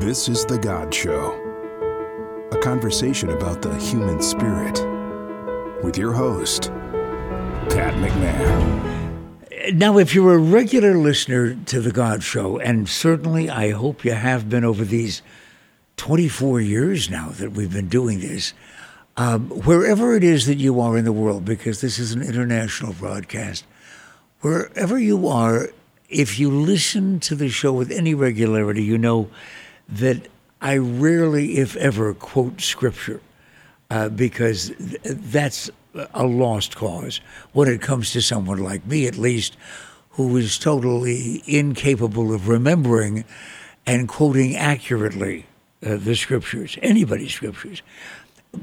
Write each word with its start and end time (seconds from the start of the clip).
This 0.00 0.28
is 0.28 0.44
The 0.44 0.58
God 0.58 0.92
Show, 0.92 1.32
a 2.50 2.58
conversation 2.58 3.30
about 3.30 3.62
the 3.62 3.74
human 3.76 4.20
spirit 4.20 4.80
with 5.84 5.96
your 5.96 6.12
host, 6.12 6.64
Pat 7.70 7.94
McMahon. 7.94 9.74
Now, 9.74 9.98
if 9.98 10.12
you're 10.12 10.34
a 10.34 10.38
regular 10.38 10.98
listener 10.98 11.54
to 11.66 11.80
The 11.80 11.92
God 11.92 12.24
Show, 12.24 12.58
and 12.58 12.88
certainly 12.88 13.48
I 13.48 13.70
hope 13.70 14.04
you 14.04 14.12
have 14.12 14.50
been 14.50 14.64
over 14.64 14.84
these 14.84 15.22
24 15.96 16.60
years 16.60 17.08
now 17.08 17.28
that 17.28 17.52
we've 17.52 17.72
been 17.72 17.88
doing 17.88 18.18
this, 18.18 18.52
um, 19.16 19.48
wherever 19.50 20.16
it 20.16 20.24
is 20.24 20.46
that 20.46 20.58
you 20.58 20.80
are 20.80 20.98
in 20.98 21.04
the 21.04 21.12
world, 21.12 21.44
because 21.44 21.80
this 21.80 22.00
is 22.00 22.12
an 22.12 22.20
international 22.20 22.94
broadcast, 22.94 23.64
wherever 24.40 24.98
you 24.98 25.28
are, 25.28 25.70
if 26.08 26.38
you 26.38 26.50
listen 26.50 27.20
to 27.20 27.36
the 27.36 27.48
show 27.48 27.72
with 27.72 27.92
any 27.92 28.12
regularity, 28.12 28.82
you 28.82 28.98
know 28.98 29.30
that 29.88 30.28
I 30.60 30.78
rarely, 30.78 31.58
if 31.58 31.76
ever, 31.76 32.14
quote 32.14 32.60
scripture 32.60 33.20
uh, 33.90 34.08
because 34.08 34.72
th- 34.78 35.00
that's 35.04 35.70
a 36.14 36.26
lost 36.26 36.76
cause 36.76 37.20
when 37.52 37.68
it 37.68 37.80
comes 37.80 38.12
to 38.12 38.22
someone 38.22 38.58
like 38.58 38.86
me, 38.86 39.06
at 39.06 39.16
least, 39.16 39.56
who 40.10 40.36
is 40.36 40.58
totally 40.58 41.42
incapable 41.46 42.32
of 42.32 42.48
remembering 42.48 43.24
and 43.86 44.08
quoting 44.08 44.56
accurately 44.56 45.46
uh, 45.84 45.96
the 45.96 46.16
scriptures, 46.16 46.78
anybody's 46.82 47.34
scriptures. 47.34 47.82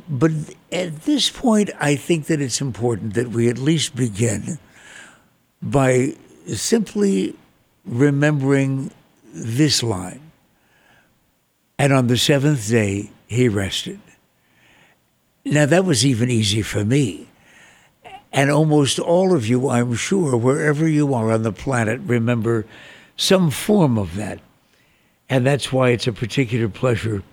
But 0.09 0.31
at 0.71 1.01
this 1.03 1.29
point, 1.29 1.69
I 1.79 1.95
think 1.95 2.27
that 2.27 2.41
it's 2.41 2.61
important 2.61 3.13
that 3.13 3.29
we 3.29 3.49
at 3.49 3.57
least 3.57 3.95
begin 3.95 4.57
by 5.61 6.15
simply 6.47 7.35
remembering 7.85 8.91
this 9.33 9.83
line. 9.83 10.30
And 11.81 11.93
on 11.93 12.05
the 12.05 12.17
seventh 12.17 12.69
day, 12.69 13.09
he 13.25 13.49
rested. 13.49 13.99
Now, 15.43 15.65
that 15.65 15.83
was 15.83 16.05
even 16.05 16.29
easy 16.29 16.61
for 16.61 16.85
me. 16.85 17.27
And 18.31 18.51
almost 18.51 18.99
all 18.99 19.35
of 19.35 19.47
you, 19.47 19.67
I'm 19.67 19.95
sure, 19.95 20.37
wherever 20.37 20.87
you 20.87 21.11
are 21.15 21.31
on 21.31 21.41
the 21.41 21.51
planet, 21.51 21.99
remember 22.01 22.67
some 23.17 23.49
form 23.49 23.97
of 23.97 24.15
that. 24.15 24.41
And 25.27 25.43
that's 25.43 25.73
why 25.73 25.89
it's 25.89 26.05
a 26.05 26.13
particular 26.13 26.69
pleasure 26.69 27.23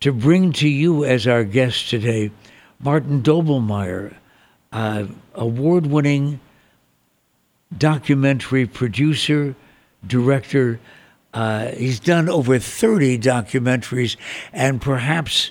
to 0.00 0.12
bring 0.14 0.54
to 0.54 0.68
you 0.68 1.04
as 1.04 1.26
our 1.26 1.44
guest 1.44 1.90
today 1.90 2.30
Martin 2.80 3.22
Doblmeier, 3.22 4.14
uh, 4.72 5.04
award 5.34 5.84
winning 5.84 6.40
documentary 7.76 8.64
producer, 8.64 9.54
director. 10.06 10.80
Uh, 11.34 11.68
he's 11.68 12.00
done 12.00 12.28
over 12.28 12.58
30 12.58 13.18
documentaries 13.18 14.16
and 14.52 14.80
perhaps 14.80 15.50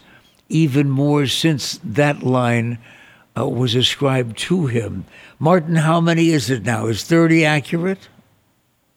even 0.50 0.90
more 0.90 1.28
since 1.28 1.80
that 1.84 2.24
line 2.24 2.80
uh, 3.38 3.48
was 3.48 3.76
ascribed 3.76 4.38
to 4.38 4.68
him. 4.68 5.06
Martin, 5.40 5.76
how 5.76 6.02
many 6.02 6.30
is 6.30 6.50
it 6.50 6.64
now? 6.64 6.88
Is 6.88 7.04
30 7.04 7.46
accurate? 7.46 8.10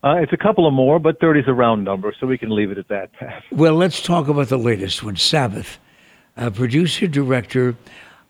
Uh, 0.03 0.17
it's 0.17 0.33
a 0.33 0.37
couple 0.37 0.67
of 0.67 0.73
more, 0.73 0.99
but 0.99 1.21
30 1.21 1.41
is 1.41 1.49
a 1.49 1.53
round 1.53 1.85
number, 1.85 2.15
so 2.19 2.27
we 2.27 2.39
can 2.39 2.49
leave 2.49 2.71
it 2.71 2.79
at 2.79 2.89
that. 2.89 3.11
Well, 3.53 3.75
let's 3.75 4.03
talk 4.03 4.29
about 4.29 4.49
the 4.49 4.59
latest 4.59 5.03
one 5.03 5.17
Sabbath, 5.17 5.79
a 6.37 6.51
producer 6.51 7.07
director 7.07 7.77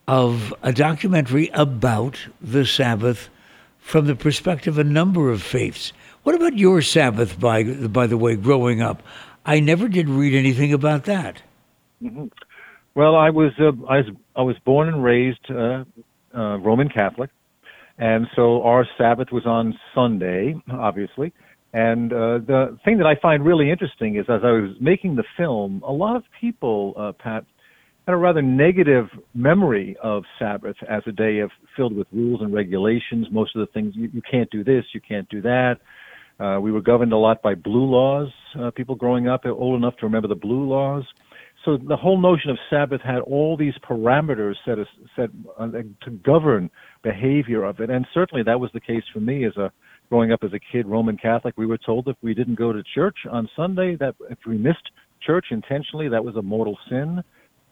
of 0.08 0.52
a 0.62 0.72
documentary 0.72 1.48
about 1.52 2.18
the 2.40 2.66
Sabbath 2.66 3.28
from 3.78 4.06
the 4.06 4.16
perspective 4.16 4.78
of 4.78 4.86
a 4.86 4.90
number 4.90 5.30
of 5.30 5.42
faiths. 5.42 5.92
What 6.30 6.36
about 6.36 6.56
your 6.56 6.80
Sabbath, 6.80 7.40
by, 7.40 7.64
by 7.64 8.06
the 8.06 8.16
way, 8.16 8.36
growing 8.36 8.80
up? 8.80 9.02
I 9.44 9.58
never 9.58 9.88
did 9.88 10.08
read 10.08 10.32
anything 10.32 10.72
about 10.72 11.06
that. 11.06 11.42
Mm-hmm. 12.00 12.26
Well, 12.94 13.16
I 13.16 13.30
was 13.30 13.50
uh, 13.58 13.72
I 13.88 13.96
was 13.96 14.06
I 14.36 14.42
was 14.42 14.56
born 14.64 14.86
and 14.86 15.02
raised 15.02 15.50
uh, 15.50 15.82
uh, 16.32 16.58
Roman 16.58 16.88
Catholic, 16.88 17.30
and 17.98 18.28
so 18.36 18.62
our 18.62 18.86
Sabbath 18.96 19.32
was 19.32 19.44
on 19.44 19.76
Sunday, 19.92 20.54
obviously. 20.70 21.32
And 21.72 22.12
uh, 22.12 22.38
the 22.38 22.78
thing 22.84 22.98
that 22.98 23.08
I 23.08 23.16
find 23.20 23.44
really 23.44 23.68
interesting 23.68 24.14
is, 24.14 24.26
as 24.28 24.42
I 24.44 24.52
was 24.52 24.76
making 24.80 25.16
the 25.16 25.24
film, 25.36 25.82
a 25.84 25.92
lot 25.92 26.14
of 26.14 26.22
people, 26.40 26.94
uh, 26.96 27.10
Pat, 27.10 27.44
had 28.06 28.14
a 28.14 28.16
rather 28.16 28.40
negative 28.40 29.06
memory 29.34 29.96
of 30.00 30.22
Sabbath 30.38 30.76
as 30.88 31.02
a 31.06 31.12
day 31.12 31.40
of 31.40 31.50
filled 31.76 31.96
with 31.96 32.06
rules 32.12 32.40
and 32.40 32.54
regulations. 32.54 33.26
Most 33.32 33.56
of 33.56 33.66
the 33.66 33.72
things 33.72 33.94
you, 33.96 34.08
you 34.14 34.22
can't 34.30 34.48
do 34.50 34.62
this, 34.62 34.84
you 34.94 35.00
can't 35.00 35.28
do 35.28 35.42
that. 35.42 35.78
Uh, 36.40 36.58
we 36.60 36.72
were 36.72 36.80
governed 36.80 37.12
a 37.12 37.16
lot 37.16 37.42
by 37.42 37.54
blue 37.54 37.84
laws. 37.84 38.28
Uh, 38.58 38.70
people 38.70 38.94
growing 38.94 39.28
up 39.28 39.44
old 39.44 39.76
enough 39.76 39.96
to 39.98 40.06
remember 40.06 40.28
the 40.28 40.34
blue 40.34 40.66
laws. 40.66 41.04
So 41.64 41.76
the 41.76 41.96
whole 41.96 42.18
notion 42.18 42.50
of 42.50 42.58
Sabbath 42.70 43.02
had 43.02 43.20
all 43.20 43.56
these 43.56 43.74
parameters 43.86 44.54
set, 44.64 44.78
set 45.14 45.28
uh, 45.58 45.68
to 45.68 46.10
govern 46.24 46.70
behavior 47.02 47.64
of 47.64 47.80
it, 47.80 47.90
and 47.90 48.06
certainly 48.14 48.42
that 48.44 48.58
was 48.58 48.70
the 48.72 48.80
case 48.80 49.02
for 49.12 49.20
me 49.20 49.44
as 49.44 49.54
a 49.56 49.70
growing 50.08 50.32
up 50.32 50.42
as 50.42 50.52
a 50.54 50.58
kid, 50.72 50.86
Roman 50.86 51.16
Catholic. 51.16 51.54
We 51.58 51.66
were 51.66 51.78
told 51.78 52.08
if 52.08 52.16
we 52.22 52.32
didn't 52.34 52.56
go 52.56 52.72
to 52.72 52.82
church 52.94 53.18
on 53.30 53.48
Sunday, 53.54 53.94
that 53.96 54.14
if 54.30 54.38
we 54.46 54.56
missed 54.56 54.90
church 55.24 55.46
intentionally, 55.50 56.08
that 56.08 56.24
was 56.24 56.34
a 56.36 56.42
mortal 56.42 56.78
sin, 56.88 57.22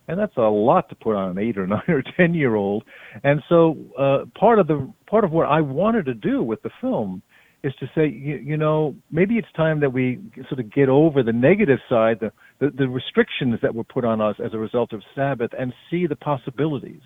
and 0.07 0.19
that's 0.19 0.37
a 0.37 0.43
lot 0.43 0.89
to 0.91 0.95
put 0.95 1.17
on 1.17 1.31
an 1.31 1.39
eight 1.39 1.57
or 1.57 1.67
nine 1.75 1.83
or 1.89 2.03
ten 2.19 2.35
year 2.35 2.57
old. 2.57 2.85
And 3.25 3.43
so 3.49 3.77
uh, 3.99 4.27
part 4.39 4.59
of 4.59 4.67
the 4.67 4.93
part 5.09 5.25
of 5.25 5.33
what 5.33 5.49
I 5.49 5.63
wanted 5.63 6.05
to 6.07 6.15
do 6.15 6.43
with 6.43 6.61
the 6.63 6.71
film 6.83 7.23
is 7.63 7.75
to 7.81 7.87
say, 7.95 8.07
you, 8.07 8.37
you 8.37 8.57
know, 8.57 8.95
maybe 9.11 9.35
it's 9.37 9.49
time 9.57 9.81
that 9.81 9.93
we 9.93 10.21
sort 10.49 10.61
of 10.61 10.73
get 10.73 10.89
over 10.89 11.23
the 11.23 11.33
negative 11.33 11.79
side, 11.89 12.19
the, 12.21 12.31
the, 12.61 12.71
the 12.71 12.89
restrictions 12.89 13.59
that 13.63 13.75
were 13.75 13.85
put 13.85 14.05
on 14.05 14.21
us 14.21 14.37
as 14.45 14.55
a 14.55 14.59
result 14.59 14.93
of 14.93 15.03
Sabbath, 15.15 15.51
and 15.59 15.73
see 15.91 16.07
the 16.07 16.17
possibilities. 16.17 17.03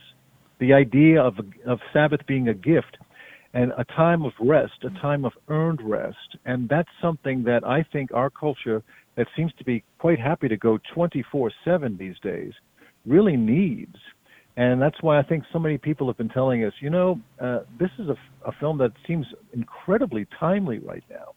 The 0.60 0.74
idea 0.74 1.20
of 1.20 1.38
of 1.66 1.80
Sabbath 1.92 2.20
being 2.26 2.48
a 2.48 2.54
gift 2.54 2.98
and 3.54 3.72
a 3.76 3.84
time 3.84 4.24
of 4.24 4.32
rest, 4.40 4.84
a 4.84 4.90
time 5.00 5.24
of 5.24 5.32
earned 5.48 5.80
rest, 5.82 6.36
and 6.44 6.68
that's 6.68 6.88
something 7.00 7.42
that 7.44 7.64
I 7.66 7.84
think 7.92 8.12
our 8.12 8.30
culture 8.30 8.82
that 9.16 9.26
seems 9.36 9.52
to 9.58 9.64
be 9.64 9.82
quite 9.98 10.20
happy 10.20 10.48
to 10.48 10.56
go 10.56 10.78
24/7 10.94 11.98
these 11.98 12.18
days 12.22 12.52
really 13.06 13.36
needs. 13.36 13.96
And 14.56 14.82
that's 14.82 15.02
why 15.02 15.18
I 15.18 15.22
think 15.22 15.44
so 15.52 15.58
many 15.58 15.78
people 15.78 16.06
have 16.08 16.18
been 16.18 16.28
telling 16.28 16.62
us, 16.64 16.74
you 16.80 16.90
know, 16.90 17.18
uh, 17.40 17.60
this 17.78 17.90
is 17.98 18.08
a, 18.08 18.16
a 18.44 18.52
film 18.52 18.78
that 18.78 18.92
seems 19.06 19.26
incredibly 19.52 20.26
timely 20.38 20.78
right 20.78 21.04
now. 21.08 21.32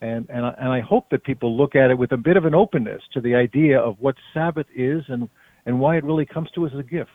And, 0.00 0.26
and, 0.30 0.46
I, 0.46 0.54
and 0.58 0.68
I 0.68 0.80
hope 0.80 1.10
that 1.10 1.24
people 1.24 1.56
look 1.56 1.74
at 1.74 1.90
it 1.90 1.98
with 1.98 2.12
a 2.12 2.16
bit 2.16 2.36
of 2.36 2.44
an 2.44 2.54
openness 2.54 3.02
to 3.14 3.20
the 3.20 3.34
idea 3.34 3.80
of 3.80 3.96
what 4.00 4.16
Sabbath 4.32 4.66
is 4.74 5.04
and, 5.08 5.28
and 5.66 5.80
why 5.80 5.96
it 5.96 6.04
really 6.04 6.26
comes 6.26 6.50
to 6.52 6.66
us 6.66 6.72
as 6.72 6.80
a 6.80 6.84
gift. 6.84 7.10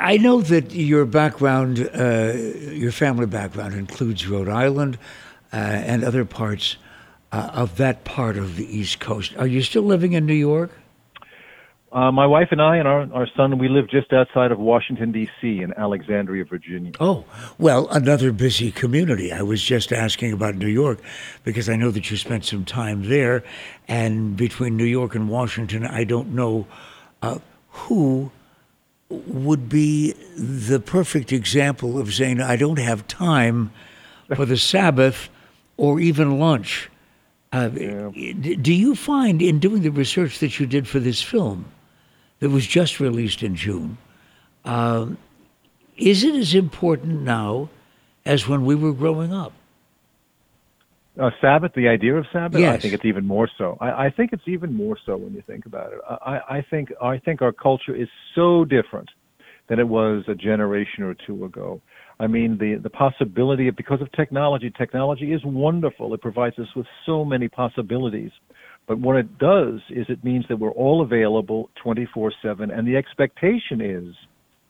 I 0.00 0.16
know 0.16 0.40
that 0.40 0.72
your 0.72 1.04
background, 1.04 1.88
uh, 1.94 2.32
your 2.34 2.92
family 2.92 3.26
background, 3.26 3.74
includes 3.74 4.26
Rhode 4.26 4.48
Island 4.48 4.98
uh, 5.52 5.56
and 5.56 6.02
other 6.02 6.24
parts 6.24 6.76
uh, 7.32 7.50
of 7.52 7.76
that 7.76 8.04
part 8.04 8.36
of 8.36 8.56
the 8.56 8.64
East 8.64 9.00
Coast. 9.00 9.36
Are 9.36 9.46
you 9.46 9.62
still 9.62 9.82
living 9.82 10.12
in 10.12 10.26
New 10.26 10.34
York? 10.34 10.70
Uh, 11.96 12.12
my 12.12 12.26
wife 12.26 12.48
and 12.50 12.60
I 12.60 12.76
and 12.76 12.86
our, 12.86 13.10
our 13.14 13.26
son, 13.38 13.56
we 13.56 13.70
live 13.70 13.88
just 13.88 14.12
outside 14.12 14.52
of 14.52 14.58
Washington, 14.58 15.12
D.C., 15.12 15.62
in 15.62 15.72
Alexandria, 15.78 16.44
Virginia. 16.44 16.92
Oh, 17.00 17.24
well, 17.56 17.88
another 17.88 18.32
busy 18.32 18.70
community. 18.70 19.32
I 19.32 19.40
was 19.40 19.62
just 19.62 19.94
asking 19.94 20.34
about 20.34 20.56
New 20.56 20.66
York 20.66 20.98
because 21.42 21.70
I 21.70 21.76
know 21.76 21.90
that 21.90 22.10
you 22.10 22.18
spent 22.18 22.44
some 22.44 22.66
time 22.66 23.08
there. 23.08 23.42
And 23.88 24.36
between 24.36 24.76
New 24.76 24.84
York 24.84 25.14
and 25.14 25.30
Washington, 25.30 25.86
I 25.86 26.04
don't 26.04 26.34
know 26.34 26.66
uh, 27.22 27.38
who 27.70 28.30
would 29.08 29.70
be 29.70 30.12
the 30.36 30.80
perfect 30.80 31.32
example 31.32 31.98
of 31.98 32.12
saying, 32.12 32.42
I 32.42 32.56
don't 32.56 32.78
have 32.78 33.08
time 33.08 33.70
for 34.34 34.44
the 34.44 34.58
Sabbath 34.58 35.30
or 35.78 35.98
even 35.98 36.38
lunch. 36.38 36.90
Uh, 37.52 37.70
yeah. 37.72 38.10
Do 38.10 38.74
you 38.74 38.94
find 38.94 39.40
in 39.40 39.60
doing 39.60 39.80
the 39.80 39.88
research 39.88 40.40
that 40.40 40.60
you 40.60 40.66
did 40.66 40.86
for 40.86 40.98
this 40.98 41.22
film 41.22 41.72
that 42.40 42.50
was 42.50 42.66
just 42.66 43.00
released 43.00 43.42
in 43.42 43.54
June, 43.54 43.98
uh, 44.64 45.06
is 45.96 46.24
it 46.24 46.34
as 46.34 46.54
important 46.54 47.22
now 47.22 47.70
as 48.24 48.46
when 48.46 48.64
we 48.64 48.74
were 48.74 48.92
growing 48.92 49.32
up? 49.32 49.52
Uh, 51.18 51.30
Sabbath, 51.40 51.72
the 51.74 51.88
idea 51.88 52.14
of 52.14 52.26
Sabbath, 52.30 52.60
yes. 52.60 52.74
I 52.74 52.78
think 52.78 52.92
it's 52.92 53.06
even 53.06 53.26
more 53.26 53.48
so. 53.56 53.78
I, 53.80 54.06
I, 54.06 54.10
think 54.10 54.34
it's 54.34 54.46
even 54.46 54.74
more 54.74 54.98
so 55.06 55.16
when 55.16 55.32
you 55.32 55.42
think 55.46 55.64
about 55.64 55.94
it. 55.94 55.98
I, 56.06 56.40
I, 56.58 56.66
think 56.68 56.92
I 57.02 57.16
think 57.16 57.40
our 57.40 57.52
culture 57.52 57.94
is 57.94 58.08
so 58.34 58.66
different 58.66 59.08
than 59.68 59.78
it 59.78 59.88
was 59.88 60.24
a 60.28 60.34
generation 60.34 61.04
or 61.04 61.14
two 61.26 61.46
ago. 61.46 61.80
I 62.20 62.26
mean, 62.26 62.58
the 62.58 62.78
the 62.82 62.90
possibility 62.90 63.68
of 63.68 63.76
because 63.76 64.02
of 64.02 64.12
technology, 64.12 64.70
technology 64.76 65.32
is 65.32 65.40
wonderful. 65.44 66.12
It 66.12 66.20
provides 66.20 66.58
us 66.58 66.68
with 66.76 66.86
so 67.06 67.24
many 67.24 67.48
possibilities. 67.48 68.30
But 68.86 68.98
what 68.98 69.16
it 69.16 69.38
does 69.38 69.80
is 69.90 70.06
it 70.08 70.22
means 70.22 70.44
that 70.48 70.58
we're 70.58 70.70
all 70.70 71.02
available 71.02 71.70
24/7, 71.82 72.70
and 72.70 72.86
the 72.86 72.96
expectation 72.96 73.80
is 73.80 74.14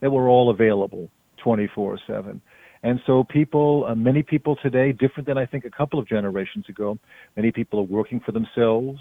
that 0.00 0.10
we're 0.10 0.28
all 0.28 0.50
available 0.50 1.10
24/7. 1.38 2.40
And 2.82 3.00
so 3.06 3.24
people, 3.24 3.84
uh, 3.86 3.94
many 3.94 4.22
people 4.22 4.56
today, 4.56 4.92
different 4.92 5.26
than 5.26 5.38
I 5.38 5.46
think 5.46 5.64
a 5.64 5.70
couple 5.70 5.98
of 5.98 6.06
generations 6.06 6.68
ago, 6.68 6.98
many 7.36 7.50
people 7.50 7.80
are 7.80 7.90
working 7.98 8.20
for 8.20 8.32
themselves, 8.32 9.00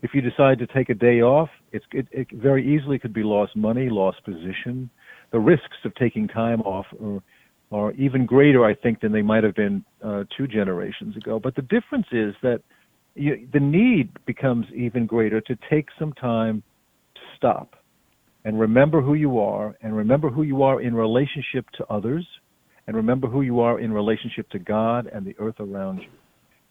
if 0.00 0.14
you 0.14 0.20
decide 0.20 0.58
to 0.58 0.66
take 0.66 0.88
a 0.88 0.94
day 0.94 1.20
off, 1.20 1.50
it, 1.72 1.82
it 1.92 2.28
very 2.32 2.66
easily 2.74 2.98
could 2.98 3.12
be 3.12 3.22
lost 3.22 3.54
money, 3.56 3.88
lost 3.90 4.24
position. 4.24 4.88
The 5.32 5.38
risks 5.38 5.76
of 5.84 5.94
taking 5.96 6.28
time 6.28 6.60
off 6.62 6.86
are, 7.02 7.22
are 7.70 7.92
even 7.92 8.24
greater, 8.24 8.64
I 8.64 8.74
think, 8.74 9.00
than 9.00 9.12
they 9.12 9.22
might 9.22 9.44
have 9.44 9.54
been 9.54 9.84
uh, 10.02 10.24
two 10.36 10.46
generations 10.46 11.16
ago. 11.16 11.38
But 11.38 11.56
the 11.56 11.62
difference 11.62 12.06
is 12.10 12.34
that 12.42 12.62
you, 13.14 13.48
the 13.52 13.60
need 13.60 14.10
becomes 14.26 14.66
even 14.74 15.06
greater 15.06 15.40
to 15.40 15.56
take 15.70 15.88
some 15.98 16.12
time 16.14 16.62
to 17.14 17.20
stop 17.36 17.76
and 18.44 18.58
remember 18.58 19.00
who 19.00 19.14
you 19.14 19.38
are 19.38 19.76
and 19.82 19.96
remember 19.96 20.30
who 20.30 20.42
you 20.42 20.62
are 20.62 20.80
in 20.80 20.94
relationship 20.94 21.66
to 21.76 21.86
others 21.88 22.26
and 22.86 22.96
remember 22.96 23.28
who 23.28 23.42
you 23.42 23.60
are 23.60 23.78
in 23.78 23.92
relationship 23.92 24.48
to 24.50 24.58
God 24.58 25.08
and 25.12 25.24
the 25.24 25.36
earth 25.38 25.60
around 25.60 25.98
you. 25.98 26.08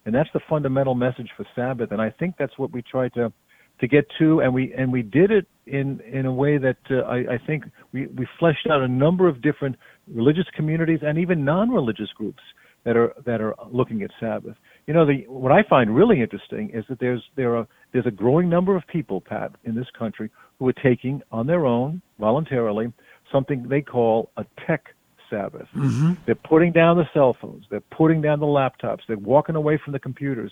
And 0.06 0.14
that's 0.14 0.30
the 0.34 0.42
fundamental 0.50 0.96
message 0.96 1.30
for 1.38 1.46
Sabbath. 1.56 1.92
And 1.92 2.02
I 2.02 2.10
think 2.10 2.36
that's 2.38 2.58
what 2.58 2.72
we 2.72 2.82
tried 2.82 3.14
to 3.14 3.32
to 3.80 3.88
get 3.88 4.06
to, 4.20 4.42
and 4.42 4.54
we 4.54 4.72
and 4.78 4.92
we 4.92 5.02
did 5.02 5.32
it 5.32 5.48
in 5.66 6.00
in 6.02 6.28
a 6.28 6.32
way 6.32 6.60
that 6.60 6.78
uh, 6.92 6.98
I, 7.00 7.34
I 7.34 7.38
think 7.48 7.64
we 7.92 8.06
we 8.08 8.28
fleshed 8.38 8.68
out 8.70 8.82
a 8.82 8.88
number 8.88 9.28
of 9.28 9.42
different 9.42 9.76
religious 10.08 10.46
communities 10.56 11.00
and 11.02 11.18
even 11.18 11.44
non-religious 11.44 12.10
groups 12.16 12.44
that 12.86 12.96
are 12.96 13.14
that 13.26 13.42
are 13.42 13.56
looking 13.72 14.04
at 14.04 14.12
Sabbath. 14.20 14.56
You 14.88 14.94
know, 14.94 15.06
the 15.06 15.26
what 15.28 15.52
I 15.52 15.64
find 15.70 15.96
really 15.96 16.22
interesting 16.22 16.72
is 16.74 16.84
that 16.90 17.00
there's 17.00 17.24
there 17.36 17.56
are 17.56 17.68
there's 17.94 18.08
a 18.08 18.12
growing 18.12 18.50
number 18.50 18.76
of 18.76 18.84
people, 18.88 19.22
Pat, 19.22 19.52
in 19.64 19.76
this 19.76 19.88
country 19.98 20.30
who 20.60 20.68
are 20.68 20.74
taking 20.74 21.22
on 21.32 21.48
their 21.48 21.66
own 21.66 22.02
voluntarily 22.20 22.92
something 23.32 23.68
they 23.70 23.82
call 23.82 24.30
a 24.38 24.46
tech 24.68 24.94
Sabbath. 25.30 25.68
Mm-hmm. 25.76 26.14
They're 26.26 26.36
putting 26.36 26.72
down 26.74 26.98
the 26.98 27.06
cell 27.14 27.36
phones. 27.42 27.66
They're 27.70 27.80
putting 27.80 28.22
down 28.22 28.40
the 28.40 28.46
laptops. 28.46 29.00
They're 29.08 29.18
walking 29.18 29.56
away 29.56 29.80
from 29.84 29.94
the 29.94 30.00
computers 30.00 30.52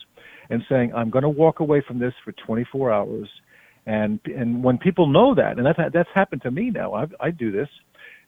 and 0.49 0.63
saying, 0.69 0.93
"I'm 0.95 1.09
going 1.09 1.23
to 1.23 1.29
walk 1.29 1.59
away 1.59 1.83
from 1.85 1.99
this 1.99 2.13
for 2.23 2.31
24 2.31 2.91
hours." 2.91 3.29
And 3.85 4.19
and 4.25 4.63
when 4.63 4.77
people 4.77 5.07
know 5.07 5.35
that, 5.35 5.57
and 5.57 5.65
that's 5.65 5.79
that's 5.93 6.09
happened 6.15 6.41
to 6.43 6.51
me 6.51 6.69
now. 6.69 6.93
I 6.93 7.05
I 7.19 7.31
do 7.31 7.51
this, 7.51 7.67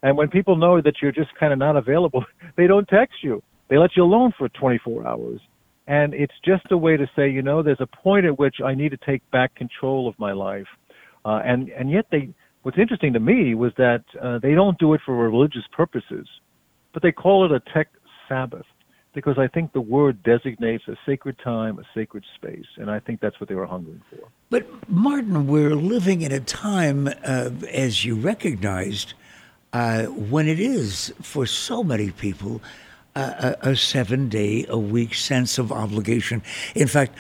and 0.03 0.17
when 0.17 0.27
people 0.27 0.55
know 0.57 0.81
that 0.81 0.95
you're 1.01 1.11
just 1.11 1.33
kind 1.39 1.53
of 1.53 1.59
not 1.59 1.77
available, 1.77 2.25
they 2.57 2.67
don't 2.67 2.87
text 2.87 3.23
you. 3.23 3.41
They 3.69 3.77
let 3.77 3.95
you 3.95 4.03
alone 4.03 4.33
for 4.37 4.49
24 4.49 5.07
hours. 5.07 5.39
And 5.87 6.13
it's 6.13 6.33
just 6.45 6.71
a 6.71 6.77
way 6.77 6.95
to 6.95 7.09
say, 7.15 7.29
you 7.29 7.41
know, 7.41 7.63
there's 7.63 7.81
a 7.81 7.87
point 7.87 8.25
at 8.25 8.37
which 8.37 8.57
I 8.63 8.75
need 8.75 8.89
to 8.89 8.97
take 8.97 9.29
back 9.31 9.55
control 9.55 10.07
of 10.07 10.17
my 10.19 10.31
life. 10.31 10.67
Uh, 11.25 11.41
and 11.43 11.69
and 11.69 11.91
yet 11.91 12.05
they 12.11 12.29
what's 12.63 12.77
interesting 12.77 13.13
to 13.13 13.19
me 13.19 13.55
was 13.55 13.71
that 13.77 14.03
uh, 14.21 14.39
they 14.39 14.53
don't 14.53 14.77
do 14.77 14.93
it 14.93 15.01
for 15.05 15.15
religious 15.15 15.63
purposes, 15.71 16.27
but 16.93 17.01
they 17.01 17.11
call 17.11 17.45
it 17.45 17.51
a 17.51 17.59
tech 17.73 17.89
Sabbath 18.27 18.65
because 19.13 19.37
I 19.37 19.47
think 19.47 19.73
the 19.73 19.81
word 19.81 20.23
designates 20.23 20.87
a 20.87 20.95
sacred 21.05 21.37
time, 21.43 21.79
a 21.79 21.83
sacred 21.93 22.23
space, 22.35 22.65
and 22.77 22.89
I 22.89 22.99
think 22.99 23.19
that's 23.19 23.39
what 23.39 23.49
they 23.49 23.55
were 23.55 23.65
hungering 23.65 24.01
for. 24.09 24.29
But 24.49 24.65
Martin, 24.89 25.47
we're 25.47 25.75
living 25.75 26.21
in 26.21 26.31
a 26.31 26.39
time, 26.39 27.07
uh, 27.07 27.49
as 27.71 28.05
you 28.05 28.15
recognized, 28.15 29.13
uh, 29.73 30.03
when 30.05 30.47
it 30.47 30.59
is 30.59 31.13
for 31.21 31.45
so 31.45 31.83
many 31.83 32.11
people 32.11 32.61
a, 33.15 33.57
a 33.61 33.75
seven 33.75 34.29
day 34.29 34.65
a 34.69 34.77
week 34.77 35.13
sense 35.13 35.57
of 35.57 35.71
obligation. 35.71 36.41
In 36.75 36.87
fact, 36.87 37.15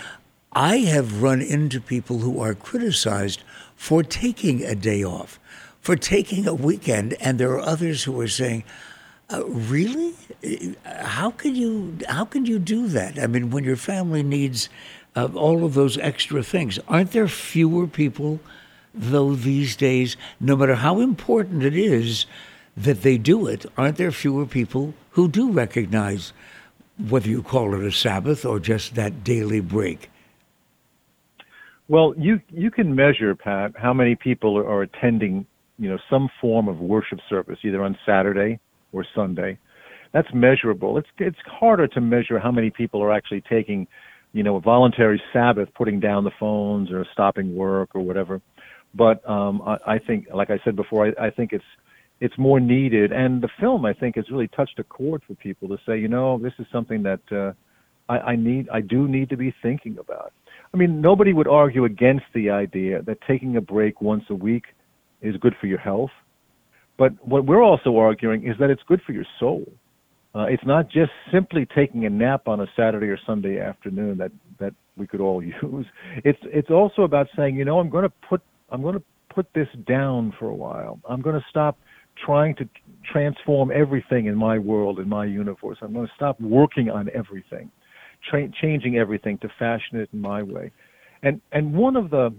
I 0.53 0.77
have 0.77 1.21
run 1.21 1.41
into 1.41 1.79
people 1.79 2.19
who 2.19 2.39
are 2.41 2.53
criticized 2.53 3.43
for 3.75 4.03
taking 4.03 4.63
a 4.63 4.75
day 4.75 5.03
off, 5.03 5.39
for 5.79 5.95
taking 5.95 6.47
a 6.47 6.53
weekend, 6.53 7.13
and 7.21 7.39
there 7.39 7.51
are 7.51 7.59
others 7.59 8.03
who 8.03 8.19
are 8.21 8.27
saying, 8.27 8.63
uh, 9.29 9.45
"Really? 9.45 10.13
How 10.85 11.31
can 11.31 11.55
you? 11.55 11.97
How 12.07 12.25
can 12.25 12.45
you 12.45 12.59
do 12.59 12.87
that? 12.87 13.17
I 13.17 13.27
mean, 13.27 13.49
when 13.49 13.63
your 13.63 13.77
family 13.77 14.23
needs 14.23 14.69
uh, 15.15 15.29
all 15.33 15.63
of 15.63 15.73
those 15.73 15.97
extra 15.97 16.43
things, 16.43 16.79
aren't 16.87 17.11
there 17.11 17.27
fewer 17.27 17.87
people, 17.87 18.39
though 18.93 19.35
these 19.35 19.75
days, 19.75 20.17
no 20.39 20.55
matter 20.55 20.75
how 20.75 20.99
important 20.99 21.63
it 21.63 21.75
is 21.75 22.25
that 22.83 23.01
they 23.01 23.17
do 23.17 23.47
it, 23.47 23.65
aren't 23.77 23.97
there 23.97 24.11
fewer 24.11 24.45
people 24.45 24.93
who 25.11 25.27
do 25.27 25.51
recognize 25.51 26.33
whether 27.09 27.29
you 27.29 27.41
call 27.41 27.73
it 27.73 27.83
a 27.83 27.91
Sabbath 27.91 28.45
or 28.45 28.59
just 28.59 28.95
that 28.95 29.23
daily 29.23 29.59
break?" 29.59 30.09
Well, 31.91 32.13
you 32.17 32.39
you 32.49 32.71
can 32.71 32.95
measure, 32.95 33.35
Pat, 33.35 33.73
how 33.75 33.93
many 33.93 34.15
people 34.15 34.57
are, 34.57 34.81
attending, 34.81 35.45
you 35.77 35.89
know, 35.89 35.97
some 36.09 36.29
form 36.39 36.69
of 36.69 36.79
worship 36.79 37.19
service, 37.29 37.59
either 37.63 37.83
on 37.83 37.97
Saturday 38.05 38.59
or 38.93 39.05
Sunday. 39.13 39.57
That's 40.13 40.33
measurable. 40.33 40.97
It's 40.97 41.09
it's 41.17 41.39
harder 41.45 41.87
to 41.89 41.99
measure 41.99 42.39
how 42.39 42.49
many 42.49 42.69
people 42.69 43.03
are 43.03 43.11
actually 43.11 43.41
taking, 43.41 43.87
you 44.31 44.41
know, 44.41 44.55
a 44.55 44.61
voluntary 44.61 45.21
Sabbath, 45.33 45.67
putting 45.73 45.99
down 45.99 46.23
the 46.23 46.31
phones 46.39 46.91
or 46.91 47.05
stopping 47.11 47.55
work 47.57 47.89
or 47.93 47.99
whatever. 47.99 48.39
But 48.93 49.29
um, 49.29 49.61
I, 49.65 49.95
I 49.95 49.99
think, 49.99 50.27
like 50.33 50.49
I 50.49 50.59
said 50.63 50.77
before, 50.77 51.07
I, 51.07 51.27
I 51.27 51.29
think 51.29 51.51
it's 51.51 51.71
it's 52.21 52.37
more 52.37 52.59
needed. 52.59 53.11
And 53.11 53.41
the 53.41 53.49
film, 53.59 53.83
I 53.83 53.93
think, 53.93 54.15
has 54.15 54.29
really 54.31 54.47
touched 54.47 54.79
a 54.79 54.83
chord 54.83 55.23
for 55.27 55.33
people 55.33 55.67
to 55.69 55.77
say, 55.85 55.99
you 55.99 56.07
know, 56.07 56.37
this 56.37 56.53
is 56.59 56.67
something 56.71 57.03
that 57.03 57.19
uh, 57.31 57.51
I, 58.07 58.31
I 58.31 58.35
need, 58.35 58.69
I 58.69 58.79
do 58.79 59.07
need 59.07 59.29
to 59.31 59.37
be 59.37 59.53
thinking 59.61 59.97
about. 59.97 60.31
I 60.73 60.77
mean, 60.77 61.01
nobody 61.01 61.33
would 61.33 61.47
argue 61.47 61.83
against 61.83 62.25
the 62.33 62.51
idea 62.51 63.01
that 63.01 63.17
taking 63.27 63.57
a 63.57 63.61
break 63.61 64.01
once 64.01 64.23
a 64.29 64.35
week 64.35 64.65
is 65.21 65.35
good 65.37 65.55
for 65.59 65.65
your 65.65 65.79
health. 65.79 66.11
But 66.97 67.13
what 67.27 67.45
we're 67.45 67.63
also 67.63 67.97
arguing 67.97 68.47
is 68.47 68.55
that 68.59 68.69
it's 68.69 68.83
good 68.87 69.01
for 69.05 69.11
your 69.13 69.25
soul. 69.39 69.65
Uh, 70.35 70.45
it's 70.47 70.65
not 70.65 70.89
just 70.89 71.11
simply 71.33 71.67
taking 71.75 72.05
a 72.05 72.09
nap 72.09 72.47
on 72.47 72.61
a 72.61 72.67
Saturday 72.77 73.07
or 73.07 73.19
Sunday 73.25 73.59
afternoon 73.59 74.17
that 74.19 74.31
that 74.59 74.73
we 74.95 75.05
could 75.07 75.19
all 75.19 75.43
use. 75.63 75.85
It's 76.23 76.39
it's 76.43 76.69
also 76.69 77.01
about 77.01 77.27
saying, 77.35 77.55
you 77.55 77.65
know, 77.65 77.79
I'm 77.79 77.89
going 77.89 78.03
to 78.03 78.13
put 78.29 78.41
I'm 78.69 78.81
going 78.81 78.95
to 78.95 79.03
put 79.33 79.47
this 79.53 79.67
down 79.87 80.33
for 80.39 80.47
a 80.47 80.53
while. 80.53 80.99
I'm 81.09 81.21
going 81.21 81.35
to 81.35 81.45
stop 81.49 81.77
trying 82.25 82.55
to 82.55 82.69
transform 83.11 83.71
everything 83.71 84.27
in 84.27 84.35
my 84.35 84.57
world, 84.59 84.99
in 84.99 85.09
my 85.09 85.25
universe. 85.25 85.77
I'm 85.81 85.93
going 85.93 86.07
to 86.07 86.13
stop 86.15 86.39
working 86.39 86.89
on 86.89 87.09
everything 87.13 87.71
tra- 88.29 88.49
changing 88.61 88.97
everything 88.97 89.37
to 89.39 89.49
fashion 89.59 89.99
it 89.99 90.09
in 90.13 90.21
my 90.21 90.43
way. 90.43 90.71
And 91.23 91.41
and 91.51 91.73
one 91.73 91.95
of 91.95 92.09
the 92.09 92.33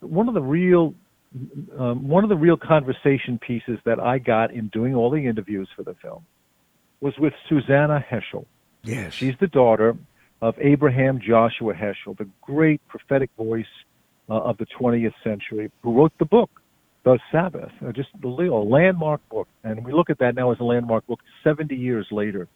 one 0.00 0.28
of 0.28 0.34
the 0.34 0.42
real 0.42 0.94
um, 1.78 2.08
one 2.08 2.24
of 2.24 2.30
the 2.30 2.36
real 2.36 2.56
conversation 2.56 3.38
pieces 3.38 3.78
that 3.84 4.00
I 4.00 4.18
got 4.18 4.52
in 4.52 4.68
doing 4.68 4.94
all 4.94 5.10
the 5.10 5.24
interviews 5.24 5.68
for 5.76 5.82
the 5.82 5.94
film 6.02 6.24
was 7.00 7.14
with 7.18 7.32
Susannah 7.48 8.04
Heschel. 8.10 8.46
Yes, 8.82 9.14
she's 9.14 9.34
the 9.40 9.46
daughter 9.46 9.96
of 10.42 10.54
Abraham 10.58 11.20
Joshua 11.20 11.74
Heschel, 11.74 12.16
the 12.16 12.28
great 12.40 12.80
prophetic 12.88 13.30
voice 13.36 13.66
uh, 14.28 14.34
of 14.34 14.56
the 14.58 14.66
20th 14.66 15.12
century, 15.22 15.70
who 15.82 15.96
wrote 15.96 16.12
the 16.18 16.24
book 16.24 16.50
the 17.04 17.18
Sabbath, 17.32 17.70
uh, 17.86 17.92
just 17.92 18.08
a 18.22 18.28
landmark 18.28 19.26
book. 19.30 19.48
And 19.64 19.84
we 19.84 19.92
look 19.92 20.10
at 20.10 20.18
that 20.18 20.34
now 20.34 20.52
as 20.52 20.60
a 20.60 20.64
landmark 20.64 21.06
book 21.06 21.20
70 21.42 21.74
years 21.74 22.06
later. 22.10 22.48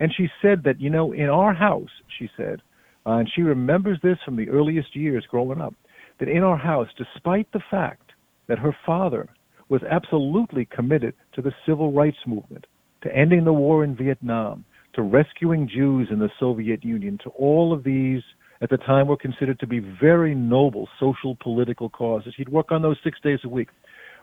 And 0.00 0.12
she 0.14 0.28
said 0.42 0.62
that, 0.64 0.80
you 0.80 0.90
know, 0.90 1.12
in 1.12 1.28
our 1.28 1.54
house, 1.54 1.90
she 2.18 2.28
said, 2.36 2.60
uh, 3.06 3.12
and 3.12 3.30
she 3.34 3.42
remembers 3.42 3.98
this 4.02 4.18
from 4.24 4.36
the 4.36 4.48
earliest 4.50 4.94
years 4.94 5.24
growing 5.30 5.60
up, 5.60 5.74
that 6.20 6.28
in 6.28 6.42
our 6.42 6.56
house, 6.56 6.88
despite 6.96 7.50
the 7.52 7.62
fact 7.70 8.12
that 8.48 8.58
her 8.58 8.76
father 8.84 9.28
was 9.68 9.82
absolutely 9.90 10.66
committed 10.66 11.14
to 11.34 11.42
the 11.42 11.52
civil 11.66 11.92
rights 11.92 12.18
movement, 12.26 12.66
to 13.02 13.14
ending 13.14 13.44
the 13.44 13.52
war 13.52 13.84
in 13.84 13.96
Vietnam, 13.96 14.64
to 14.94 15.02
rescuing 15.02 15.68
Jews 15.68 16.08
in 16.10 16.18
the 16.18 16.30
Soviet 16.40 16.84
Union, 16.84 17.18
to 17.22 17.30
all 17.30 17.72
of 17.72 17.84
these 17.84 18.22
at 18.60 18.70
the 18.70 18.76
time 18.76 19.06
were 19.06 19.16
considered 19.16 19.60
to 19.60 19.66
be 19.66 19.78
very 19.78 20.34
noble 20.34 20.88
social 20.98 21.36
political 21.36 21.88
causes. 21.88 22.34
He'd 22.36 22.48
work 22.48 22.72
on 22.72 22.82
those 22.82 22.96
six 23.04 23.18
days 23.20 23.38
a 23.44 23.48
week. 23.48 23.68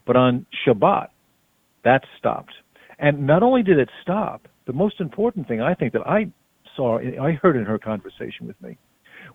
But 0.05 0.15
on 0.15 0.45
Shabbat, 0.65 1.07
that 1.83 2.01
stopped. 2.17 2.53
And 2.99 3.25
not 3.25 3.43
only 3.43 3.63
did 3.63 3.79
it 3.79 3.89
stop, 4.01 4.47
the 4.67 4.73
most 4.73 4.99
important 4.99 5.47
thing 5.47 5.61
I 5.61 5.73
think 5.73 5.93
that 5.93 6.05
I 6.05 6.31
saw, 6.75 6.99
I 6.99 7.31
heard 7.41 7.55
in 7.55 7.65
her 7.65 7.77
conversation 7.77 8.47
with 8.47 8.61
me, 8.61 8.77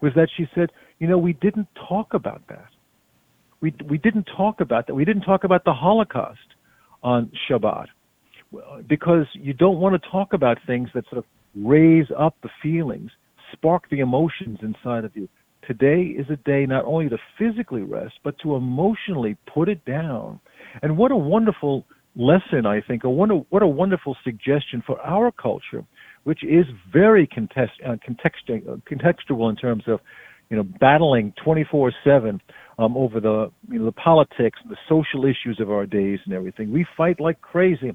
was 0.00 0.12
that 0.14 0.28
she 0.36 0.46
said, 0.54 0.70
you 0.98 1.08
know, 1.08 1.18
we 1.18 1.32
didn't 1.34 1.68
talk 1.88 2.14
about 2.14 2.42
that. 2.48 2.68
We 3.60 3.74
we 3.88 3.98
didn't 3.98 4.28
talk 4.36 4.60
about 4.60 4.86
that. 4.86 4.94
We 4.94 5.04
didn't 5.04 5.22
talk 5.22 5.44
about 5.44 5.64
the 5.64 5.72
Holocaust 5.72 6.38
on 7.02 7.30
Shabbat 7.48 7.86
because 8.88 9.26
you 9.34 9.52
don't 9.52 9.78
want 9.78 10.00
to 10.00 10.10
talk 10.10 10.32
about 10.32 10.58
things 10.66 10.88
that 10.94 11.04
sort 11.10 11.18
of 11.18 11.24
raise 11.54 12.06
up 12.18 12.36
the 12.42 12.48
feelings, 12.62 13.10
spark 13.52 13.88
the 13.90 14.00
emotions 14.00 14.58
inside 14.62 15.04
of 15.04 15.16
you. 15.16 15.28
Today 15.66 16.02
is 16.02 16.26
a 16.30 16.36
day 16.36 16.66
not 16.66 16.84
only 16.84 17.08
to 17.08 17.18
physically 17.38 17.82
rest, 17.82 18.14
but 18.24 18.34
to 18.42 18.56
emotionally 18.56 19.36
put 19.52 19.68
it 19.68 19.84
down. 19.84 20.40
And 20.82 20.96
what 20.96 21.12
a 21.12 21.16
wonderful 21.16 21.84
lesson, 22.16 22.66
I 22.66 22.80
think, 22.80 23.04
a, 23.04 23.10
what 23.10 23.62
a 23.62 23.66
wonderful 23.66 24.16
suggestion 24.24 24.82
for 24.86 25.00
our 25.00 25.30
culture, 25.30 25.84
which 26.24 26.42
is 26.42 26.66
very 26.92 27.26
contest, 27.26 27.72
uh, 27.86 27.96
contextual, 28.06 28.68
uh, 28.68 28.76
contextual 28.90 29.50
in 29.50 29.56
terms 29.56 29.84
of, 29.86 30.00
you 30.48 30.56
know, 30.56 30.64
battling 30.80 31.32
24/7 31.44 32.40
um, 32.78 32.96
over 32.96 33.20
the 33.20 33.52
you 33.70 33.78
know 33.78 33.84
the 33.84 33.92
politics, 33.92 34.58
and 34.62 34.72
the 34.72 34.78
social 34.88 35.24
issues 35.24 35.60
of 35.60 35.70
our 35.70 35.86
days, 35.86 36.18
and 36.24 36.34
everything. 36.34 36.72
We 36.72 36.84
fight 36.96 37.20
like 37.20 37.40
crazy, 37.40 37.94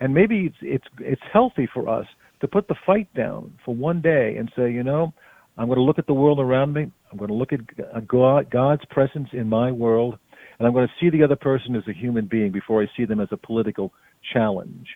and 0.00 0.12
maybe 0.12 0.46
it's 0.46 0.56
it's 0.60 0.86
it's 0.98 1.22
healthy 1.32 1.66
for 1.72 1.88
us 1.88 2.06
to 2.44 2.48
put 2.48 2.68
the 2.68 2.74
fight 2.84 3.08
down 3.14 3.54
for 3.64 3.74
one 3.74 4.02
day 4.02 4.36
and 4.36 4.52
say, 4.54 4.70
you 4.70 4.82
know, 4.82 5.14
I'm 5.56 5.66
going 5.66 5.78
to 5.78 5.82
look 5.82 5.98
at 5.98 6.06
the 6.06 6.12
world 6.12 6.38
around 6.38 6.74
me. 6.74 6.90
I'm 7.10 7.16
going 7.16 7.28
to 7.28 7.34
look 7.34 7.52
at 7.52 8.06
God, 8.06 8.50
God's 8.50 8.84
presence 8.90 9.30
in 9.32 9.48
my 9.48 9.72
world, 9.72 10.18
and 10.58 10.66
I'm 10.68 10.74
going 10.74 10.86
to 10.86 10.92
see 11.00 11.08
the 11.08 11.24
other 11.24 11.36
person 11.36 11.74
as 11.74 11.84
a 11.88 11.92
human 11.92 12.26
being 12.26 12.52
before 12.52 12.82
I 12.82 12.86
see 12.96 13.06
them 13.06 13.20
as 13.20 13.28
a 13.30 13.38
political 13.38 13.94
challenge. 14.32 14.88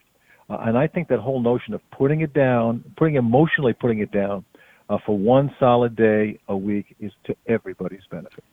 Uh, 0.51 0.59
and 0.61 0.77
I 0.77 0.89
think 0.89 1.09
that 1.09 1.21
whole 1.21 1.41
notion 1.41 1.73
of 1.73 1.81
putting 1.91 2.21
it 2.21 2.35
down, 2.35 2.85
putting 2.99 3.15
emotionally 3.15 3.73
putting 3.73 4.01
it 4.01 4.13
down 4.13 4.45
uh, 4.91 4.99
for 5.07 5.17
one 5.17 5.55
solid 5.59 5.97
day 5.97 6.39
a 6.49 6.57
week 6.57 6.97
is 7.01 7.13
to 7.25 7.37
everybody's 7.47 8.05
benefit. 8.11 8.45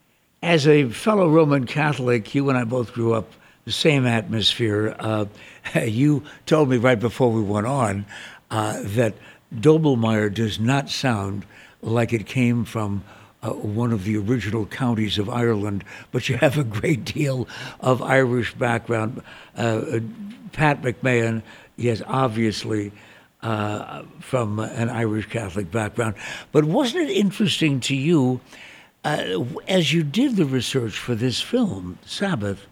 As 0.41 0.67
a 0.67 0.89
fellow 0.89 1.29
Roman 1.29 1.65
Catholic, 1.65 2.33
you 2.33 2.47
and 2.49 2.57
I 2.57 2.63
both 2.63 2.93
grew 2.93 3.13
up 3.13 3.31
the 3.65 3.71
same 3.71 4.05
atmosphere. 4.05 4.95
Uh, 4.99 5.25
you 5.83 6.23
told 6.45 6.69
me 6.69 6.77
right 6.77 6.99
before 6.99 7.31
we 7.31 7.41
went 7.41 7.67
on 7.67 8.05
uh, 8.55 8.79
that 8.81 9.13
Doblmeier 9.53 10.33
does 10.33 10.61
not 10.61 10.89
sound 10.89 11.45
like 11.81 12.13
it 12.13 12.25
came 12.25 12.63
from 12.63 13.03
uh, 13.43 13.49
one 13.49 13.91
of 13.91 14.05
the 14.05 14.15
original 14.15 14.65
counties 14.65 15.17
of 15.17 15.29
Ireland, 15.29 15.83
but 16.13 16.29
you 16.29 16.37
have 16.37 16.57
a 16.57 16.63
great 16.63 17.03
deal 17.03 17.49
of 17.81 18.01
Irish 18.01 18.53
background. 18.53 19.21
Uh, 19.57 19.99
Pat 20.53 20.81
McMahon, 20.81 21.43
yes, 21.75 22.01
obviously 22.07 22.93
uh, 23.41 24.03
from 24.21 24.59
an 24.59 24.89
Irish 24.89 25.27
Catholic 25.27 25.69
background. 25.69 26.15
But 26.53 26.63
wasn't 26.63 27.09
it 27.09 27.17
interesting 27.17 27.81
to 27.81 27.95
you, 27.95 28.39
uh, 29.03 29.43
as 29.67 29.91
you 29.91 30.01
did 30.01 30.37
the 30.37 30.45
research 30.45 30.97
for 30.97 31.13
this 31.13 31.41
film, 31.41 31.99
Sabbath, 32.05 32.67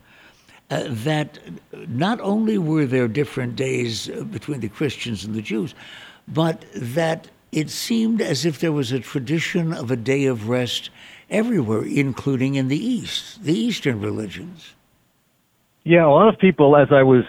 uh, 0.73 0.87
that 0.89 1.39
not 1.87 2.19
only 2.21 2.57
were 2.57 2.85
there 2.85 3.07
different 3.07 3.55
days 3.55 4.07
between 4.31 4.59
the 4.59 4.69
Christians 4.69 5.23
and 5.25 5.33
the 5.35 5.41
Jews, 5.41 5.75
but 6.27 6.65
that 6.75 7.29
it 7.51 7.69
seemed 7.69 8.21
as 8.21 8.45
if 8.45 8.59
there 8.59 8.71
was 8.71 8.91
a 8.91 8.99
tradition 8.99 9.73
of 9.73 9.91
a 9.91 9.95
day 9.95 10.25
of 10.25 10.49
rest 10.49 10.89
everywhere, 11.29 11.83
including 11.83 12.55
in 12.55 12.67
the 12.67 12.83
East, 12.95 13.43
the 13.43 13.57
Eastern 13.67 14.01
religions. 14.01 14.73
Yeah, 15.83 16.05
a 16.05 16.13
lot 16.19 16.33
of 16.33 16.39
people, 16.39 16.77
as 16.77 16.87
I 16.91 17.03
was 17.03 17.25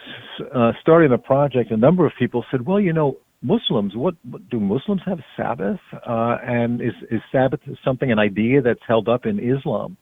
uh, 0.54 0.72
starting 0.80 1.10
the 1.10 1.18
project, 1.18 1.70
a 1.70 1.76
number 1.76 2.06
of 2.06 2.12
people 2.18 2.44
said, 2.50 2.66
well, 2.66 2.80
you 2.80 2.92
know, 2.92 3.16
Muslims, 3.42 3.94
what, 3.94 4.14
what 4.30 4.48
do 4.48 4.58
Muslims 4.58 5.02
have 5.04 5.18
Sabbath? 5.36 5.80
Uh, 5.92 6.38
and 6.42 6.80
is, 6.80 6.94
is 7.10 7.20
Sabbath 7.30 7.60
something, 7.84 8.10
an 8.10 8.18
idea 8.18 8.62
that's 8.62 8.80
held 8.86 9.08
up 9.08 9.26
in 9.26 9.38
Islam? 9.38 9.96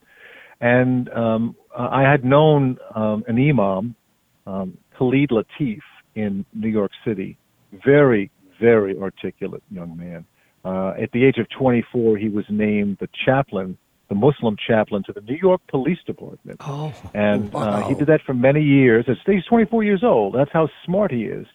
And 0.60 1.08
um, 1.08 1.56
I 1.76 2.02
had 2.02 2.24
known 2.24 2.78
um, 2.94 3.24
an 3.26 3.38
imam, 3.38 3.94
um, 4.46 4.76
Khalid 4.98 5.30
Latif, 5.30 5.80
in 6.14 6.44
New 6.54 6.68
York 6.68 6.90
City, 7.06 7.38
very, 7.84 8.30
very 8.60 8.98
articulate 8.98 9.62
young 9.70 9.96
man. 9.96 10.24
Uh, 10.64 10.92
at 11.02 11.10
the 11.12 11.24
age 11.24 11.38
of 11.38 11.46
24, 11.58 12.16
he 12.18 12.28
was 12.28 12.44
named 12.48 12.98
the 13.00 13.08
chaplain, 13.24 13.76
the 14.08 14.14
Muslim 14.14 14.56
chaplain 14.68 15.02
to 15.04 15.12
the 15.12 15.20
New 15.22 15.38
York 15.40 15.60
Police 15.68 15.98
Department. 16.06 16.60
Oh, 16.60 16.92
and 17.14 17.52
wow. 17.52 17.62
uh, 17.62 17.88
he 17.88 17.94
did 17.94 18.08
that 18.08 18.20
for 18.24 18.34
many 18.34 18.62
years. 18.62 19.06
He's 19.26 19.44
24 19.44 19.82
years 19.82 20.04
old. 20.04 20.34
That's 20.34 20.52
how 20.52 20.68
smart 20.84 21.10
he 21.10 21.24
is. 21.24 21.46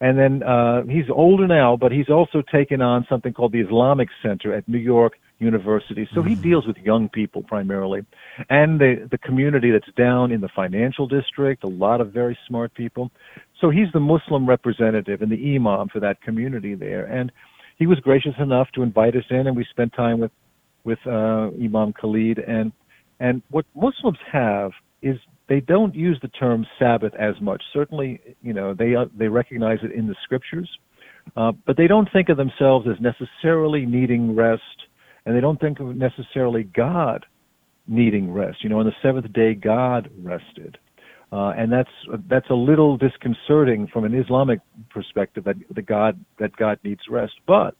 And 0.00 0.18
then 0.18 0.42
uh, 0.42 0.82
he's 0.84 1.08
older 1.12 1.46
now, 1.46 1.76
but 1.76 1.92
he's 1.92 2.08
also 2.08 2.42
taken 2.52 2.82
on 2.82 3.06
something 3.08 3.32
called 3.32 3.52
the 3.52 3.60
Islamic 3.60 4.08
Center 4.22 4.52
at 4.54 4.68
New 4.68 4.78
York 4.78 5.14
University. 5.42 6.08
So 6.14 6.22
he 6.22 6.34
deals 6.34 6.66
with 6.66 6.76
young 6.78 7.08
people 7.08 7.42
primarily, 7.42 8.00
and 8.48 8.80
the 8.80 9.08
the 9.10 9.18
community 9.18 9.70
that's 9.70 9.92
down 9.96 10.32
in 10.32 10.40
the 10.40 10.48
financial 10.48 11.06
district. 11.06 11.64
A 11.64 11.68
lot 11.68 12.00
of 12.00 12.12
very 12.12 12.38
smart 12.46 12.72
people. 12.74 13.10
So 13.60 13.70
he's 13.70 13.90
the 13.92 14.00
Muslim 14.00 14.48
representative 14.48 15.22
and 15.22 15.30
the 15.30 15.56
imam 15.56 15.88
for 15.88 16.00
that 16.00 16.20
community 16.22 16.74
there. 16.74 17.04
And 17.04 17.30
he 17.78 17.86
was 17.86 17.98
gracious 18.00 18.34
enough 18.38 18.68
to 18.74 18.82
invite 18.82 19.16
us 19.16 19.24
in, 19.30 19.46
and 19.46 19.56
we 19.56 19.66
spent 19.70 19.92
time 19.94 20.20
with 20.20 20.32
with 20.84 20.98
uh, 21.06 21.50
Imam 21.66 21.92
Khalid. 21.92 22.38
And 22.38 22.72
and 23.20 23.42
what 23.50 23.64
Muslims 23.74 24.18
have 24.32 24.72
is 25.02 25.16
they 25.48 25.60
don't 25.60 25.94
use 25.94 26.18
the 26.22 26.28
term 26.28 26.66
Sabbath 26.78 27.14
as 27.14 27.34
much. 27.40 27.62
Certainly, 27.72 28.20
you 28.42 28.52
know 28.52 28.74
they 28.74 28.94
uh, 28.94 29.06
they 29.16 29.28
recognize 29.28 29.78
it 29.82 29.92
in 29.92 30.06
the 30.06 30.16
scriptures, 30.24 30.70
uh, 31.36 31.52
but 31.66 31.76
they 31.76 31.86
don't 31.86 32.08
think 32.12 32.28
of 32.28 32.36
themselves 32.36 32.86
as 32.88 33.00
necessarily 33.00 33.86
needing 33.86 34.34
rest, 34.34 34.62
and 35.24 35.36
they 35.36 35.40
don't 35.40 35.60
think 35.60 35.80
of 35.80 35.94
necessarily 35.96 36.64
God 36.64 37.26
needing 37.86 38.32
rest. 38.32 38.62
You 38.62 38.70
know, 38.70 38.80
on 38.80 38.86
the 38.86 38.92
seventh 39.02 39.32
day, 39.32 39.54
God 39.54 40.10
rested. 40.22 40.78
Uh, 41.32 41.54
and 41.56 41.72
that's 41.72 41.90
that's 42.28 42.50
a 42.50 42.54
little 42.54 42.98
disconcerting 42.98 43.86
from 43.86 44.04
an 44.04 44.14
Islamic 44.14 44.60
perspective 44.90 45.44
that 45.44 45.56
the 45.74 45.80
God 45.80 46.22
that 46.38 46.54
God 46.56 46.78
needs 46.84 47.00
rest. 47.08 47.32
But 47.46 47.74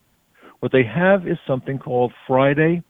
what 0.61 0.73
they 0.73 0.85
have 0.85 1.29
is 1.29 1.37
something 1.47 1.79
called 1.79 2.15
Friday 2.27 2.83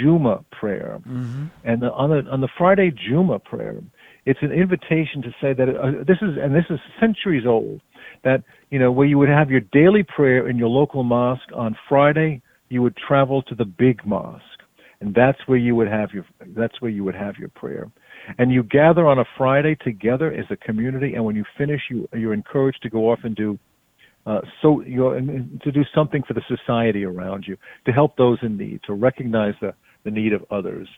Juma 0.00 0.44
prayer, 0.50 1.00
mm-hmm. 1.00 1.46
and 1.64 1.82
the, 1.82 1.92
on 1.92 2.08
the 2.08 2.30
on 2.30 2.40
the 2.40 2.48
Friday 2.56 2.90
Juma 2.90 3.38
prayer, 3.38 3.82
it's 4.24 4.40
an 4.40 4.50
invitation 4.50 5.20
to 5.22 5.30
say 5.42 5.52
that 5.52 5.68
uh, 5.68 6.04
this 6.06 6.18
is 6.22 6.38
and 6.40 6.54
this 6.54 6.64
is 6.70 6.78
centuries 6.98 7.44
old. 7.46 7.82
That 8.24 8.44
you 8.70 8.78
know 8.78 8.90
where 8.90 9.06
you 9.06 9.18
would 9.18 9.28
have 9.28 9.50
your 9.50 9.60
daily 9.60 10.04
prayer 10.04 10.48
in 10.48 10.56
your 10.56 10.68
local 10.68 11.02
mosque 11.02 11.50
on 11.54 11.76
Friday, 11.86 12.40
you 12.68 12.82
would 12.82 12.96
travel 12.96 13.42
to 13.42 13.54
the 13.54 13.64
big 13.64 14.04
mosque, 14.06 14.42
and 15.00 15.14
that's 15.14 15.38
where 15.46 15.58
you 15.58 15.74
would 15.76 15.88
have 15.88 16.10
your 16.12 16.26
that's 16.56 16.80
where 16.80 16.90
you 16.90 17.04
would 17.04 17.14
have 17.14 17.36
your 17.36 17.48
prayer 17.50 17.88
and 18.36 18.52
you 18.52 18.62
gather 18.62 19.06
on 19.06 19.18
a 19.18 19.24
Friday 19.36 19.76
together 19.76 20.32
as 20.32 20.44
a 20.50 20.56
community. 20.56 21.14
And 21.14 21.24
when 21.24 21.36
you 21.36 21.44
finish, 21.56 21.80
you 21.88 22.08
you're 22.12 22.34
encouraged 22.34 22.82
to 22.82 22.90
go 22.90 23.10
off 23.10 23.20
and 23.22 23.34
do 23.34 23.58
uh, 24.26 24.40
so 24.60 24.82
you're 24.82 25.18
to 25.18 25.72
do 25.72 25.82
something 25.94 26.22
for 26.26 26.34
the 26.34 26.42
society 26.48 27.04
around 27.04 27.44
you, 27.46 27.56
to 27.86 27.92
help 27.92 28.16
those 28.16 28.38
in 28.42 28.58
need, 28.58 28.80
to 28.86 28.92
recognize 28.92 29.54
the 29.60 29.72
the 30.04 30.10
need 30.10 30.32
of 30.32 30.44
others. 30.50 30.88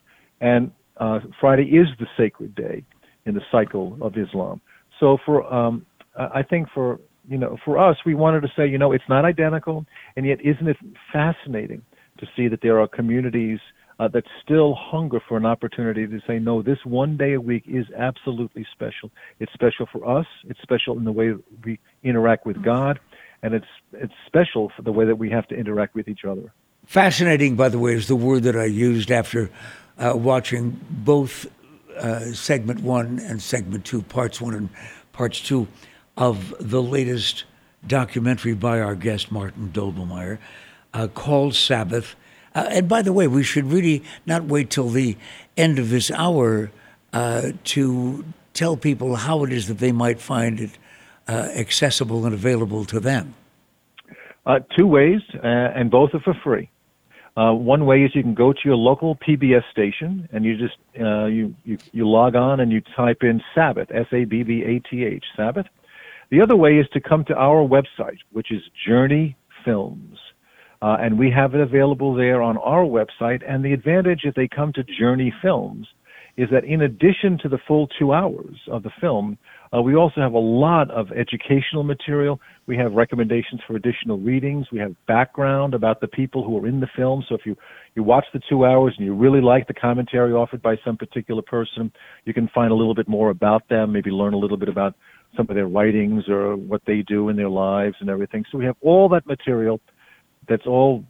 And 0.41 0.73
uh, 0.97 1.21
Friday 1.41 1.65
is 1.65 1.87
the 1.99 2.07
sacred 2.17 2.55
day 2.55 2.85
in 3.27 3.35
the 3.35 3.43
cycle 3.53 3.97
of 4.01 4.17
Islam. 4.17 4.61
So 4.99 5.19
for 5.25 5.53
um, 5.53 5.87
I 6.17 6.43
think 6.43 6.69
for 6.75 6.99
you 7.31 7.39
know 7.39 7.57
for 7.65 7.79
us, 7.79 7.97
we 8.05 8.15
wanted 8.15 8.43
to 8.43 8.49
say 8.57 8.67
you 8.67 8.77
know 8.77 8.93
it's 8.93 9.09
not 9.09 9.25
identical, 9.25 9.87
and 10.17 10.27
yet 10.27 10.39
isn't 10.45 10.69
it 10.69 10.77
fascinating 11.13 11.83
to 12.19 12.27
see 12.37 12.49
that 12.49 12.61
there 12.61 12.79
are 12.81 12.89
communities 12.89 13.61
uh, 14.01 14.09
that 14.09 14.25
still 14.43 14.75
hunger 14.75 15.21
for 15.29 15.37
an 15.37 15.45
opportunity 15.45 16.07
to 16.07 16.21
say, 16.27 16.39
no, 16.39 16.63
this 16.63 16.79
one 16.85 17.17
day 17.17 17.35
a 17.35 17.41
week 17.41 17.63
is 17.67 17.85
absolutely 17.99 18.67
special. 18.73 19.11
It's 19.39 19.53
special 19.53 19.87
for 19.93 20.19
us. 20.19 20.27
It's 20.49 20.61
special 20.63 20.97
in 20.97 21.05
the 21.05 21.13
way 21.13 21.35
we 21.65 21.79
interact 22.03 22.47
with 22.47 22.63
God, 22.63 22.99
and 23.43 23.55
it's 23.55 23.67
it's 23.93 24.13
special 24.27 24.73
for 24.75 24.83
the 24.83 24.93
way 24.93 25.05
that 25.07 25.17
we 25.17 25.31
have 25.31 25.47
to 25.49 25.55
interact 25.55 25.95
with 25.95 26.09
each 26.09 26.25
other. 26.25 26.53
Fascinating, 26.87 27.57
by 27.57 27.69
the 27.69 27.79
way, 27.79 27.93
is 27.93 28.09
the 28.09 28.17
word 28.17 28.43
that 28.43 28.57
I 28.57 28.65
used 28.65 29.13
after 29.13 29.51
uh, 29.99 30.15
watching 30.17 30.81
both 30.91 31.47
uh, 31.97 32.33
segment 32.33 32.81
one 32.81 33.19
and 33.19 33.41
segment 33.41 33.85
two, 33.85 34.03
parts 34.03 34.41
one 34.41 34.55
and 34.55 34.71
parts 35.13 35.41
two 35.41 35.69
of 36.21 36.55
the 36.61 36.81
latest 36.81 37.43
documentary 37.85 38.55
by 38.55 38.81
our 38.81 38.95
guest 38.95 39.33
Martin 39.33 39.71
Doblmeier 39.75 40.39
uh, 40.95 41.09
called 41.09 41.57
Sabbath 41.57 42.15
uh, 42.55 42.67
and 42.71 42.89
by 42.89 43.03
the 43.03 43.13
way, 43.13 43.27
we 43.27 43.43
should 43.43 43.67
really 43.67 44.03
not 44.27 44.45
wait 44.45 44.71
till 44.71 44.89
the 44.89 45.17
end 45.57 45.79
of 45.79 45.91
this 45.91 46.11
hour 46.11 46.71
uh, 47.13 47.53
to 47.65 48.25
tell 48.55 48.77
people 48.77 49.17
how 49.17 49.45
it 49.45 49.53
is 49.53 49.69
that 49.69 49.79
they 49.79 49.93
might 49.93 50.21
find 50.21 50.61
it 50.61 50.71
uh, 51.29 51.49
accessible 51.55 52.25
and 52.27 52.35
available 52.35 52.85
to 52.85 52.99
them. 52.99 53.35
Uh, 54.47 54.59
two 54.77 54.87
ways, 54.87 55.21
uh, 55.35 55.47
and 55.47 55.91
both 55.91 56.11
are 56.15 56.21
for 56.21 56.35
free. 56.43 56.71
One 57.37 57.87
way 57.87 58.03
is 58.03 58.15
you 58.15 58.23
can 58.23 58.35
go 58.35 58.53
to 58.53 58.59
your 58.65 58.77
local 58.77 59.17
PBS 59.17 59.63
station 59.71 60.29
and 60.31 60.45
you 60.45 60.59
just 60.59 60.77
you, 60.95 61.55
you 61.65 61.79
you 61.91 62.07
log 62.07 62.35
on 62.35 62.61
and 62.61 62.71
you 62.71 62.83
type 62.95 63.23
in 63.23 63.41
Sabbath 63.55 63.89
S 63.91 64.09
A 64.13 64.25
B 64.25 64.43
B 64.43 64.63
A 64.63 64.79
T 64.81 65.05
H 65.07 65.25
Sabbath. 65.35 65.65
The 66.31 66.41
other 66.41 66.55
way 66.55 66.79
is 66.79 66.87
to 66.93 67.01
come 67.01 67.25
to 67.25 67.35
our 67.35 67.67
website, 67.67 68.19
which 68.31 68.53
is 68.53 68.63
Journey 68.87 69.37
Films. 69.65 70.17
Uh, 70.81 70.97
and 71.01 71.19
we 71.19 71.31
have 71.31 71.55
it 71.55 71.61
available 71.61 72.15
there 72.15 72.41
on 72.41 72.57
our 72.59 72.85
website. 72.85 73.43
And 73.47 73.65
the 73.65 73.73
advantage 73.73 74.21
if 74.25 74.35
they 74.35 74.49
come 74.49 74.73
to 74.75 74.85
Journey 74.85 75.35
Films 75.43 75.89
is 76.37 76.49
that 76.53 76.65
in 76.65 76.83
addition 76.83 77.37
to 77.43 77.49
the 77.49 77.59
full 77.67 77.89
two 77.99 78.15
hours 78.15 78.57
of 78.71 78.85
the 78.85 78.91
film, 79.01 79.37
uh, 79.75 79.83
we 79.83 79.95
also 79.95 80.21
have 80.21 80.33
a 80.33 80.39
lot 80.39 80.91
of 80.91 81.11
educational 81.13 81.83
material. 81.83 82.41
We 82.67 82.77
have 82.77 82.93
recommendations 82.93 83.61
for 83.67 83.77
additional 83.77 84.19
readings. 84.19 84.67
We 84.73 84.79
have 84.79 84.95
background 85.07 85.75
about 85.75 86.01
the 86.01 86.09
people 86.09 86.45
who 86.45 86.57
are 86.59 86.67
in 86.67 86.81
the 86.81 86.89
film. 86.97 87.25
So 87.29 87.35
if 87.35 87.43
you, 87.45 87.57
you 87.95 88.03
watch 88.03 88.25
the 88.33 88.41
two 88.49 88.65
hours 88.65 88.95
and 88.97 89.05
you 89.05 89.15
really 89.15 89.41
like 89.41 89.67
the 89.67 89.75
commentary 89.75 90.33
offered 90.33 90.63
by 90.63 90.77
some 90.85 90.97
particular 90.97 91.43
person, 91.43 91.93
you 92.25 92.33
can 92.33 92.49
find 92.55 92.71
a 92.71 92.75
little 92.75 92.95
bit 92.95 93.09
more 93.09 93.31
about 93.31 93.69
them, 93.69 93.93
maybe 93.93 94.11
learn 94.11 94.33
a 94.33 94.39
little 94.39 94.57
bit 94.57 94.69
about 94.69 94.95
some 95.37 95.47
of 95.49 95.55
their 95.55 95.69
writings 95.69 96.29
or 96.29 96.57
what 96.57 96.83
they 96.87 97.03
do 97.03 97.29
in 97.29 97.37
their 97.37 97.49
lives 97.49 97.97
and 98.01 98.11
everything. 98.11 98.45
So 98.51 98.59
we 98.59 98.65
have 98.65 98.77
all 98.81 99.09
that 99.11 99.27
material 99.27 99.81
that's 100.49 100.67
all 100.67 101.05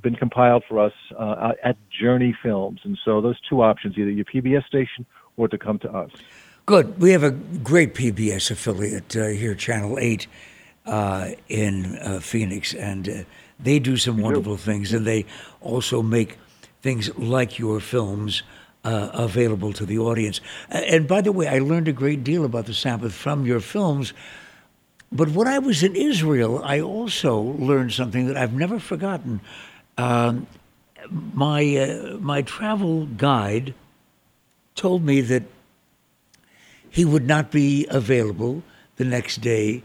been 0.00 0.16
compiled 0.16 0.64
for 0.68 0.78
us 0.78 0.92
uh, 1.18 1.52
at 1.62 1.76
Journey 1.90 2.36
Films. 2.42 2.80
And 2.84 2.98
so 3.04 3.20
those 3.20 3.36
two 3.48 3.62
options, 3.62 3.96
either 3.98 4.10
your 4.10 4.24
PBS 4.24 4.64
station 4.66 5.06
or 5.36 5.48
to 5.48 5.58
come 5.58 5.78
to 5.80 5.92
us. 5.92 6.10
Good. 6.66 7.00
We 7.00 7.10
have 7.10 7.22
a 7.22 7.30
great 7.30 7.94
PBS 7.94 8.50
affiliate 8.50 9.16
uh, 9.16 9.28
here, 9.28 9.54
Channel 9.54 9.98
8 9.98 10.26
uh, 10.86 11.30
in 11.48 11.98
uh, 11.98 12.20
Phoenix, 12.20 12.74
and 12.74 13.08
uh, 13.08 13.12
they 13.58 13.78
do 13.78 13.96
some 13.96 14.18
wonderful 14.18 14.56
things. 14.56 14.92
And 14.92 15.06
they 15.06 15.26
also 15.60 16.02
make 16.02 16.38
things 16.80 17.16
like 17.16 17.58
your 17.58 17.80
films 17.80 18.42
uh, 18.84 19.10
available 19.12 19.72
to 19.74 19.86
the 19.86 19.98
audience. 19.98 20.40
And 20.70 21.06
by 21.06 21.20
the 21.20 21.32
way, 21.32 21.48
I 21.48 21.58
learned 21.58 21.88
a 21.88 21.92
great 21.92 22.24
deal 22.24 22.44
about 22.44 22.66
the 22.66 22.74
Sabbath 22.74 23.14
from 23.14 23.46
your 23.46 23.60
films. 23.60 24.12
But 25.10 25.28
when 25.30 25.46
I 25.46 25.58
was 25.58 25.82
in 25.82 25.94
Israel, 25.94 26.60
I 26.64 26.80
also 26.80 27.38
learned 27.38 27.92
something 27.92 28.26
that 28.26 28.36
I've 28.36 28.54
never 28.54 28.78
forgotten. 28.78 29.40
Um, 29.98 30.46
my 31.10 31.76
uh, 31.76 32.16
my 32.18 32.42
travel 32.42 33.06
guide 33.06 33.74
told 34.74 35.04
me 35.04 35.20
that 35.20 35.42
he 36.88 37.04
would 37.04 37.26
not 37.26 37.50
be 37.50 37.86
available 37.90 38.62
the 38.96 39.04
next 39.04 39.40
day 39.40 39.82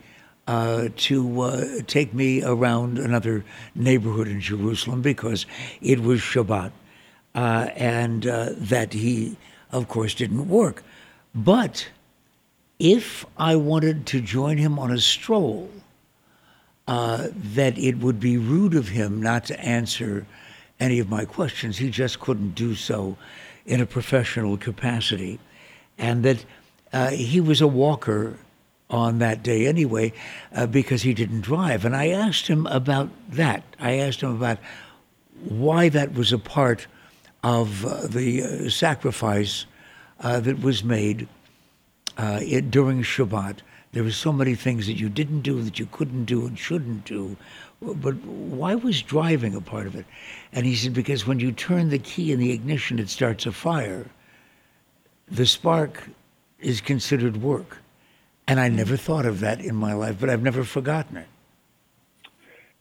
uh, 0.48 0.89
to 0.96 1.42
uh, 1.42 1.66
take 1.88 2.13
me 2.13 2.44
around 2.44 2.98
another 2.98 3.44
neighborhood 3.75 4.27
in 4.27 4.39
Jerusalem 4.39 5.01
because 5.01 5.46
it 5.82 6.00
was 6.00 6.22
Shabbat, 6.22 6.72
uh, 7.38 7.70
and 7.75 8.25
uh, 8.25 8.50
that 8.53 8.94
he, 8.94 9.38
of 9.72 9.88
course, 9.88 10.15
didn't 10.15 10.50
work. 10.50 10.84
But 11.36 11.88
if 12.79 13.25
I 13.38 13.56
wanted 13.56 14.08
to 14.08 14.22
join 14.22 14.58
him 14.58 14.79
on 14.79 14.91
a 14.91 14.98
stroll, 14.98 15.70
uh, 16.88 17.27
that 17.34 17.77
it 17.77 18.00
would 18.00 18.20
be 18.20 18.38
rude 18.38 18.74
of 18.74 18.88
him 18.88 19.22
not 19.22 19.46
to 19.46 19.60
answer 19.60 20.25
any 20.79 20.98
of 20.98 21.10
my 21.10 21.25
questions. 21.25 21.77
He 21.77 21.91
just 21.91 22.20
couldn't 22.20 22.56
do 22.56 22.74
so 22.74 23.17
in 23.67 23.82
a 23.82 23.86
professional 23.86 24.58
capacity. 24.58 25.39
And 25.98 26.24
that 26.24 26.44
uh, 26.91 27.10
he 27.12 27.39
was 27.39 27.62
a 27.62 27.67
walker 27.67 28.39
on 28.89 29.20
that 29.20 29.44
day 29.44 29.67
anyway 29.67 30.12
uh, 30.56 30.65
because 30.65 31.03
he 31.03 31.13
didn't 31.13 31.41
drive. 31.41 31.86
And 31.86 31.96
I 31.96 32.08
asked 32.08 32.48
him 32.48 32.65
about 32.65 33.10
that. 33.29 33.63
I 33.79 33.98
asked 33.98 34.22
him 34.22 34.36
about 34.36 34.58
why 35.44 35.89
that 35.89 36.13
was 36.13 36.34
a 36.34 36.39
part 36.39 36.88
of 37.44 37.86
uh, 37.86 38.08
the 38.08 38.44
uh, 38.44 38.70
sacrifice 38.70 39.65
uh, 40.20 40.39
that 40.39 40.62
was 40.62 40.84
made 40.84 41.27
it, 42.17 42.72
during 42.72 43.03
Shabbat. 43.03 43.60
There 43.94 44.03
were 44.03 44.12
so 44.12 44.34
many 44.34 44.56
things 44.56 44.88
that 44.88 45.00
you 45.00 45.10
didn't 45.10 45.41
do, 45.41 45.62
that 45.62 45.79
you 45.79 45.88
couldn't 45.91 46.25
do, 46.25 46.46
and 46.46 46.58
shouldn't 46.58 47.06
do 47.06 47.38
but 47.79 48.15
why 48.24 48.75
was 48.75 49.01
driving 49.01 49.53
a 49.53 49.62
part 49.62 49.88
of 49.88 49.96
it? 49.96 50.06
And 50.51 50.65
he 50.65 50.75
said, 50.75 50.94
because 50.94 51.27
when 51.27 51.39
you 51.39 51.51
turn 51.51 51.89
the 51.89 52.00
key 52.00 52.32
in 52.32 52.39
the 52.39 52.51
ignition, 52.51 52.98
it 53.00 53.10
starts 53.10 53.46
a 53.46 53.51
fire. 53.51 54.08
The 55.27 55.46
spark 55.46 56.10
is 56.60 56.82
considered 56.82 57.38
work. 57.38 57.77
And 58.48 58.60
I 58.60 58.70
never 58.70 58.98
thought 58.98 59.25
of 59.25 59.41
that 59.41 59.60
in 59.62 59.75
my 59.75 59.94
life, 59.94 60.17
but 60.20 60.29
I've 60.29 60.41
never 60.41 60.63
forgotten 60.63 61.17
it. 61.17 61.27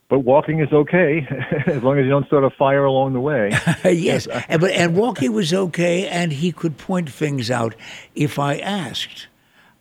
But 0.08 0.20
walking 0.20 0.60
is 0.60 0.72
okay 0.72 1.26
as 1.66 1.82
long 1.82 1.98
as 1.98 2.04
you 2.04 2.10
don't 2.10 2.26
start 2.26 2.44
a 2.44 2.50
fire 2.50 2.84
along 2.84 3.12
the 3.14 3.20
way. 3.20 3.50
yes, 3.84 4.26
and, 4.48 4.60
but 4.60 4.70
and 4.70 4.96
walking 4.96 5.32
was 5.32 5.52
okay, 5.52 6.06
and 6.06 6.32
he 6.32 6.52
could 6.52 6.78
point 6.78 7.10
things 7.10 7.50
out 7.50 7.74
if 8.14 8.38
I 8.38 8.58
asked. 8.58 9.26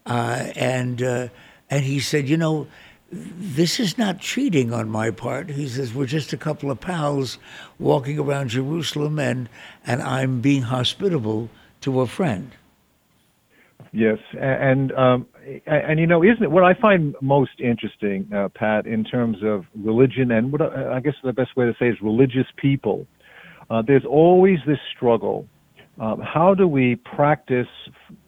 Uh, 0.05 0.47
and 0.55 1.01
uh, 1.01 1.27
and 1.69 1.83
he 1.83 1.99
said, 1.99 2.29
you 2.29 2.37
know, 2.37 2.67
this 3.11 3.79
is 3.79 3.97
not 3.97 4.19
cheating 4.19 4.73
on 4.73 4.89
my 4.89 5.11
part. 5.11 5.49
He 5.49 5.67
says, 5.67 5.93
we're 5.93 6.05
just 6.05 6.33
a 6.33 6.37
couple 6.37 6.71
of 6.71 6.79
pals 6.79 7.37
walking 7.79 8.19
around 8.19 8.49
Jerusalem 8.49 9.19
and, 9.19 9.49
and 9.85 10.01
I'm 10.01 10.41
being 10.41 10.63
hospitable 10.63 11.49
to 11.81 12.01
a 12.01 12.07
friend. 12.07 12.51
Yes, 13.91 14.19
and 14.37 14.91
um, 14.93 15.27
and, 15.65 15.99
you 15.99 16.07
know, 16.07 16.23
isn't 16.23 16.43
it 16.43 16.51
what 16.51 16.63
I 16.63 16.73
find 16.73 17.15
most 17.21 17.59
interesting, 17.59 18.29
uh, 18.33 18.49
Pat, 18.49 18.85
in 18.87 19.03
terms 19.03 19.37
of 19.43 19.65
religion 19.75 20.31
and 20.31 20.51
what 20.51 20.61
I 20.61 20.99
guess 20.99 21.13
the 21.23 21.33
best 21.33 21.55
way 21.55 21.65
to 21.65 21.73
say 21.79 21.89
is 21.89 21.97
religious 22.01 22.47
people. 22.57 23.05
Uh, 23.69 23.81
there's 23.85 24.05
always 24.05 24.59
this 24.67 24.79
struggle. 24.95 25.47
Um, 25.99 26.19
how 26.21 26.53
do 26.53 26.67
we 26.67 26.95
practice 26.95 27.67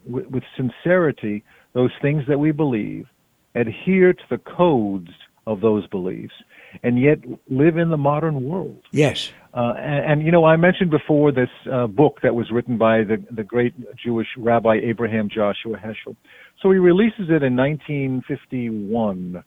with 0.06 0.42
sincerity 0.56 1.44
those 1.74 1.90
things 2.00 2.24
that 2.28 2.38
we 2.38 2.50
believe, 2.50 3.06
adhere 3.54 4.12
to 4.12 4.22
the 4.30 4.38
codes 4.38 5.10
of 5.46 5.60
those 5.60 5.86
beliefs, 5.88 6.34
and 6.82 7.00
yet 7.00 7.18
live 7.48 7.76
in 7.76 7.90
the 7.90 7.96
modern 7.96 8.44
world. 8.44 8.82
Yes. 8.90 9.30
Uh, 9.54 9.72
and, 9.78 10.12
and, 10.12 10.22
you 10.26 10.30
know, 10.30 10.44
I 10.44 10.56
mentioned 10.56 10.90
before 10.90 11.32
this 11.32 11.48
uh, 11.72 11.86
book 11.86 12.18
that 12.22 12.34
was 12.34 12.46
written 12.52 12.76
by 12.76 12.98
the, 12.98 13.24
the 13.34 13.42
great 13.42 13.74
Jewish 13.96 14.26
Rabbi 14.36 14.76
Abraham 14.84 15.28
Joshua 15.28 15.76
Heschel. 15.76 16.16
So 16.62 16.70
he 16.70 16.78
releases 16.78 17.30
it 17.30 17.42
in 17.42 17.56
1951, 17.56 19.42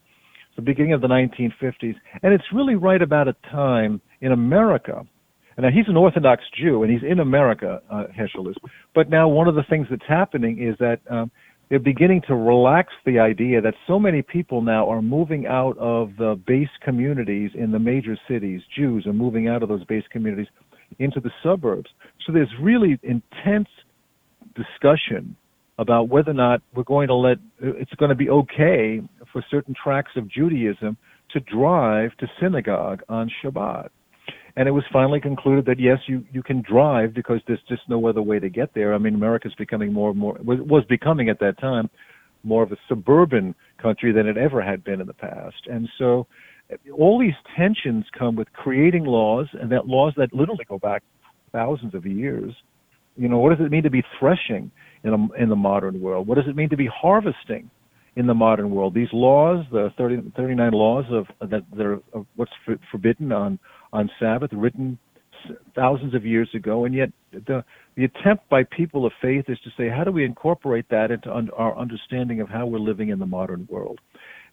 the 0.55 0.61
beginning 0.61 0.93
of 0.93 1.01
the 1.01 1.07
1950s, 1.07 1.95
and 2.23 2.33
it's 2.33 2.43
really 2.53 2.75
right 2.75 3.01
about 3.01 3.27
a 3.27 3.35
time 3.51 4.01
in 4.21 4.31
America. 4.31 5.05
And 5.57 5.65
now 5.65 5.69
he's 5.71 5.87
an 5.87 5.97
Orthodox 5.97 6.43
Jew, 6.59 6.83
and 6.83 6.91
he's 6.91 7.03
in 7.09 7.19
America, 7.19 7.81
uh, 7.91 8.05
Heschel 8.17 8.49
is. 8.49 8.55
But 8.95 9.09
now 9.09 9.27
one 9.27 9.47
of 9.47 9.55
the 9.55 9.63
things 9.69 9.87
that's 9.89 10.01
happening 10.07 10.61
is 10.61 10.75
that 10.79 10.99
um, 11.09 11.29
they're 11.71 11.79
beginning 11.79 12.21
to 12.27 12.35
relax 12.35 12.91
the 13.05 13.17
idea 13.17 13.61
that 13.61 13.73
so 13.87 13.97
many 13.97 14.21
people 14.21 14.61
now 14.61 14.89
are 14.89 15.01
moving 15.01 15.47
out 15.47 15.77
of 15.77 16.11
the 16.17 16.37
base 16.45 16.67
communities 16.83 17.51
in 17.55 17.71
the 17.71 17.79
major 17.79 18.17
cities. 18.27 18.59
Jews 18.77 19.07
are 19.07 19.13
moving 19.13 19.47
out 19.47 19.63
of 19.63 19.69
those 19.69 19.85
base 19.85 20.03
communities 20.11 20.47
into 20.99 21.21
the 21.21 21.31
suburbs. 21.41 21.89
So 22.25 22.33
there's 22.33 22.51
really 22.61 22.99
intense 23.03 23.69
discussion 24.53 25.37
about 25.79 26.09
whether 26.09 26.31
or 26.31 26.33
not 26.33 26.61
we're 26.75 26.83
going 26.83 27.07
to 27.07 27.15
let 27.15 27.37
it's 27.61 27.93
going 27.93 28.09
to 28.09 28.15
be 28.15 28.29
okay 28.29 29.01
for 29.31 29.41
certain 29.49 29.73
tracts 29.81 30.11
of 30.17 30.29
Judaism 30.29 30.97
to 31.29 31.39
drive 31.39 32.11
to 32.17 32.27
synagogue 32.41 33.01
on 33.07 33.31
Shabbat 33.41 33.87
and 34.55 34.67
it 34.67 34.71
was 34.71 34.83
finally 34.91 35.19
concluded 35.19 35.65
that 35.65 35.79
yes, 35.79 35.99
you 36.07 36.23
you 36.31 36.43
can 36.43 36.61
drive 36.61 37.13
because 37.13 37.39
there's 37.47 37.61
just 37.67 37.81
no 37.87 38.07
other 38.07 38.21
way 38.21 38.39
to 38.39 38.49
get 38.49 38.73
there. 38.73 38.93
I 38.93 38.97
mean, 38.97 39.15
America's 39.15 39.53
becoming 39.57 39.93
more 39.93 40.11
and 40.11 40.19
more 40.19 40.37
was, 40.43 40.59
was 40.61 40.83
becoming 40.85 41.29
at 41.29 41.39
that 41.39 41.59
time 41.59 41.89
more 42.43 42.63
of 42.63 42.71
a 42.71 42.77
suburban 42.89 43.53
country 43.81 44.11
than 44.11 44.27
it 44.27 44.37
ever 44.37 44.61
had 44.61 44.83
been 44.83 44.99
in 44.99 45.07
the 45.07 45.13
past, 45.13 45.67
and 45.67 45.87
so 45.97 46.27
all 46.97 47.19
these 47.19 47.33
tensions 47.57 48.05
come 48.17 48.35
with 48.35 48.51
creating 48.53 49.03
laws 49.03 49.47
and 49.59 49.71
that 49.71 49.87
laws 49.87 50.13
that 50.17 50.33
literally 50.33 50.65
go 50.67 50.79
back 50.79 51.03
thousands 51.51 51.93
of 51.93 52.05
years. 52.05 52.53
You 53.17 53.27
know, 53.27 53.39
what 53.39 53.55
does 53.55 53.65
it 53.65 53.69
mean 53.71 53.83
to 53.83 53.89
be 53.89 54.03
threshing 54.17 54.71
in 55.03 55.13
a, 55.13 55.41
in 55.43 55.49
the 55.49 55.55
modern 55.55 55.99
world? 55.99 56.27
What 56.27 56.35
does 56.35 56.47
it 56.47 56.55
mean 56.55 56.69
to 56.69 56.77
be 56.77 56.87
harvesting? 56.87 57.69
in 58.15 58.27
the 58.27 58.33
modern 58.33 58.71
world. 58.71 58.93
These 58.93 59.11
laws, 59.13 59.65
the 59.71 59.89
30, 59.97 60.33
39 60.35 60.71
laws 60.73 61.05
of 61.11 61.49
that, 61.49 61.63
that 61.75 61.85
are 61.85 61.99
of 62.13 62.25
what's 62.35 62.51
forbidden 62.91 63.31
on 63.31 63.57
on 63.93 64.09
Sabbath, 64.19 64.51
written 64.53 64.97
thousands 65.75 66.13
of 66.13 66.25
years 66.25 66.49
ago, 66.53 66.85
and 66.85 66.93
yet 66.93 67.11
the 67.31 67.63
the 67.95 68.05
attempt 68.05 68.47
by 68.49 68.63
people 68.63 69.05
of 69.05 69.11
faith 69.21 69.45
is 69.49 69.59
to 69.59 69.69
say, 69.77 69.89
how 69.89 70.03
do 70.03 70.11
we 70.11 70.23
incorporate 70.23 70.87
that 70.89 71.11
into 71.11 71.33
un- 71.33 71.49
our 71.57 71.77
understanding 71.77 72.39
of 72.39 72.47
how 72.47 72.65
we're 72.65 72.79
living 72.79 73.09
in 73.09 73.19
the 73.19 73.25
modern 73.25 73.67
world? 73.69 73.99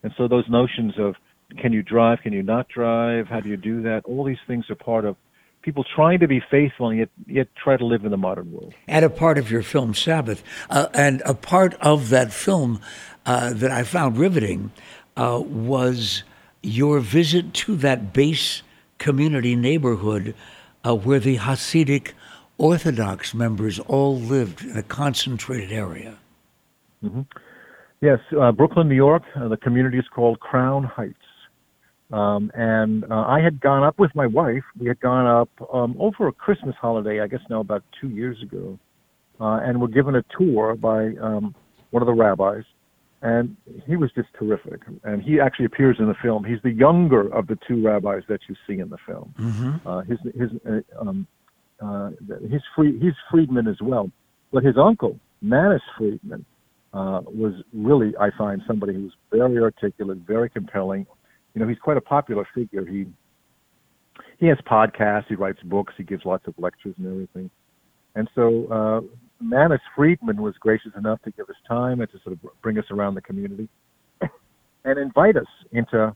And 0.03 0.11
so 0.17 0.27
those 0.27 0.43
notions 0.49 0.93
of 0.97 1.15
can 1.57 1.71
you 1.71 1.81
drive, 1.81 2.19
can 2.21 2.33
you 2.33 2.43
not 2.43 2.67
drive, 2.67 3.27
how 3.27 3.39
do 3.39 3.49
you 3.49 3.57
do 3.57 3.81
that? 3.83 4.01
All 4.05 4.23
these 4.23 4.37
things 4.45 4.69
are 4.69 4.75
part 4.75 5.05
of 5.05 5.15
people 5.61 5.83
trying 5.95 6.19
to 6.19 6.27
be 6.27 6.41
faithful 6.51 6.89
and 6.89 6.99
yet 6.99 7.09
yet 7.27 7.47
try 7.55 7.77
to 7.77 7.85
live 7.85 8.03
in 8.03 8.11
the 8.11 8.17
modern 8.17 8.51
world. 8.51 8.73
And 8.87 9.05
a 9.05 9.09
part 9.09 9.37
of 9.37 9.49
your 9.49 9.63
film 9.63 9.93
Sabbath, 9.93 10.43
uh, 10.69 10.87
and 10.93 11.21
a 11.25 11.33
part 11.33 11.75
of 11.75 12.09
that 12.09 12.33
film 12.33 12.81
uh, 13.25 13.53
that 13.53 13.71
I 13.71 13.83
found 13.83 14.17
riveting 14.17 14.71
uh, 15.15 15.41
was 15.45 16.23
your 16.61 16.99
visit 16.99 17.53
to 17.53 17.75
that 17.77 18.13
base 18.13 18.63
community 18.99 19.55
neighborhood 19.55 20.35
uh, 20.83 20.95
where 20.95 21.19
the 21.19 21.37
Hasidic 21.37 22.11
Orthodox 22.57 23.33
members 23.33 23.79
all 23.79 24.19
lived 24.19 24.61
in 24.63 24.77
a 24.77 24.83
concentrated 24.83 25.71
area. 25.71 26.17
Mm-hmm. 27.03 27.21
Yes, 28.01 28.19
uh, 28.39 28.51
Brooklyn, 28.51 28.87
New 28.87 28.95
York. 28.95 29.23
Uh, 29.35 29.47
the 29.47 29.57
community 29.57 29.97
is 29.97 30.05
called 30.13 30.39
Crown 30.39 30.83
Heights. 30.83 31.15
Um, 32.11 32.51
and 32.53 33.03
uh, 33.11 33.25
I 33.27 33.39
had 33.39 33.61
gone 33.61 33.83
up 33.83 33.99
with 33.99 34.13
my 34.15 34.25
wife. 34.25 34.63
We 34.79 34.87
had 34.87 34.99
gone 34.99 35.27
up 35.27 35.49
um, 35.73 35.95
over 35.99 36.27
a 36.27 36.31
Christmas 36.31 36.75
holiday, 36.79 37.21
I 37.21 37.27
guess 37.27 37.41
now 37.49 37.59
about 37.59 37.83
two 38.01 38.09
years 38.09 38.41
ago, 38.41 38.79
uh, 39.39 39.59
and 39.63 39.79
were 39.79 39.87
given 39.87 40.15
a 40.15 40.23
tour 40.37 40.75
by 40.75 41.13
um, 41.21 41.53
one 41.91 42.01
of 42.01 42.07
the 42.07 42.13
rabbis 42.13 42.63
and 43.21 43.55
he 43.85 43.95
was 43.95 44.11
just 44.15 44.29
terrific. 44.37 44.81
And 45.03 45.21
he 45.21 45.39
actually 45.39 45.65
appears 45.65 45.97
in 45.99 46.07
the 46.07 46.15
film. 46.21 46.43
He's 46.43 46.61
the 46.63 46.71
younger 46.71 47.33
of 47.33 47.47
the 47.47 47.57
two 47.67 47.83
rabbis 47.85 48.23
that 48.29 48.39
you 48.47 48.55
see 48.65 48.79
in 48.79 48.89
the 48.89 48.97
film. 49.05 49.33
Mm-hmm. 49.37 49.87
Uh, 49.87 50.01
his 50.01 50.17
his 50.35 50.49
uh, 50.65 51.01
um, 51.01 51.27
uh, 51.81 52.11
he's 52.49 52.61
free 52.75 52.97
he's 52.99 53.13
Friedman 53.29 53.67
as 53.67 53.77
well, 53.81 54.11
but 54.51 54.63
his 54.63 54.75
uncle 54.77 55.19
Manis 55.41 55.81
Friedman 55.97 56.45
uh, 56.93 57.21
was 57.25 57.53
really 57.73 58.13
I 58.19 58.29
find 58.37 58.61
somebody 58.65 58.93
who's 58.93 59.13
very 59.31 59.59
articulate, 59.59 60.19
very 60.19 60.49
compelling. 60.49 61.05
You 61.53 61.61
know, 61.61 61.67
he's 61.67 61.79
quite 61.79 61.97
a 61.97 62.01
popular 62.01 62.47
figure. 62.55 62.85
He 62.85 63.05
he 64.39 64.47
has 64.47 64.57
podcasts, 64.59 65.25
he 65.27 65.35
writes 65.35 65.59
books, 65.63 65.93
he 65.97 66.03
gives 66.03 66.23
lots 66.23 66.47
of 66.47 66.53
lectures 66.57 66.95
and 66.97 67.07
everything. 67.07 67.49
And 68.15 68.29
so 68.33 68.67
uh, 68.67 69.01
Manis 69.41 69.81
Friedman 69.95 70.41
was 70.41 70.55
gracious 70.59 70.91
enough 70.97 71.21
to 71.23 71.31
give 71.31 71.49
us 71.49 71.55
time 71.67 72.01
and 72.01 72.11
to 72.11 72.19
sort 72.23 72.33
of 72.33 72.61
bring 72.61 72.77
us 72.77 72.85
around 72.91 73.15
the 73.15 73.21
community 73.21 73.69
and 74.85 74.99
invite 74.99 75.37
us 75.37 75.47
into 75.71 76.15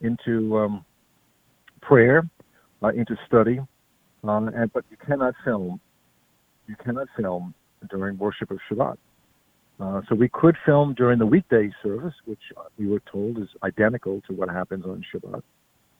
into 0.00 0.58
um, 0.58 0.84
prayer, 1.80 2.22
uh, 2.82 2.88
into 2.88 3.16
study, 3.26 3.60
Um, 4.24 4.48
and 4.48 4.72
but 4.72 4.84
you 4.90 4.96
cannot 4.96 5.34
film. 5.44 5.80
You 6.66 6.76
cannot 6.76 7.08
film 7.16 7.54
during 7.90 8.18
worship 8.18 8.50
of 8.50 8.58
Shabbat. 8.70 8.96
Uh, 9.80 10.00
so 10.08 10.14
we 10.14 10.28
could 10.28 10.56
film 10.64 10.94
during 10.94 11.18
the 11.18 11.26
weekday 11.26 11.70
service, 11.82 12.14
which 12.24 12.40
we 12.78 12.86
were 12.86 13.02
told 13.10 13.38
is 13.38 13.48
identical 13.64 14.20
to 14.28 14.32
what 14.32 14.48
happens 14.48 14.84
on 14.84 15.02
Shabbat, 15.12 15.42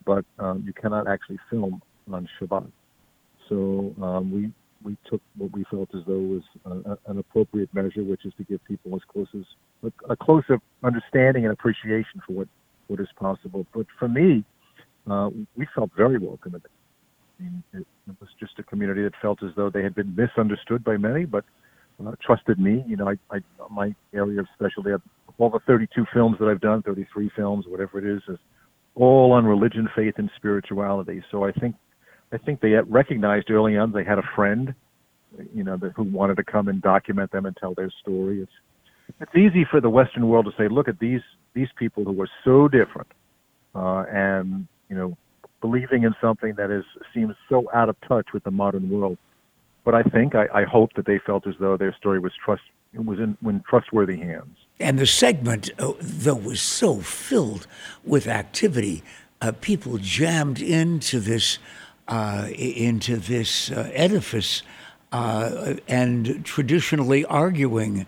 but 0.05 0.25
um, 0.39 0.63
you 0.65 0.73
cannot 0.73 1.09
actually 1.09 1.39
film 1.51 1.83
on 2.13 2.29
Shabbat. 2.41 2.71
So 3.49 3.95
um, 4.01 4.31
we 4.33 4.53
we 4.85 4.97
took 5.09 5.21
what 5.37 5.53
we 5.53 5.65
felt 5.71 5.89
as 5.95 6.03
though 6.07 6.19
was 6.19 6.43
a, 6.65 7.11
an 7.11 7.19
appropriate 7.19 7.73
measure, 7.75 8.03
which 8.03 8.25
is 8.25 8.33
to 8.39 8.45
give 8.45 8.65
people 8.65 8.95
as 8.95 9.03
close 9.11 9.29
as 9.35 9.45
a, 9.85 10.13
a 10.13 10.17
closer 10.17 10.59
understanding 10.83 11.45
and 11.45 11.53
appreciation 11.53 12.21
for 12.27 12.33
what 12.33 12.49
what 12.89 13.01
is 13.01 13.09
possible. 13.19 13.67
But 13.75 13.87
for 13.99 14.09
me, 14.09 14.45
uh, 15.11 15.31
we 15.57 15.67
felt 15.75 15.91
very 15.97 16.19
welcome. 16.19 16.55
It, 16.55 16.63
it, 17.73 17.87
it 18.09 18.17
was 18.21 18.29
just 18.39 18.59
a 18.59 18.63
community 18.63 19.03
that 19.03 19.15
felt 19.21 19.43
as 19.43 19.51
though 19.57 19.71
they 19.71 19.83
had 19.83 19.95
been 19.95 20.15
misunderstood 20.15 20.85
by 20.85 20.97
many, 20.97 21.25
but 21.25 21.45
uh, 22.05 22.13
trusted 22.25 22.59
me. 22.59 22.85
You 22.87 22.97
know, 22.97 23.09
I, 23.09 23.37
I 23.37 23.41
my 23.71 23.95
area 24.15 24.41
of 24.41 24.47
specialty, 24.55 24.91
all 25.39 25.51
the 25.51 25.61
32 25.67 26.05
films 26.13 26.37
that 26.41 26.49
I've 26.49 26.61
done, 26.61 26.83
33 26.83 27.31
films, 27.35 27.67
whatever 27.69 27.99
it 27.99 28.17
is, 28.17 28.23
is 28.29 28.39
all 28.95 29.33
on 29.33 29.45
religion, 29.45 29.89
faith, 29.97 30.15
and 30.19 30.31
spirituality. 30.37 31.23
So 31.31 31.45
I 31.45 31.53
think 31.53 31.75
I 32.33 32.39
think 32.39 32.61
they 32.61 32.71
recognized 32.71 33.51
early 33.51 33.77
on 33.77 33.93
they 33.93 34.05
had 34.05 34.19
a 34.19 34.29
friend, 34.35 34.75
you 35.55 35.63
know, 35.63 35.77
that, 35.77 35.93
who 35.93 36.05
wanted 36.05 36.37
to 36.37 36.45
come 36.45 36.69
and 36.69 36.81
document 36.81 37.31
them 37.31 37.47
and 37.47 37.57
tell 37.57 37.75
their 37.75 37.91
story. 38.01 38.43
It's 38.43 38.53
it's 39.21 39.35
easy 39.37 39.67
for 39.71 39.81
the 39.81 39.91
Western 39.91 40.29
world 40.29 40.47
to 40.47 40.53
say, 40.57 40.69
look 40.69 40.89
at 40.89 40.99
these 40.99 41.21
these 41.55 41.69
people 41.77 42.05
who 42.05 42.21
are 42.23 42.31
so 42.45 42.69
different, 42.69 43.09
uh, 43.75 44.05
and 44.11 44.67
you 44.89 44.97
know, 44.97 45.17
believing 45.61 46.05
in 46.05 46.15
something 46.21 46.55
that 46.57 46.71
is 46.71 46.85
seems 47.13 47.35
so 47.49 47.69
out 47.75 47.89
of 47.89 47.97
touch 48.09 48.29
with 48.33 48.45
the 48.45 48.51
modern 48.51 48.89
world. 48.89 49.19
But 49.85 49.95
I 49.95 50.03
think 50.03 50.35
I, 50.35 50.47
I 50.55 50.65
hope 50.65 50.95
that 50.95 51.07
they 51.07 51.19
felt 51.19 51.47
as 51.47 51.55
though 51.59 51.77
their 51.77 51.95
story 51.95 52.19
was 52.19 52.33
trust 52.43 52.63
was 52.95 53.19
in, 53.19 53.37
in 53.47 53.63
trustworthy 53.69 54.19
hands. 54.19 54.57
And 54.79 54.99
the 54.99 55.07
segment, 55.07 55.71
uh, 55.79 55.93
though, 56.01 56.35
was 56.35 56.61
so 56.61 56.97
filled 56.97 57.67
with 58.05 58.27
activity. 58.27 59.03
Uh, 59.41 59.53
people 59.61 59.99
jammed 59.99 60.61
into 60.61 61.21
this 61.21 61.59
uh, 62.09 62.49
into 62.55 63.17
this 63.17 63.71
uh, 63.71 63.91
edifice 63.95 64.63
uh, 65.13 65.75
and 65.89 66.45
traditionally 66.45 67.25
arguing 67.27 68.07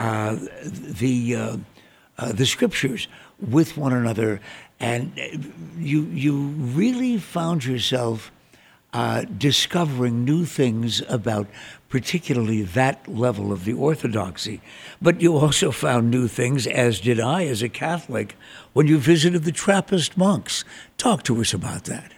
uh, 0.00 0.36
the 0.64 1.36
uh, 1.36 1.56
the 2.32 2.46
scriptures 2.46 3.08
with 3.40 3.76
one 3.76 3.92
another, 3.92 4.40
and 4.80 5.12
you 5.78 6.02
you 6.04 6.36
really 6.36 7.18
found 7.18 7.64
yourself 7.64 8.30
discovering 9.38 10.24
new 10.24 10.44
things 10.44 11.02
about 11.08 11.48
particularly 11.88 12.62
that 12.62 13.06
level 13.06 13.52
of 13.52 13.64
the 13.64 13.72
orthodoxy. 13.72 14.60
But 15.02 15.20
you 15.20 15.36
also 15.36 15.70
found 15.70 16.10
new 16.10 16.28
things, 16.28 16.66
as 16.66 17.00
did 17.00 17.20
I 17.20 17.46
as 17.46 17.62
a 17.62 17.68
Catholic, 17.68 18.36
when 18.72 18.86
you 18.86 18.98
visited 18.98 19.44
the 19.44 19.52
Trappist 19.52 20.16
monks. 20.16 20.64
Talk 20.96 21.24
to 21.24 21.40
us 21.40 21.52
about 21.52 21.84
that. 21.84 22.13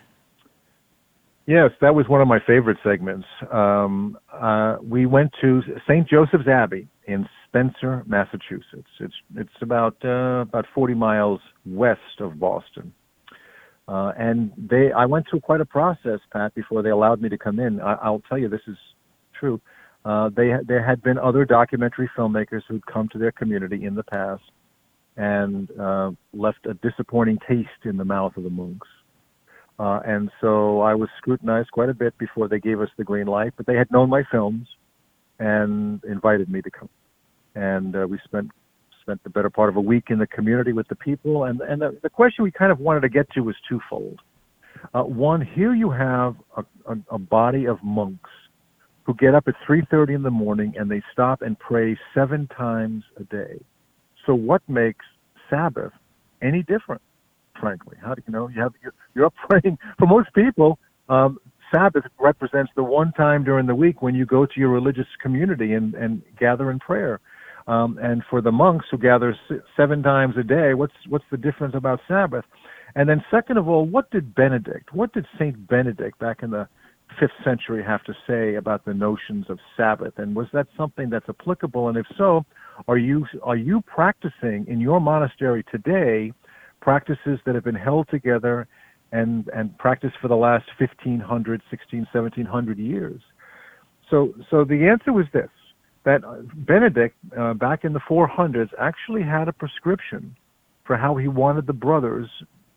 Yes, 1.46 1.70
that 1.80 1.94
was 1.94 2.08
one 2.08 2.20
of 2.20 2.26
my 2.26 2.40
favorite 2.44 2.78
segments. 2.82 3.26
Um, 3.52 4.18
uh, 4.32 4.76
we 4.82 5.06
went 5.06 5.30
to 5.40 5.62
St. 5.88 6.08
Joseph's 6.08 6.48
Abbey 6.48 6.88
in 7.06 7.28
Spencer, 7.46 8.02
Massachusetts. 8.06 8.90
It's 8.98 9.14
it's 9.36 9.62
about 9.62 9.96
uh, 10.04 10.40
about 10.40 10.66
40 10.74 10.94
miles 10.94 11.40
west 11.64 12.20
of 12.20 12.40
Boston. 12.40 12.92
Uh, 13.86 14.12
and 14.18 14.50
they, 14.56 14.90
I 14.90 15.06
went 15.06 15.26
through 15.30 15.40
quite 15.40 15.60
a 15.60 15.64
process, 15.64 16.18
Pat, 16.32 16.52
before 16.56 16.82
they 16.82 16.90
allowed 16.90 17.22
me 17.22 17.28
to 17.28 17.38
come 17.38 17.60
in. 17.60 17.80
I, 17.80 18.10
will 18.10 18.22
tell 18.28 18.36
you, 18.36 18.48
this 18.48 18.66
is 18.66 18.76
true. 19.38 19.60
Uh, 20.04 20.30
they 20.36 20.50
there 20.66 20.84
had 20.84 21.00
been 21.02 21.18
other 21.18 21.44
documentary 21.44 22.10
filmmakers 22.18 22.62
who'd 22.68 22.84
come 22.86 23.08
to 23.12 23.18
their 23.18 23.30
community 23.30 23.84
in 23.84 23.94
the 23.94 24.02
past 24.02 24.42
and 25.16 25.70
uh, 25.78 26.10
left 26.32 26.66
a 26.66 26.74
disappointing 26.74 27.38
taste 27.48 27.84
in 27.84 27.96
the 27.96 28.04
mouth 28.04 28.36
of 28.36 28.42
the 28.42 28.50
monks. 28.50 28.88
Uh, 29.78 30.00
and 30.06 30.30
so 30.40 30.80
I 30.80 30.94
was 30.94 31.08
scrutinized 31.18 31.70
quite 31.70 31.90
a 31.90 31.94
bit 31.94 32.16
before 32.18 32.48
they 32.48 32.58
gave 32.58 32.80
us 32.80 32.88
the 32.96 33.04
green 33.04 33.26
light. 33.26 33.52
But 33.56 33.66
they 33.66 33.76
had 33.76 33.90
known 33.90 34.08
my 34.08 34.22
films 34.30 34.66
and 35.38 36.02
invited 36.04 36.50
me 36.50 36.62
to 36.62 36.70
come. 36.70 36.88
And 37.54 37.94
uh, 37.94 38.06
we 38.08 38.18
spent 38.24 38.50
spent 39.02 39.22
the 39.22 39.30
better 39.30 39.50
part 39.50 39.68
of 39.68 39.76
a 39.76 39.80
week 39.80 40.06
in 40.10 40.18
the 40.18 40.26
community 40.26 40.72
with 40.72 40.88
the 40.88 40.96
people. 40.96 41.44
And 41.44 41.60
and 41.60 41.82
the, 41.82 41.98
the 42.02 42.10
question 42.10 42.44
we 42.44 42.50
kind 42.50 42.72
of 42.72 42.80
wanted 42.80 43.00
to 43.00 43.08
get 43.08 43.30
to 43.32 43.40
was 43.40 43.56
twofold. 43.68 44.20
Uh, 44.94 45.02
one, 45.02 45.40
here 45.40 45.74
you 45.74 45.90
have 45.90 46.36
a, 46.56 46.64
a, 46.86 46.96
a 47.12 47.18
body 47.18 47.66
of 47.66 47.82
monks 47.82 48.30
who 49.04 49.14
get 49.14 49.34
up 49.34 49.46
at 49.46 49.54
3:30 49.68 50.16
in 50.16 50.22
the 50.22 50.30
morning 50.30 50.74
and 50.76 50.90
they 50.90 51.02
stop 51.12 51.42
and 51.42 51.58
pray 51.58 51.96
seven 52.14 52.48
times 52.48 53.04
a 53.18 53.24
day. 53.24 53.60
So 54.26 54.34
what 54.34 54.62
makes 54.68 55.04
Sabbath 55.48 55.92
any 56.42 56.62
different? 56.62 57.02
Frankly. 57.60 57.96
How 58.02 58.14
do 58.14 58.22
you 58.26 58.32
know 58.32 58.48
you 58.48 58.60
have 58.60 58.72
you're, 59.14 59.26
up 59.26 59.34
praying 59.48 59.78
for 59.98 60.06
most 60.06 60.32
people? 60.34 60.78
Um, 61.08 61.38
Sabbath 61.72 62.04
represents 62.18 62.70
the 62.76 62.82
one 62.82 63.12
time 63.12 63.44
during 63.44 63.66
the 63.66 63.74
week 63.74 64.02
when 64.02 64.14
you 64.14 64.24
go 64.24 64.46
to 64.46 64.52
your 64.56 64.68
religious 64.68 65.06
community 65.20 65.72
and, 65.72 65.94
and 65.94 66.22
gather 66.38 66.70
in 66.70 66.78
prayer. 66.78 67.20
Um, 67.66 67.98
and 68.00 68.22
for 68.30 68.40
the 68.40 68.52
monks 68.52 68.86
who 68.90 68.98
gather 68.98 69.36
seven 69.76 70.02
times 70.02 70.36
a 70.38 70.44
day, 70.44 70.74
what's 70.74 70.94
what's 71.08 71.24
the 71.30 71.36
difference 71.36 71.74
about 71.74 72.00
Sabbath? 72.06 72.44
And 72.94 73.08
then, 73.08 73.24
second 73.30 73.58
of 73.58 73.68
all, 73.68 73.84
what 73.84 74.10
did 74.10 74.34
Benedict, 74.34 74.94
what 74.94 75.12
did 75.12 75.26
Saint 75.38 75.66
Benedict 75.66 76.18
back 76.20 76.42
in 76.42 76.50
the 76.50 76.68
fifth 77.18 77.32
century 77.44 77.82
have 77.82 78.04
to 78.04 78.14
say 78.26 78.54
about 78.54 78.84
the 78.84 78.94
notions 78.94 79.46
of 79.48 79.58
Sabbath? 79.76 80.14
And 80.18 80.36
was 80.36 80.46
that 80.52 80.68
something 80.76 81.10
that's 81.10 81.28
applicable? 81.28 81.88
And 81.88 81.98
if 81.98 82.06
so, 82.16 82.44
are 82.86 82.98
you 82.98 83.26
are 83.42 83.56
you 83.56 83.82
practicing 83.82 84.66
in 84.68 84.80
your 84.80 85.00
monastery 85.00 85.64
today 85.70 86.32
practices 86.86 87.40
that 87.44 87.56
have 87.56 87.64
been 87.64 87.82
held 87.88 88.06
together 88.08 88.68
and 89.10 89.48
and 89.48 89.76
practiced 89.76 90.14
for 90.22 90.28
the 90.28 90.36
last 90.36 90.66
1500 90.78 91.60
16 91.68 92.06
1700 92.12 92.78
years. 92.78 93.20
So 94.08 94.32
so 94.50 94.64
the 94.64 94.86
answer 94.92 95.12
was 95.12 95.26
this 95.32 95.50
that 96.04 96.20
benedict 96.54 97.16
uh, 97.36 97.54
back 97.54 97.84
in 97.84 97.92
the 97.92 98.04
400s 98.08 98.68
actually 98.78 99.24
had 99.24 99.48
a 99.48 99.52
prescription 99.52 100.36
for 100.86 100.96
how 100.96 101.16
he 101.16 101.26
wanted 101.26 101.66
the 101.66 101.72
brothers 101.72 102.28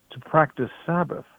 to 0.10 0.20
practice 0.22 0.72
sabbath. 0.88 1.30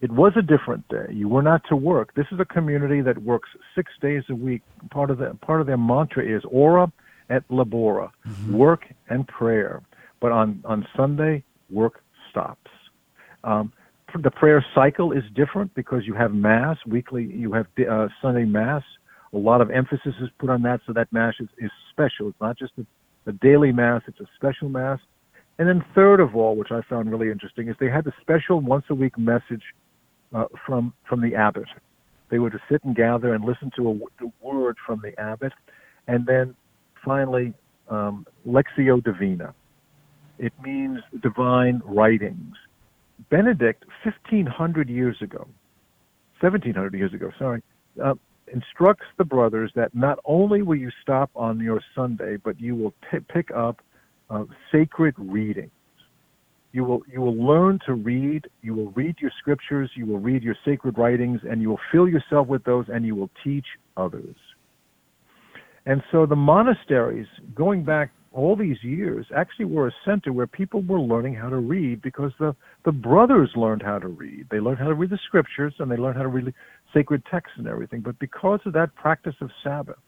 It 0.00 0.10
was 0.10 0.32
a 0.36 0.42
different 0.42 0.88
day. 0.88 1.06
You 1.10 1.28
were 1.28 1.46
not 1.52 1.62
to 1.68 1.76
work. 1.76 2.14
This 2.16 2.26
is 2.32 2.40
a 2.40 2.44
community 2.56 3.00
that 3.02 3.16
works 3.22 3.50
6 3.76 3.92
days 4.00 4.24
a 4.28 4.34
week. 4.34 4.62
Part 4.90 5.10
of 5.12 5.18
the 5.18 5.28
part 5.48 5.60
of 5.60 5.68
their 5.68 5.82
mantra 5.92 6.24
is 6.36 6.42
ora 6.50 6.90
et 7.30 7.44
labora 7.48 8.08
mm-hmm. 8.10 8.56
work 8.64 8.82
and 9.08 9.20
prayer. 9.28 9.74
But 10.20 10.32
on 10.32 10.48
on 10.72 10.78
sunday 10.96 11.44
work 11.72 12.02
stops. 12.30 12.70
Um, 13.44 13.72
the 14.22 14.30
prayer 14.30 14.64
cycle 14.74 15.12
is 15.12 15.22
different 15.34 15.74
because 15.74 16.02
you 16.06 16.14
have 16.14 16.32
Mass 16.32 16.76
weekly, 16.86 17.24
you 17.24 17.52
have 17.52 17.66
uh, 17.90 18.08
Sunday 18.20 18.44
Mass. 18.44 18.82
A 19.32 19.38
lot 19.38 19.62
of 19.62 19.70
emphasis 19.70 20.14
is 20.20 20.28
put 20.38 20.50
on 20.50 20.62
that, 20.62 20.80
so 20.86 20.92
that 20.92 21.10
Mass 21.12 21.34
is, 21.40 21.48
is 21.58 21.70
special. 21.90 22.28
It's 22.28 22.40
not 22.40 22.58
just 22.58 22.72
a, 22.78 23.30
a 23.30 23.32
daily 23.32 23.72
Mass, 23.72 24.02
it's 24.06 24.20
a 24.20 24.28
special 24.36 24.68
Mass. 24.68 24.98
And 25.58 25.68
then, 25.68 25.84
third 25.94 26.20
of 26.20 26.34
all, 26.36 26.56
which 26.56 26.70
I 26.70 26.80
found 26.88 27.10
really 27.10 27.30
interesting, 27.30 27.68
is 27.68 27.76
they 27.78 27.88
had 27.88 28.04
the 28.04 28.12
special 28.20 28.60
once 28.60 28.84
a 28.90 28.94
week 28.94 29.16
message 29.18 29.62
uh, 30.34 30.44
from 30.66 30.92
from 31.08 31.20
the 31.20 31.34
abbot. 31.34 31.68
They 32.30 32.38
were 32.38 32.50
to 32.50 32.58
sit 32.70 32.82
and 32.84 32.96
gather 32.96 33.34
and 33.34 33.44
listen 33.44 33.70
to 33.76 33.88
a, 33.88 34.24
a 34.24 34.32
word 34.40 34.76
from 34.86 35.02
the 35.02 35.18
abbot, 35.20 35.52
and 36.08 36.26
then 36.26 36.54
finally, 37.04 37.52
um, 37.88 38.26
Lectio 38.46 39.02
Divina. 39.02 39.54
It 40.42 40.52
means 40.60 40.98
divine 41.22 41.80
writings. 41.84 42.56
Benedict, 43.30 43.84
1500 44.02 44.88
years 44.88 45.16
ago, 45.22 45.46
1700 46.40 46.94
years 46.94 47.14
ago, 47.14 47.30
sorry, 47.38 47.62
uh, 48.02 48.14
instructs 48.52 49.04
the 49.18 49.24
brothers 49.24 49.70
that 49.76 49.94
not 49.94 50.18
only 50.24 50.62
will 50.62 50.74
you 50.74 50.90
stop 51.00 51.30
on 51.36 51.60
your 51.60 51.80
Sunday, 51.94 52.38
but 52.38 52.60
you 52.60 52.74
will 52.74 52.92
pick 53.32 53.52
up 53.54 53.82
uh, 54.30 54.42
sacred 54.72 55.14
readings. 55.16 55.70
You 56.72 56.82
will 56.84 57.02
you 57.06 57.20
will 57.20 57.36
learn 57.36 57.78
to 57.86 57.94
read. 57.94 58.48
You 58.62 58.74
will 58.74 58.90
read 58.92 59.14
your 59.20 59.30
scriptures. 59.38 59.90
You 59.94 60.06
will 60.06 60.18
read 60.18 60.42
your 60.42 60.56
sacred 60.64 60.98
writings, 60.98 61.40
and 61.48 61.62
you 61.62 61.68
will 61.68 61.80
fill 61.92 62.08
yourself 62.08 62.48
with 62.48 62.64
those, 62.64 62.86
and 62.88 63.06
you 63.06 63.14
will 63.14 63.30
teach 63.44 63.66
others. 63.96 64.34
And 65.86 66.02
so 66.10 66.26
the 66.26 66.34
monasteries, 66.34 67.28
going 67.54 67.84
back 67.84 68.10
all 68.32 68.56
these 68.56 68.82
years 68.82 69.26
actually 69.34 69.66
were 69.66 69.88
a 69.88 69.92
center 70.04 70.32
where 70.32 70.46
people 70.46 70.82
were 70.82 71.00
learning 71.00 71.34
how 71.34 71.48
to 71.48 71.56
read 71.56 72.00
because 72.02 72.32
the, 72.38 72.54
the 72.84 72.92
brothers 72.92 73.50
learned 73.54 73.82
how 73.82 73.98
to 73.98 74.08
read. 74.08 74.46
They 74.50 74.60
learned 74.60 74.78
how 74.78 74.88
to 74.88 74.94
read 74.94 75.10
the 75.10 75.18
scriptures 75.26 75.74
and 75.78 75.90
they 75.90 75.96
learned 75.96 76.16
how 76.16 76.22
to 76.22 76.28
read 76.28 76.52
sacred 76.94 77.22
texts 77.30 77.54
and 77.58 77.66
everything. 77.66 78.00
But 78.00 78.18
because 78.18 78.60
of 78.64 78.72
that 78.72 78.94
practice 78.94 79.34
of 79.40 79.50
Sabbath, 79.62 79.98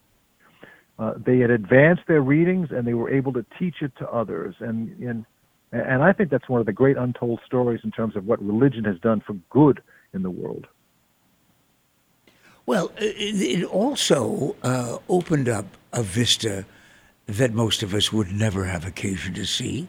uh, 0.98 1.14
they 1.24 1.38
had 1.38 1.50
advanced 1.50 2.02
their 2.06 2.22
readings 2.22 2.68
and 2.70 2.86
they 2.86 2.94
were 2.94 3.10
able 3.10 3.32
to 3.32 3.44
teach 3.58 3.76
it 3.82 3.92
to 3.98 4.08
others. 4.08 4.54
And, 4.60 4.96
and, 5.00 5.26
and 5.72 6.02
I 6.02 6.12
think 6.12 6.30
that's 6.30 6.48
one 6.48 6.60
of 6.60 6.66
the 6.66 6.72
great 6.72 6.96
untold 6.96 7.40
stories 7.44 7.80
in 7.84 7.90
terms 7.90 8.16
of 8.16 8.26
what 8.26 8.42
religion 8.42 8.84
has 8.84 8.98
done 9.00 9.22
for 9.26 9.34
good 9.50 9.82
in 10.12 10.22
the 10.22 10.30
world. 10.30 10.66
Well, 12.66 12.92
it, 12.96 13.64
also 13.64 14.56
uh, 14.62 14.96
opened 15.08 15.50
up 15.50 15.66
a 15.92 16.02
vista 16.02 16.64
that 17.26 17.52
most 17.52 17.82
of 17.82 17.94
us 17.94 18.12
would 18.12 18.32
never 18.32 18.64
have 18.64 18.86
occasion 18.86 19.34
to 19.34 19.46
see. 19.46 19.88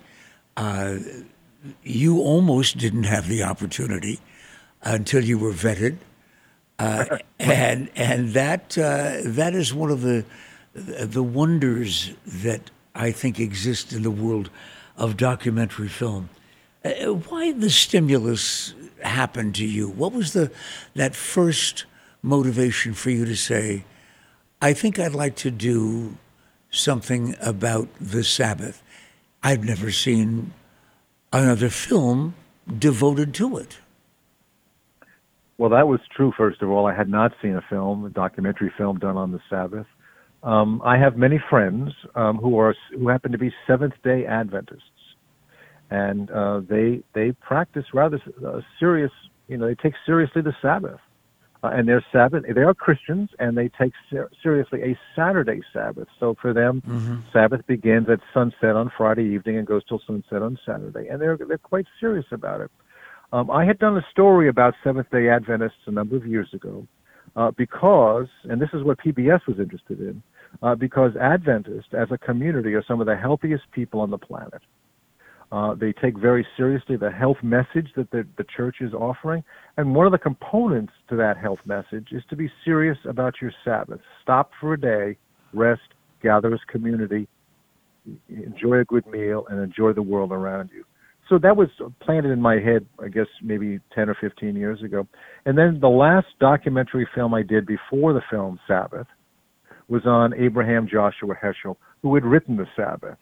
Uh, 0.55 0.97
you 1.83 2.19
almost 2.19 2.77
didn't 2.77 3.03
have 3.03 3.27
the 3.27 3.43
opportunity 3.43 4.19
until 4.81 5.23
you 5.23 5.37
were 5.37 5.51
vetted, 5.51 5.97
uh, 6.79 7.17
and 7.39 7.89
and 7.95 8.29
that 8.29 8.77
uh, 8.77 9.17
that 9.23 9.53
is 9.53 9.73
one 9.73 9.91
of 9.91 10.01
the 10.01 10.23
the 10.73 11.23
wonders 11.23 12.11
that 12.25 12.69
I 12.93 13.11
think 13.11 13.39
exist 13.39 13.93
in 13.93 14.03
the 14.03 14.11
world 14.11 14.49
of 14.97 15.17
documentary 15.17 15.87
film. 15.89 16.29
Uh, 16.83 17.13
why 17.29 17.51
the 17.51 17.69
stimulus 17.69 18.73
happened 19.01 19.55
to 19.55 19.65
you? 19.65 19.89
What 19.89 20.13
was 20.13 20.33
the 20.33 20.51
that 20.93 21.15
first 21.15 21.85
motivation 22.21 22.93
for 22.93 23.09
you 23.09 23.25
to 23.25 23.35
say, 23.35 23.83
"I 24.61 24.73
think 24.73 24.99
I'd 24.99 25.15
like 25.15 25.35
to 25.37 25.51
do 25.51 26.17
something 26.75 27.35
about 27.41 27.87
the 27.99 28.23
Sabbath"? 28.23 28.83
I've 29.43 29.63
never 29.63 29.91
seen 29.91 30.53
another 31.31 31.69
film 31.69 32.35
devoted 32.79 33.33
to 33.35 33.57
it. 33.57 33.79
Well, 35.57 35.69
that 35.69 35.87
was 35.87 35.99
true. 36.15 36.33
First 36.35 36.61
of 36.61 36.69
all, 36.69 36.85
I 36.85 36.93
had 36.93 37.09
not 37.09 37.31
seen 37.41 37.55
a 37.55 37.61
film, 37.69 38.05
a 38.05 38.09
documentary 38.09 38.73
film 38.77 38.99
done 38.99 39.15
on 39.17 39.31
the 39.31 39.39
Sabbath. 39.49 39.87
Um, 40.43 40.81
I 40.83 40.97
have 40.97 41.17
many 41.17 41.39
friends 41.49 41.91
um, 42.13 42.37
who 42.37 42.59
are 42.59 42.75
who 42.91 43.07
happen 43.07 43.31
to 43.31 43.37
be 43.37 43.51
Seventh 43.65 43.93
Day 44.03 44.25
Adventists, 44.25 44.83
and 45.89 46.29
uh, 46.29 46.61
they 46.67 47.01
they 47.13 47.31
practice 47.31 47.85
rather 47.93 48.21
uh, 48.45 48.61
serious. 48.79 49.11
You 49.47 49.57
know, 49.57 49.67
they 49.67 49.75
take 49.75 49.93
seriously 50.05 50.41
the 50.41 50.55
Sabbath, 50.61 50.99
uh, 51.65 51.69
and 51.69 51.87
their 51.87 52.05
Sabbath. 52.11 52.43
They 52.53 52.61
are 52.61 52.73
Christians, 52.73 53.29
and 53.39 53.57
they 53.57 53.69
take 53.69 53.93
ser- 54.09 54.29
seriously 54.43 54.81
a 54.83 54.99
Saturday 55.15 55.61
Sabbath. 55.73 56.07
So 56.19 56.35
for 56.41 56.53
them, 56.53 56.81
mm-hmm. 56.87 57.15
Sabbath 57.33 57.65
begins 57.65 58.07
at 58.09 58.19
sunset 58.33 58.75
on 58.75 58.91
Friday 58.95 59.25
evening 59.25 59.57
and 59.57 59.65
goes 59.67 59.83
till 59.87 60.01
sunset 60.05 60.41
on 60.41 60.59
Saturday, 60.65 61.07
and 61.07 61.21
they're 61.21 61.37
they're 61.37 61.57
quite 61.57 61.87
serious 61.99 62.25
about 62.31 62.61
it. 62.61 62.71
Um, 63.33 63.49
I 63.49 63.65
had 63.65 63.79
done 63.79 63.97
a 63.97 64.05
story 64.11 64.47
about 64.47 64.75
Seventh 64.83 65.09
Day 65.09 65.29
Adventists 65.29 65.87
a 65.87 65.91
number 65.91 66.15
of 66.15 66.25
years 66.27 66.49
ago, 66.53 66.87
uh, 67.35 67.51
because, 67.51 68.27
and 68.43 68.61
this 68.61 68.69
is 68.73 68.83
what 68.83 68.99
PBS 68.99 69.45
was 69.47 69.59
interested 69.59 69.99
in, 69.99 70.21
uh, 70.61 70.75
because 70.75 71.15
Adventists 71.17 71.93
as 71.93 72.09
a 72.11 72.17
community 72.17 72.73
are 72.75 72.83
some 72.87 73.01
of 73.01 73.07
the 73.07 73.15
healthiest 73.15 73.63
people 73.71 73.99
on 73.99 74.11
the 74.11 74.17
planet. 74.17 74.61
Uh, 75.55 75.73
they 75.73 75.93
take 75.93 76.17
very 76.17 76.45
seriously 76.57 76.97
the 76.97 77.09
health 77.09 77.37
message 77.41 77.87
that 77.95 78.11
the, 78.11 78.27
the 78.37 78.43
church 78.57 78.77
is 78.81 78.93
offering. 78.93 79.41
And 79.77 79.95
one 79.95 80.05
of 80.05 80.11
the 80.11 80.17
components 80.17 80.91
to 81.09 81.15
that 81.15 81.37
health 81.37 81.59
message 81.65 82.09
is 82.11 82.23
to 82.29 82.35
be 82.35 82.51
serious 82.65 82.97
about 83.07 83.35
your 83.41 83.53
Sabbath. 83.63 84.01
Stop 84.21 84.51
for 84.59 84.73
a 84.73 84.79
day, 84.79 85.17
rest, 85.53 85.79
gather 86.21 86.53
as 86.53 86.59
community, 86.67 87.25
enjoy 88.27 88.79
a 88.79 88.83
good 88.83 89.07
meal, 89.07 89.45
and 89.49 89.63
enjoy 89.63 89.93
the 89.93 90.01
world 90.01 90.33
around 90.33 90.71
you. 90.75 90.83
So 91.29 91.39
that 91.39 91.55
was 91.55 91.69
planted 92.01 92.31
in 92.31 92.41
my 92.41 92.55
head, 92.55 92.85
I 93.01 93.07
guess, 93.07 93.27
maybe 93.41 93.79
10 93.93 94.09
or 94.09 94.17
15 94.19 94.57
years 94.57 94.83
ago. 94.83 95.07
And 95.45 95.57
then 95.57 95.79
the 95.79 95.87
last 95.87 96.27
documentary 96.37 97.07
film 97.15 97.33
I 97.33 97.43
did 97.43 97.65
before 97.65 98.11
the 98.11 98.21
film 98.29 98.59
Sabbath 98.67 99.07
was 99.87 100.05
on 100.05 100.33
Abraham 100.33 100.85
Joshua 100.91 101.33
Heschel, 101.41 101.77
who 102.01 102.13
had 102.13 102.25
written 102.25 102.57
the 102.57 102.67
Sabbath 102.75 103.17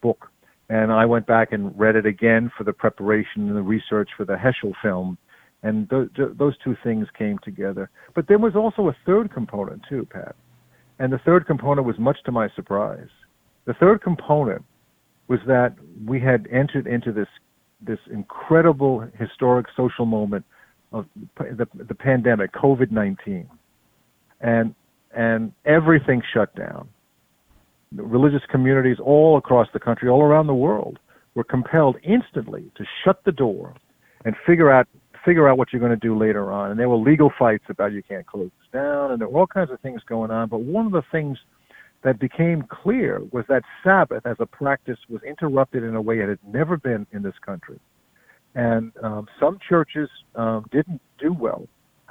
book 0.00 0.31
and 0.72 0.90
I 0.90 1.04
went 1.04 1.26
back 1.26 1.52
and 1.52 1.78
read 1.78 1.96
it 1.96 2.06
again 2.06 2.50
for 2.56 2.64
the 2.64 2.72
preparation 2.72 3.46
and 3.46 3.54
the 3.54 3.62
research 3.62 4.08
for 4.16 4.24
the 4.24 4.36
Heschel 4.36 4.72
film, 4.82 5.18
and 5.62 5.88
th- 5.90 6.08
those 6.38 6.54
two 6.64 6.74
things 6.82 7.06
came 7.16 7.38
together. 7.44 7.90
But 8.14 8.26
there 8.26 8.38
was 8.38 8.56
also 8.56 8.88
a 8.88 8.96
third 9.04 9.30
component 9.34 9.82
too, 9.86 10.08
Pat, 10.10 10.34
and 10.98 11.12
the 11.12 11.20
third 11.26 11.46
component 11.46 11.86
was 11.86 11.98
much 11.98 12.16
to 12.24 12.32
my 12.32 12.48
surprise. 12.56 13.10
The 13.66 13.74
third 13.74 14.00
component 14.00 14.64
was 15.28 15.40
that 15.46 15.74
we 16.06 16.18
had 16.18 16.48
entered 16.50 16.86
into 16.86 17.12
this 17.12 17.28
this 17.82 17.98
incredible 18.10 19.06
historic 19.18 19.66
social 19.76 20.06
moment 20.06 20.46
of 20.92 21.04
the, 21.36 21.68
the 21.74 21.94
pandemic, 21.94 22.50
COVID 22.54 22.90
nineteen, 22.90 23.46
and 24.40 24.74
and 25.14 25.52
everything 25.66 26.22
shut 26.32 26.54
down 26.56 26.88
religious 27.96 28.42
communities 28.50 28.98
all 29.02 29.36
across 29.36 29.68
the 29.72 29.80
country, 29.80 30.08
all 30.08 30.22
around 30.22 30.46
the 30.46 30.54
world, 30.54 30.98
were 31.34 31.44
compelled 31.44 31.96
instantly 32.02 32.70
to 32.76 32.84
shut 33.04 33.22
the 33.24 33.32
door 33.32 33.74
and 34.24 34.34
figure 34.46 34.70
out 34.70 34.86
figure 35.24 35.48
out 35.48 35.56
what 35.56 35.72
you're 35.72 35.80
going 35.80 35.90
to 35.90 35.96
do 35.96 36.18
later 36.18 36.50
on. 36.50 36.72
And 36.72 36.80
there 36.80 36.88
were 36.88 36.96
legal 36.96 37.30
fights 37.38 37.64
about 37.68 37.92
you 37.92 38.02
can't 38.02 38.26
close 38.26 38.50
this 38.58 38.68
down, 38.72 39.12
and 39.12 39.20
there 39.20 39.28
were 39.28 39.40
all 39.40 39.46
kinds 39.46 39.70
of 39.70 39.78
things 39.80 40.02
going 40.08 40.32
on. 40.32 40.48
But 40.48 40.62
one 40.62 40.84
of 40.84 40.92
the 40.92 41.02
things 41.12 41.38
that 42.02 42.18
became 42.18 42.62
clear 42.62 43.20
was 43.30 43.44
that 43.48 43.62
Sabbath 43.84 44.26
as 44.26 44.36
a 44.40 44.46
practice 44.46 44.98
was 45.08 45.22
interrupted 45.22 45.84
in 45.84 45.94
a 45.94 46.02
way 46.02 46.18
it 46.18 46.28
had 46.28 46.40
never 46.44 46.76
been 46.76 47.06
in 47.12 47.22
this 47.22 47.34
country. 47.44 47.78
And 48.54 48.92
um, 49.02 49.28
some 49.38 49.58
churches 49.66 50.08
um, 50.34 50.66
didn't 50.72 51.00
do 51.18 51.32
well 51.32 51.68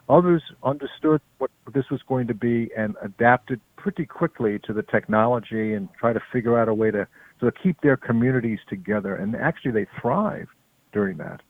Others 0.10 0.44
understood 0.64 1.22
what 1.38 1.52
this 1.74 1.86
was 1.90 2.02
going 2.08 2.28
to 2.28 2.34
be 2.34 2.70
and 2.78 2.96
adapted 3.04 3.62
pretty 3.78 4.06
quickly 4.06 4.60
to 4.66 4.74
the 4.74 4.84
technology 4.84 5.74
and 5.74 5.88
try 6.00 6.14
to 6.14 6.20
figure 6.32 6.60
out 6.60 6.68
a 6.68 6.74
way 6.74 6.92
to 6.92 7.08
to 7.40 7.52
keep 7.64 7.82
their 7.82 7.98
communities 7.98 8.60
together. 8.70 9.16
And 9.16 9.36
actually, 9.36 9.72
they 9.72 9.88
thrived 10.00 10.50
during 10.94 11.18
that. 11.18 11.42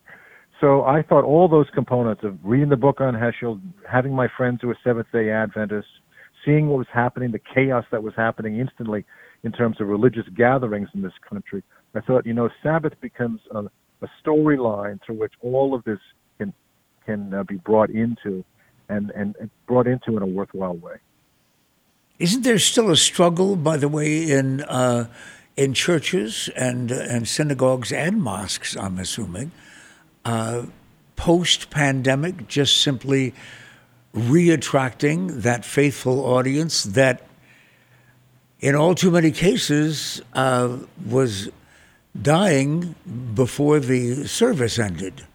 So 0.61 0.83
I 0.83 1.01
thought 1.01 1.25
all 1.25 1.49
those 1.49 1.65
components 1.73 2.21
of 2.23 2.37
reading 2.43 2.69
the 2.69 2.77
book 2.77 3.01
on 3.01 3.13
Heschel, 3.13 3.59
having 3.91 4.13
my 4.13 4.27
friends 4.37 4.59
who 4.61 4.67
were 4.67 4.77
Seventh 4.83 5.07
Day 5.11 5.31
Adventists, 5.31 5.89
seeing 6.45 6.67
what 6.67 6.77
was 6.77 6.87
happening, 6.93 7.31
the 7.31 7.41
chaos 7.53 7.83
that 7.91 8.03
was 8.03 8.13
happening 8.15 8.59
instantly 8.59 9.03
in 9.43 9.51
terms 9.51 9.81
of 9.81 9.87
religious 9.87 10.25
gatherings 10.37 10.87
in 10.93 11.01
this 11.01 11.13
country, 11.27 11.63
I 11.95 12.01
thought, 12.01 12.25
you 12.25 12.33
know, 12.33 12.49
Sabbath 12.61 12.93
becomes 13.01 13.41
a, 13.51 13.59
a 13.59 14.07
storyline 14.23 14.99
through 15.05 15.19
which 15.19 15.33
all 15.41 15.73
of 15.73 15.83
this 15.83 15.99
can 17.11 17.33
uh, 17.33 17.43
be 17.43 17.57
brought 17.57 17.89
into 17.89 18.43
and, 18.89 19.11
and, 19.11 19.35
and 19.39 19.49
brought 19.67 19.87
into 19.87 20.15
in 20.17 20.23
a 20.23 20.25
worthwhile 20.25 20.75
way. 20.75 20.97
Isn't 22.19 22.43
there 22.43 22.59
still 22.59 22.89
a 22.91 22.97
struggle, 22.97 23.55
by 23.55 23.77
the 23.77 23.87
way, 23.87 24.29
in 24.31 24.61
uh, 24.61 25.07
in 25.57 25.73
churches 25.73 26.49
and 26.55 26.91
uh, 26.91 26.95
and 26.95 27.27
synagogues 27.27 27.91
and 27.91 28.21
mosques? 28.21 28.75
I'm 28.77 28.99
assuming 28.99 29.51
uh, 30.23 30.65
post 31.15 31.69
pandemic, 31.71 32.47
just 32.47 32.81
simply 32.81 33.33
reattracting 34.13 35.41
that 35.41 35.65
faithful 35.65 36.25
audience 36.25 36.83
that, 36.83 37.25
in 38.59 38.75
all 38.75 38.93
too 38.93 39.09
many 39.09 39.31
cases, 39.31 40.21
uh, 40.33 40.77
was 41.09 41.49
dying 42.21 42.93
before 43.33 43.79
the 43.79 44.27
service 44.27 44.77
ended. 44.77 45.25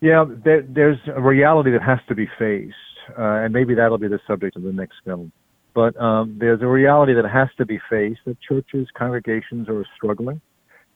Yeah, 0.00 0.24
there, 0.44 0.62
there's 0.62 0.98
a 1.14 1.20
reality 1.20 1.70
that 1.72 1.82
has 1.82 1.98
to 2.08 2.14
be 2.14 2.26
faced, 2.38 2.74
uh, 3.18 3.44
and 3.44 3.52
maybe 3.52 3.74
that'll 3.74 3.98
be 3.98 4.08
the 4.08 4.20
subject 4.26 4.56
of 4.56 4.62
the 4.62 4.72
next 4.72 4.96
film. 5.04 5.30
But 5.74 6.00
um, 6.00 6.36
there's 6.38 6.62
a 6.62 6.66
reality 6.66 7.12
that 7.14 7.28
has 7.28 7.48
to 7.58 7.66
be 7.66 7.78
faced 7.90 8.20
that 8.24 8.40
churches, 8.40 8.88
congregations 8.94 9.68
are 9.68 9.84
struggling. 9.96 10.40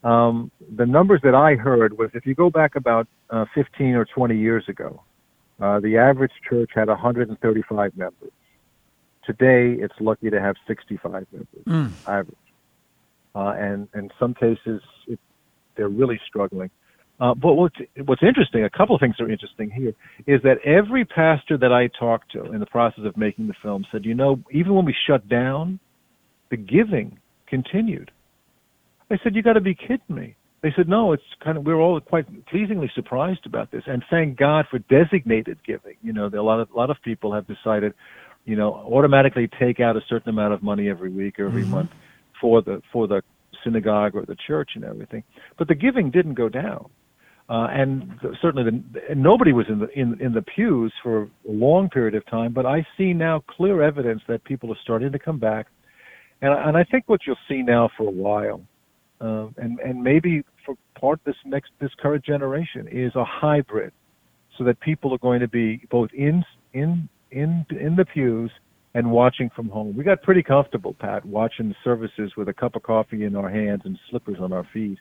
Um, 0.02 0.50
the 0.76 0.84
numbers 0.84 1.20
that 1.22 1.34
I 1.34 1.54
heard 1.54 1.96
was 1.96 2.10
if 2.14 2.26
you 2.26 2.34
go 2.34 2.50
back 2.50 2.76
about 2.76 3.06
uh, 3.30 3.44
15 3.54 3.94
or 3.94 4.04
20 4.04 4.36
years 4.36 4.64
ago, 4.68 5.02
uh, 5.60 5.80
the 5.80 5.96
average 5.96 6.32
church 6.48 6.70
had 6.74 6.88
135 6.88 7.96
members. 7.96 8.32
Today, 9.24 9.72
it's 9.82 9.94
lucky 10.00 10.28
to 10.28 10.40
have 10.40 10.56
65 10.66 11.26
members 11.32 11.46
mm. 11.66 11.90
average, 12.06 12.36
uh, 13.34 13.54
and 13.56 13.88
in 13.94 14.10
some 14.18 14.34
cases, 14.34 14.82
it, 15.06 15.18
they're 15.76 15.88
really 15.88 16.20
struggling. 16.26 16.70
Uh, 17.20 17.32
but 17.32 17.54
what's 17.54 17.76
what's 18.04 18.22
interesting, 18.22 18.64
a 18.64 18.70
couple 18.70 18.94
of 18.94 19.00
things 19.00 19.14
are 19.20 19.30
interesting 19.30 19.70
here, 19.70 19.94
is 20.26 20.42
that 20.42 20.56
every 20.64 21.04
pastor 21.04 21.56
that 21.56 21.72
I 21.72 21.88
talked 21.98 22.32
to 22.32 22.44
in 22.52 22.58
the 22.58 22.66
process 22.66 23.04
of 23.04 23.16
making 23.16 23.46
the 23.46 23.54
film 23.62 23.86
said, 23.92 24.04
you 24.04 24.14
know, 24.14 24.40
even 24.50 24.74
when 24.74 24.84
we 24.84 24.94
shut 25.06 25.28
down, 25.28 25.78
the 26.50 26.56
giving 26.56 27.18
continued. 27.46 28.10
I 29.10 29.18
said, 29.22 29.36
you 29.36 29.42
got 29.42 29.52
to 29.52 29.60
be 29.60 29.74
kidding 29.74 30.00
me. 30.08 30.34
They 30.62 30.72
said, 30.74 30.88
no, 30.88 31.12
it's 31.12 31.22
kind 31.42 31.58
of 31.58 31.64
we're 31.64 31.80
all 31.80 32.00
quite 32.00 32.26
pleasingly 32.46 32.90
surprised 32.94 33.44
about 33.44 33.70
this, 33.70 33.82
and 33.86 34.02
thank 34.10 34.38
God 34.38 34.64
for 34.70 34.78
designated 34.78 35.58
giving. 35.64 35.94
You 36.02 36.14
know, 36.14 36.26
a 36.26 36.42
lot 36.42 36.58
of 36.58 36.70
a 36.70 36.76
lot 36.76 36.90
of 36.90 36.96
people 37.04 37.32
have 37.34 37.46
decided, 37.46 37.92
you 38.44 38.56
know, 38.56 38.72
automatically 38.72 39.48
take 39.60 39.78
out 39.78 39.96
a 39.96 40.00
certain 40.08 40.30
amount 40.30 40.54
of 40.54 40.62
money 40.62 40.88
every 40.88 41.10
week 41.10 41.38
or 41.38 41.46
every 41.46 41.62
mm-hmm. 41.62 41.70
month 41.70 41.90
for 42.40 42.62
the 42.62 42.80
for 42.92 43.06
the 43.06 43.22
synagogue 43.62 44.16
or 44.16 44.24
the 44.24 44.36
church 44.46 44.70
and 44.74 44.84
everything. 44.84 45.22
But 45.58 45.68
the 45.68 45.74
giving 45.74 46.10
didn't 46.10 46.34
go 46.34 46.48
down. 46.48 46.88
Uh, 47.48 47.66
and 47.70 48.18
certainly 48.40 48.64
the, 48.64 49.14
nobody 49.14 49.52
was 49.52 49.66
in 49.68 49.78
the 49.78 49.88
in, 49.90 50.18
in 50.18 50.32
the 50.32 50.40
pews 50.40 50.92
for 51.02 51.24
a 51.24 51.28
long 51.46 51.90
period 51.90 52.14
of 52.14 52.24
time. 52.26 52.54
But 52.54 52.64
I 52.64 52.86
see 52.96 53.12
now 53.12 53.44
clear 53.46 53.82
evidence 53.82 54.22
that 54.28 54.42
people 54.44 54.72
are 54.72 54.78
starting 54.82 55.12
to 55.12 55.18
come 55.18 55.38
back, 55.38 55.66
and 56.40 56.54
and 56.54 56.76
I 56.76 56.84
think 56.84 57.04
what 57.06 57.20
you'll 57.26 57.36
see 57.46 57.60
now 57.62 57.90
for 57.98 58.08
a 58.08 58.10
while, 58.10 58.62
uh, 59.20 59.48
and 59.58 59.78
and 59.80 60.02
maybe 60.02 60.42
for 60.64 60.74
part 60.98 61.20
this 61.26 61.36
next 61.44 61.72
this 61.80 61.90
current 62.00 62.24
generation 62.24 62.88
is 62.88 63.14
a 63.14 63.24
hybrid, 63.24 63.92
so 64.56 64.64
that 64.64 64.80
people 64.80 65.12
are 65.12 65.18
going 65.18 65.40
to 65.40 65.48
be 65.48 65.86
both 65.90 66.10
in 66.14 66.42
in 66.72 67.06
in 67.30 67.66
in 67.78 67.94
the 67.94 68.06
pews 68.06 68.50
and 68.94 69.10
watching 69.10 69.50
from 69.54 69.68
home. 69.68 69.94
We 69.96 70.04
got 70.04 70.22
pretty 70.22 70.42
comfortable, 70.42 70.94
Pat, 70.94 71.26
watching 71.26 71.74
services 71.84 72.32
with 72.36 72.48
a 72.48 72.54
cup 72.54 72.76
of 72.76 72.84
coffee 72.84 73.24
in 73.24 73.36
our 73.36 73.50
hands 73.50 73.82
and 73.84 73.98
slippers 74.08 74.38
on 74.40 74.52
our 74.52 74.66
feet, 74.72 74.98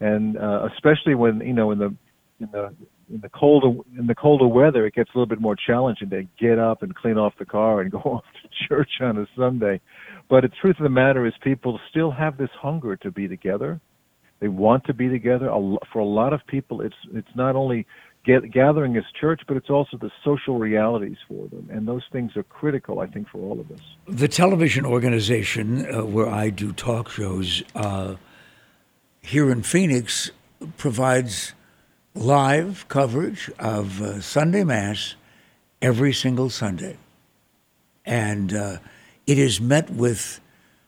and 0.00 0.36
uh, 0.36 0.68
especially 0.74 1.14
when 1.14 1.40
you 1.40 1.52
know 1.52 1.70
in 1.70 1.78
the 1.78 1.94
in 2.40 2.48
the 2.52 2.74
in 3.12 3.20
the 3.20 3.28
colder 3.28 3.78
in 3.98 4.06
the 4.06 4.14
colder 4.14 4.46
weather, 4.46 4.86
it 4.86 4.94
gets 4.94 5.10
a 5.14 5.18
little 5.18 5.28
bit 5.28 5.40
more 5.40 5.56
challenging 5.56 6.10
to 6.10 6.22
get 6.38 6.58
up 6.58 6.82
and 6.82 6.94
clean 6.94 7.18
off 7.18 7.34
the 7.38 7.44
car 7.44 7.80
and 7.80 7.90
go 7.92 7.98
off 7.98 8.24
to 8.42 8.68
church 8.68 8.90
on 9.00 9.18
a 9.18 9.26
Sunday. 9.36 9.80
But 10.28 10.42
the 10.42 10.50
truth 10.60 10.76
of 10.78 10.84
the 10.84 10.90
matter 10.90 11.26
is, 11.26 11.32
people 11.42 11.80
still 11.90 12.10
have 12.10 12.36
this 12.38 12.50
hunger 12.60 12.96
to 12.96 13.10
be 13.10 13.28
together. 13.28 13.80
They 14.38 14.48
want 14.48 14.84
to 14.86 14.94
be 14.94 15.08
together. 15.08 15.50
For 15.92 15.98
a 15.98 16.04
lot 16.04 16.32
of 16.32 16.40
people, 16.46 16.80
it's 16.80 16.94
it's 17.12 17.28
not 17.34 17.56
only 17.56 17.86
get, 18.24 18.50
gathering 18.50 18.96
as 18.96 19.04
church, 19.20 19.42
but 19.46 19.56
it's 19.56 19.68
also 19.68 19.98
the 19.98 20.10
social 20.24 20.58
realities 20.58 21.18
for 21.28 21.46
them, 21.48 21.68
and 21.70 21.86
those 21.86 22.04
things 22.12 22.36
are 22.36 22.42
critical, 22.44 23.00
I 23.00 23.06
think, 23.06 23.28
for 23.28 23.38
all 23.38 23.60
of 23.60 23.70
us. 23.70 23.80
The 24.08 24.28
television 24.28 24.86
organization 24.86 25.84
uh, 25.94 26.04
where 26.04 26.28
I 26.28 26.48
do 26.48 26.72
talk 26.72 27.10
shows 27.10 27.62
uh, 27.74 28.14
here 29.20 29.50
in 29.50 29.62
Phoenix 29.62 30.30
provides 30.76 31.52
live 32.14 32.86
coverage 32.88 33.50
of 33.58 34.00
uh, 34.02 34.20
Sunday 34.20 34.64
Mass 34.64 35.14
every 35.80 36.12
single 36.12 36.50
Sunday. 36.50 36.96
And 38.04 38.52
uh, 38.52 38.78
it 39.26 39.38
is 39.38 39.60
met 39.60 39.90
with 39.90 40.40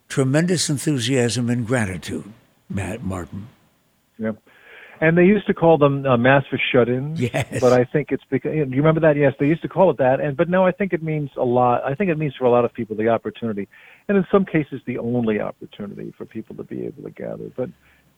tremendous 0.08 0.68
enthusiasm 0.68 1.48
and 1.48 1.66
gratitude, 1.66 2.32
Matt 2.68 3.02
Martin. 3.02 3.48
Yep. 4.18 4.36
And 5.00 5.18
they 5.18 5.24
used 5.24 5.48
to 5.48 5.54
call 5.54 5.78
them 5.78 6.06
uh, 6.06 6.16
mass 6.16 6.44
for 6.48 6.60
shut-ins. 6.70 7.20
Yes. 7.20 7.60
But 7.60 7.72
I 7.72 7.84
think 7.84 8.12
it's 8.12 8.22
because 8.30 8.54
you 8.54 8.64
remember 8.64 9.00
that? 9.00 9.16
Yes, 9.16 9.34
they 9.40 9.46
used 9.46 9.62
to 9.62 9.68
call 9.68 9.90
it 9.90 9.96
that. 9.98 10.20
And 10.20 10.36
but 10.36 10.48
now 10.48 10.64
I 10.64 10.70
think 10.70 10.92
it 10.92 11.02
means 11.02 11.30
a 11.36 11.44
lot. 11.44 11.82
I 11.84 11.96
think 11.96 12.08
it 12.10 12.18
means 12.18 12.34
for 12.36 12.44
a 12.44 12.50
lot 12.50 12.64
of 12.64 12.72
people 12.72 12.94
the 12.94 13.08
opportunity, 13.08 13.66
and 14.06 14.16
in 14.16 14.24
some 14.30 14.44
cases 14.44 14.80
the 14.86 14.98
only 14.98 15.40
opportunity 15.40 16.14
for 16.16 16.24
people 16.24 16.54
to 16.54 16.62
be 16.62 16.84
able 16.84 17.02
to 17.02 17.10
gather. 17.10 17.50
But 17.56 17.70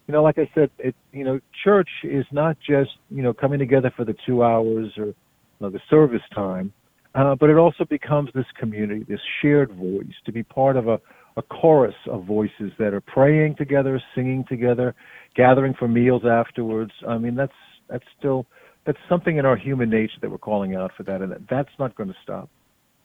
you 0.06 0.12
know, 0.12 0.22
like 0.22 0.38
I 0.38 0.50
said, 0.54 0.70
it 0.78 0.94
you 1.12 1.24
know, 1.24 1.40
church 1.64 1.88
is 2.02 2.26
not 2.30 2.56
just 2.60 2.90
you 3.10 3.22
know 3.22 3.32
coming 3.32 3.58
together 3.58 3.92
for 3.96 4.04
the 4.04 4.14
two 4.26 4.42
hours 4.42 4.92
or 4.96 5.06
you 5.06 5.14
know, 5.60 5.70
the 5.70 5.80
service 5.88 6.22
time, 6.34 6.72
uh, 7.14 7.34
but 7.34 7.50
it 7.50 7.56
also 7.56 7.84
becomes 7.84 8.30
this 8.34 8.46
community, 8.58 9.04
this 9.08 9.20
shared 9.40 9.72
voice, 9.72 10.14
to 10.26 10.32
be 10.32 10.42
part 10.42 10.76
of 10.76 10.88
a 10.88 11.00
a 11.36 11.42
chorus 11.42 11.94
of 12.08 12.24
voices 12.24 12.70
that 12.78 12.94
are 12.94 13.00
praying 13.00 13.56
together, 13.56 14.00
singing 14.14 14.44
together, 14.48 14.94
gathering 15.34 15.74
for 15.74 15.88
meals 15.88 16.22
afterwards. 16.24 16.92
I 17.08 17.18
mean, 17.18 17.34
that's 17.34 17.52
that's 17.88 18.04
still 18.18 18.46
that's 18.84 18.98
something 19.08 19.36
in 19.36 19.46
our 19.46 19.56
human 19.56 19.90
nature 19.90 20.18
that 20.20 20.30
we're 20.30 20.38
calling 20.38 20.74
out 20.74 20.92
for 20.96 21.02
that, 21.04 21.22
and 21.22 21.34
that's 21.48 21.70
not 21.78 21.94
going 21.96 22.08
to 22.08 22.16
stop. 22.22 22.48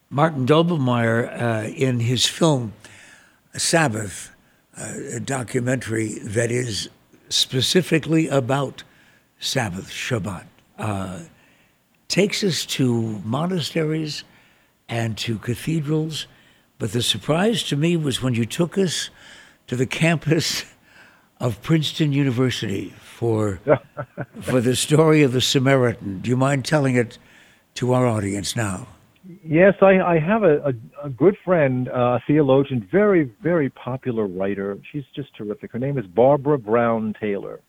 Martin 0.09 0.45
Doblmeier, 0.45 1.41
uh, 1.41 1.67
in 1.69 1.99
his 2.01 2.25
film 2.25 2.73
Sabbath, 3.55 4.35
a 4.79 5.19
documentary 5.19 6.19
that 6.19 6.51
is 6.51 6.89
specifically 7.29 8.27
about 8.27 8.83
Sabbath, 9.39 9.89
Shabbat, 9.89 10.45
uh, 10.77 11.19
takes 12.07 12.43
us 12.43 12.65
to 12.65 13.21
monasteries 13.23 14.23
and 14.87 15.17
to 15.19 15.37
cathedrals. 15.37 16.27
But 16.77 16.91
the 16.93 17.03
surprise 17.03 17.63
to 17.63 17.75
me 17.75 17.97
was 17.97 18.21
when 18.21 18.33
you 18.33 18.45
took 18.45 18.77
us 18.77 19.09
to 19.67 19.75
the 19.75 19.85
campus 19.85 20.65
of 21.39 21.61
Princeton 21.61 22.11
University 22.11 22.93
for 22.99 23.59
for 24.41 24.61
the 24.61 24.75
story 24.75 25.23
of 25.23 25.31
the 25.31 25.41
Samaritan. 25.41 26.19
Do 26.21 26.29
you 26.29 26.37
mind 26.37 26.65
telling 26.65 26.95
it 26.95 27.17
to 27.75 27.93
our 27.93 28.07
audience 28.07 28.55
now? 28.55 28.87
Yes, 29.43 29.75
I, 29.81 29.99
I 29.99 30.19
have 30.19 30.41
a, 30.41 30.57
a, 30.57 31.05
a 31.05 31.09
good 31.09 31.37
friend, 31.45 31.87
uh, 31.89 32.17
a 32.17 32.19
theologian, 32.25 32.87
very, 32.91 33.31
very 33.43 33.69
popular 33.69 34.25
writer. 34.25 34.79
She's 34.91 35.03
just 35.15 35.29
terrific. 35.37 35.71
Her 35.71 35.77
name 35.77 35.99
is 35.99 36.05
Barbara 36.07 36.57
Brown 36.57 37.13
Taylor. 37.21 37.61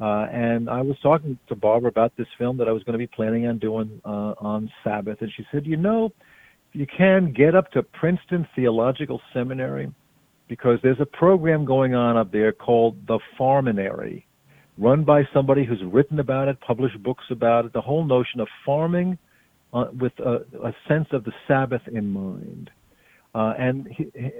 Uh, 0.00 0.26
and 0.32 0.68
I 0.68 0.80
was 0.80 0.96
talking 1.00 1.38
to 1.48 1.54
Barbara 1.54 1.90
about 1.90 2.16
this 2.16 2.26
film 2.38 2.56
that 2.56 2.66
I 2.66 2.72
was 2.72 2.82
going 2.82 2.94
to 2.94 2.98
be 2.98 3.06
planning 3.06 3.46
on 3.46 3.58
doing 3.58 4.00
uh, 4.04 4.34
on 4.38 4.68
Sabbath. 4.82 5.18
And 5.20 5.30
she 5.36 5.44
said, 5.52 5.64
You 5.64 5.76
know, 5.76 6.10
you 6.72 6.86
can 6.86 7.32
get 7.32 7.54
up 7.54 7.70
to 7.72 7.84
Princeton 7.84 8.48
Theological 8.56 9.20
Seminary 9.32 9.92
because 10.48 10.80
there's 10.82 11.00
a 11.00 11.06
program 11.06 11.64
going 11.64 11.94
on 11.94 12.16
up 12.16 12.32
there 12.32 12.50
called 12.50 12.96
the 13.06 13.20
Farminary, 13.38 14.26
run 14.76 15.04
by 15.04 15.22
somebody 15.32 15.64
who's 15.64 15.82
written 15.84 16.18
about 16.18 16.48
it, 16.48 16.60
published 16.60 17.00
books 17.00 17.24
about 17.30 17.66
it. 17.66 17.72
The 17.72 17.80
whole 17.80 18.04
notion 18.04 18.40
of 18.40 18.48
farming 18.66 19.18
uh, 19.72 19.86
with 19.98 20.12
a, 20.18 20.44
a, 20.64 20.74
sense 20.88 21.08
of 21.12 21.24
the 21.24 21.32
Sabbath 21.46 21.82
in 21.92 22.10
mind. 22.10 22.70
Uh, 23.34 23.54
and 23.58 23.86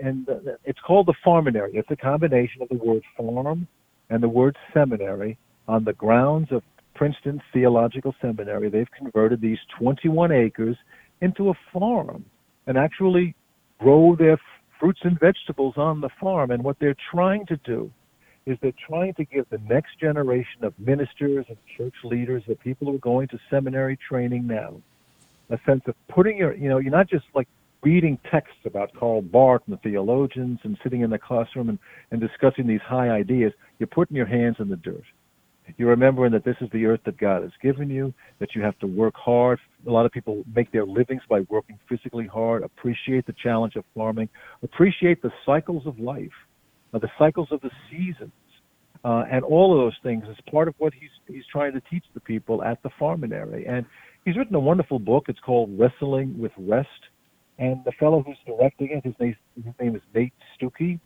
and 0.03 0.29
it's 0.65 0.81
called 0.85 1.07
the 1.07 1.15
Farminary. 1.25 1.73
It's 1.75 1.91
a 1.91 1.97
combination 1.97 2.63
of 2.63 2.69
the 2.69 2.77
word 2.77 3.03
farm 3.17 3.69
and 4.09 4.23
the 4.23 4.29
word 4.29 4.57
seminary. 4.75 5.39
On 5.69 5.85
the 5.85 5.93
grounds 5.93 6.49
of 6.51 6.63
Princeton 6.97 7.41
Theological 7.53 8.15
Seminary, 8.21 8.69
they've 8.69 8.91
converted 8.91 9.41
these 9.41 9.59
21 9.79 10.33
acres 10.33 10.77
into 11.21 11.51
a 11.51 11.55
farm 11.73 12.25
and 12.67 12.77
actually 12.77 13.35
grow 13.79 14.17
their 14.17 14.39
fruits 14.81 15.01
and 15.05 15.19
vegetables 15.21 15.75
on 15.77 16.01
the 16.01 16.09
farm. 16.21 16.51
And 16.51 16.65
what 16.65 16.77
they're 16.81 16.97
trying 17.13 17.47
to 17.47 17.57
do 17.59 17.91
is 18.47 18.59
they're 18.61 18.73
trying 18.89 19.15
to 19.15 19.25
give 19.25 19.47
the 19.51 19.61
next 19.69 20.01
generation 20.01 20.65
of 20.65 20.75
ministers 20.79 21.47
and 21.49 21.57
church 21.77 21.95
leaders, 22.05 22.43
the 22.49 22.57
people 22.57 22.89
who 22.89 22.97
are 22.97 22.99
going 22.99 23.29
to 23.29 23.39
seminary 23.51 23.99
training 24.09 24.47
now, 24.47 24.81
a 25.51 25.59
sense 25.67 25.83
of 25.87 25.95
putting 26.09 26.37
your, 26.39 26.55
you 26.55 26.69
know, 26.69 26.79
you're 26.79 26.93
not 26.93 27.09
just 27.09 27.25
like 27.35 27.49
reading 27.83 28.19
texts 28.31 28.59
about 28.67 28.95
Karl 28.95 29.23
Barth 29.23 29.63
and 29.67 29.77
the 29.77 29.81
theologians 29.81 30.59
and 30.65 30.77
sitting 30.83 31.01
in 31.01 31.11
the 31.11 31.19
classroom 31.19 31.69
and, 31.69 31.79
and 32.11 32.21
discussing 32.21 32.67
these 32.67 32.81
high 32.83 33.09
ideas. 33.09 33.53
You're 33.79 33.87
putting 33.87 34.17
your 34.17 34.27
hands 34.27 34.57
in 34.59 34.69
the 34.69 34.77
dirt. 34.77 35.05
You're 35.77 35.91
remembering 35.91 36.33
that 36.33 36.45
this 36.45 36.57
is 36.61 36.69
the 36.73 36.85
earth 36.87 37.01
that 37.05 37.17
God 37.17 37.43
has 37.43 37.53
given 37.63 37.89
you, 37.89 38.13
that 38.39 38.55
you 38.55 38.63
have 38.63 38.79
to 38.81 38.87
work 38.87 39.15
hard. 39.17 39.59
A 39.87 39.91
lot 39.91 40.05
of 40.05 40.13
people 40.13 40.43
make 40.55 40.73
their 40.73 40.85
livings 40.85 41.23
by 41.29 41.41
working 41.49 41.79
physically 41.89 42.27
hard, 42.27 42.63
appreciate 42.63 43.27
the 43.27 43.35
challenge 43.43 43.77
of 43.77 43.85
farming, 43.95 44.29
appreciate 44.63 45.23
the 45.23 45.31
cycles 45.47 45.87
of 45.87 45.99
life, 45.99 46.29
uh, 46.93 46.99
the 46.99 47.11
cycles 47.19 47.49
of 47.53 47.61
the 47.61 47.71
seasons. 47.91 48.33
Uh, 49.05 49.25
and 49.31 49.45
all 49.45 49.73
of 49.73 49.79
those 49.79 49.97
things 50.03 50.25
is 50.29 50.37
part 50.51 50.69
of 50.69 50.75
what 50.77 50.93
he's 50.93 51.09
he's 51.27 51.45
trying 51.51 51.73
to 51.73 51.81
teach 51.89 52.05
the 52.13 52.21
people 52.21 52.63
at 52.63 52.83
the 52.83 52.91
Farminary. 52.99 53.67
And 53.67 53.87
he's 54.25 54.37
written 54.37 54.55
a 54.55 54.61
wonderful 54.61 54.99
book. 54.99 55.27
It's 55.29 55.41
called 55.41 55.71
Wrestling 55.79 56.39
with 56.39 56.53
Rest. 56.59 56.89
And 57.59 57.85
the 57.85 57.93
fellow 57.93 58.23
who's 58.23 58.39
directing 58.47 58.91
it, 58.91 59.05
his 59.05 59.15
name, 59.21 59.37
his 59.63 59.75
name 59.79 59.95
is 59.95 60.03
Nate 60.15 60.33
Stucky. 60.57 60.99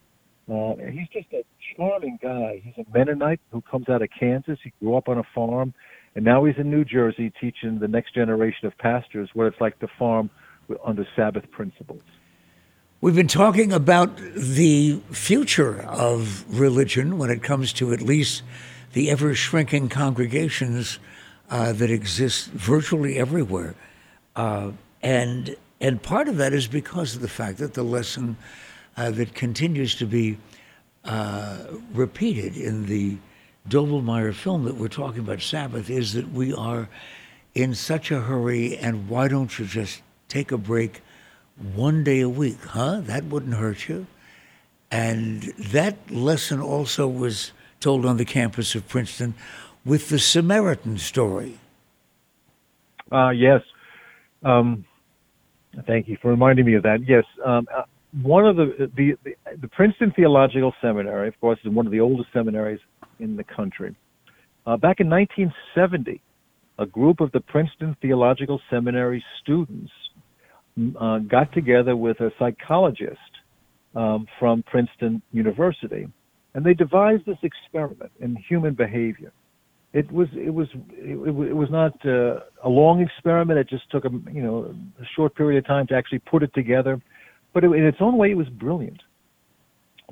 Uh, 0.50 0.74
he's 0.92 1.08
just 1.08 1.26
a 1.32 1.42
charming 1.74 2.18
guy. 2.22 2.62
He's 2.62 2.74
a 2.76 2.96
Mennonite 2.96 3.40
who 3.50 3.62
comes 3.62 3.88
out 3.88 4.02
of 4.02 4.08
Kansas. 4.18 4.58
He 4.62 4.72
grew 4.78 4.96
up 4.96 5.08
on 5.08 5.18
a 5.18 5.22
farm, 5.34 5.72
and 6.14 6.24
now 6.24 6.44
he's 6.44 6.56
in 6.58 6.70
New 6.70 6.84
Jersey 6.84 7.32
teaching 7.40 7.78
the 7.78 7.88
next 7.88 8.14
generation 8.14 8.66
of 8.66 8.76
pastors 8.78 9.30
what 9.32 9.46
it's 9.46 9.60
like 9.60 9.78
to 9.80 9.88
farm 9.98 10.30
under 10.84 11.06
Sabbath 11.16 11.50
principles. 11.50 12.02
We've 13.00 13.14
been 13.14 13.26
talking 13.26 13.72
about 13.72 14.16
the 14.16 15.00
future 15.10 15.82
of 15.82 16.44
religion 16.58 17.18
when 17.18 17.30
it 17.30 17.42
comes 17.42 17.72
to 17.74 17.92
at 17.92 18.00
least 18.00 18.42
the 18.92 19.10
ever 19.10 19.34
shrinking 19.34 19.88
congregations 19.88 20.98
uh, 21.54 21.72
that 21.72 21.88
exists 21.88 22.46
virtually 22.46 23.16
everywhere, 23.16 23.76
uh, 24.34 24.72
and 25.02 25.54
and 25.80 26.02
part 26.02 26.26
of 26.26 26.36
that 26.38 26.52
is 26.52 26.66
because 26.66 27.14
of 27.14 27.22
the 27.22 27.28
fact 27.28 27.58
that 27.58 27.74
the 27.74 27.82
lesson 27.84 28.36
uh, 28.96 29.12
that 29.12 29.36
continues 29.36 29.94
to 29.94 30.04
be 30.04 30.36
uh, 31.04 31.58
repeated 31.92 32.56
in 32.56 32.86
the 32.86 33.16
Doblmeier 33.68 34.34
film 34.34 34.64
that 34.64 34.74
we're 34.74 34.88
talking 34.88 35.20
about, 35.20 35.40
Sabbath, 35.40 35.90
is 35.90 36.12
that 36.14 36.32
we 36.32 36.52
are 36.52 36.88
in 37.54 37.72
such 37.72 38.10
a 38.10 38.20
hurry, 38.20 38.76
and 38.76 39.08
why 39.08 39.28
don't 39.28 39.56
you 39.56 39.64
just 39.64 40.02
take 40.26 40.50
a 40.50 40.58
break 40.58 41.02
one 41.76 42.02
day 42.02 42.20
a 42.20 42.28
week, 42.28 42.60
huh? 42.64 43.00
That 43.00 43.26
wouldn't 43.26 43.54
hurt 43.54 43.88
you. 43.88 44.08
And 44.90 45.42
that 45.70 46.10
lesson 46.10 46.60
also 46.60 47.06
was 47.06 47.52
told 47.78 48.04
on 48.04 48.16
the 48.16 48.24
campus 48.24 48.74
of 48.74 48.88
Princeton 48.88 49.34
with 49.84 50.08
the 50.08 50.18
Samaritan 50.18 50.98
story. 50.98 51.58
Uh, 53.12 53.30
yes. 53.30 53.60
Um, 54.42 54.84
thank 55.86 56.08
you 56.08 56.16
for 56.20 56.30
reminding 56.30 56.66
me 56.66 56.74
of 56.74 56.82
that. 56.84 56.98
Yes. 57.06 57.24
Um, 57.44 57.66
uh, 57.74 57.82
one 58.22 58.46
of 58.46 58.56
the, 58.56 58.90
the, 58.96 59.16
the, 59.24 59.34
the, 59.60 59.68
Princeton 59.68 60.12
Theological 60.14 60.72
Seminary, 60.80 61.28
of 61.28 61.40
course, 61.40 61.58
is 61.64 61.72
one 61.72 61.86
of 61.86 61.92
the 61.92 62.00
oldest 62.00 62.28
seminaries 62.32 62.80
in 63.18 63.36
the 63.36 63.44
country. 63.44 63.96
Uh, 64.66 64.76
back 64.76 65.00
in 65.00 65.10
1970, 65.10 66.22
a 66.78 66.86
group 66.86 67.20
of 67.20 67.30
the 67.32 67.40
Princeton 67.40 67.96
Theological 68.00 68.60
Seminary 68.70 69.22
students 69.42 69.90
uh, 71.00 71.18
got 71.18 71.52
together 71.52 71.96
with 71.96 72.20
a 72.20 72.30
psychologist 72.38 73.18
um, 73.94 74.26
from 74.38 74.62
Princeton 74.62 75.22
University, 75.32 76.06
and 76.54 76.64
they 76.64 76.74
devised 76.74 77.26
this 77.26 77.38
experiment 77.42 78.10
in 78.20 78.36
human 78.48 78.74
behavior 78.74 79.32
it 79.94 80.10
was 80.10 80.28
it 80.34 80.52
was 80.52 80.66
it, 80.90 81.16
it 81.16 81.56
was 81.56 81.70
not 81.70 81.94
uh, 82.04 82.40
a 82.64 82.68
long 82.68 83.00
experiment. 83.00 83.60
It 83.60 83.68
just 83.68 83.88
took 83.90 84.04
a 84.04 84.10
you 84.30 84.42
know 84.42 84.74
a 85.00 85.04
short 85.14 85.36
period 85.36 85.58
of 85.58 85.66
time 85.66 85.86
to 85.86 85.94
actually 85.94 86.18
put 86.18 86.42
it 86.42 86.52
together, 86.52 87.00
but 87.52 87.62
it, 87.62 87.70
in 87.70 87.86
its 87.86 87.98
own 88.00 88.18
way, 88.18 88.32
it 88.32 88.36
was 88.36 88.48
brilliant. 88.48 89.00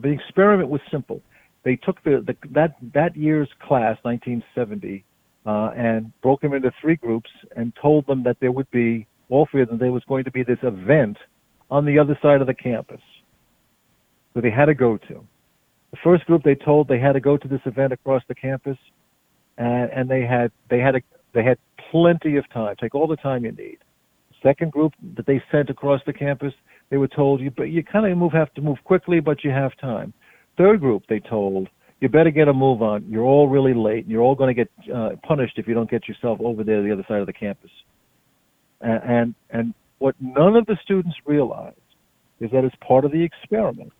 The 0.00 0.08
experiment 0.08 0.68
was 0.68 0.80
simple. 0.90 1.20
They 1.64 1.74
took 1.74 2.02
the, 2.04 2.24
the 2.24 2.36
that 2.52 2.76
that 2.94 3.16
year's 3.16 3.48
class, 3.60 3.98
1970, 4.02 5.04
uh, 5.46 5.70
and 5.76 6.12
broke 6.22 6.42
them 6.42 6.54
into 6.54 6.70
three 6.80 6.96
groups 6.96 7.30
and 7.56 7.72
told 7.82 8.06
them 8.06 8.22
that 8.22 8.36
there 8.40 8.52
would 8.52 8.70
be 8.70 9.08
all 9.30 9.48
three 9.50 9.62
of 9.62 9.68
them. 9.68 9.78
There 9.78 9.90
was 9.90 10.04
going 10.08 10.22
to 10.24 10.30
be 10.30 10.44
this 10.44 10.58
event 10.62 11.18
on 11.72 11.84
the 11.84 11.98
other 11.98 12.16
side 12.22 12.40
of 12.40 12.46
the 12.46 12.54
campus 12.54 13.00
that 14.34 14.42
they 14.42 14.50
had 14.50 14.66
to 14.66 14.74
go 14.74 14.96
to. 14.96 15.26
The 15.90 15.98
first 16.04 16.24
group 16.26 16.44
they 16.44 16.54
told 16.54 16.86
they 16.86 17.00
had 17.00 17.14
to 17.14 17.20
go 17.20 17.36
to 17.36 17.48
this 17.48 17.60
event 17.66 17.92
across 17.92 18.22
the 18.28 18.34
campus, 18.34 18.78
and, 19.58 19.90
and 19.90 20.10
they 20.10 20.22
had 20.22 20.50
they 20.70 20.78
had 20.78 20.96
a, 20.96 21.00
they 21.34 21.44
had 21.44 21.58
plenty 21.90 22.36
of 22.36 22.48
time. 22.52 22.74
Take 22.80 22.94
all 22.94 23.06
the 23.06 23.16
time 23.16 23.44
you 23.44 23.52
need. 23.52 23.78
Second 24.42 24.72
group 24.72 24.92
that 25.16 25.26
they 25.26 25.42
sent 25.52 25.70
across 25.70 26.00
the 26.04 26.12
campus, 26.12 26.52
they 26.90 26.96
were 26.96 27.08
told 27.08 27.40
you 27.40 27.50
but 27.50 27.64
you 27.64 27.82
kind 27.84 28.10
of 28.10 28.16
move 28.18 28.32
have 28.32 28.52
to 28.54 28.60
move 28.60 28.78
quickly, 28.84 29.20
but 29.20 29.44
you 29.44 29.50
have 29.50 29.76
time. 29.78 30.12
Third 30.56 30.80
group 30.80 31.04
they 31.08 31.20
told 31.20 31.68
you 32.00 32.08
better 32.08 32.30
get 32.30 32.48
a 32.48 32.52
move 32.52 32.82
on. 32.82 33.04
You're 33.08 33.22
all 33.24 33.48
really 33.48 33.74
late, 33.74 34.02
and 34.02 34.10
you're 34.10 34.22
all 34.22 34.34
going 34.34 34.54
to 34.54 34.64
get 34.64 34.92
uh, 34.92 35.10
punished 35.22 35.56
if 35.56 35.68
you 35.68 35.74
don't 35.74 35.88
get 35.88 36.08
yourself 36.08 36.40
over 36.42 36.64
there 36.64 36.78
to 36.78 36.82
the 36.82 36.92
other 36.92 37.04
side 37.06 37.20
of 37.20 37.26
the 37.26 37.32
campus. 37.32 37.70
And, 38.80 39.02
and 39.04 39.34
and 39.50 39.74
what 39.98 40.16
none 40.20 40.56
of 40.56 40.66
the 40.66 40.76
students 40.82 41.16
realized 41.24 41.76
is 42.40 42.50
that 42.50 42.64
as 42.64 42.72
part 42.86 43.04
of 43.04 43.12
the 43.12 43.22
experiment, 43.22 43.92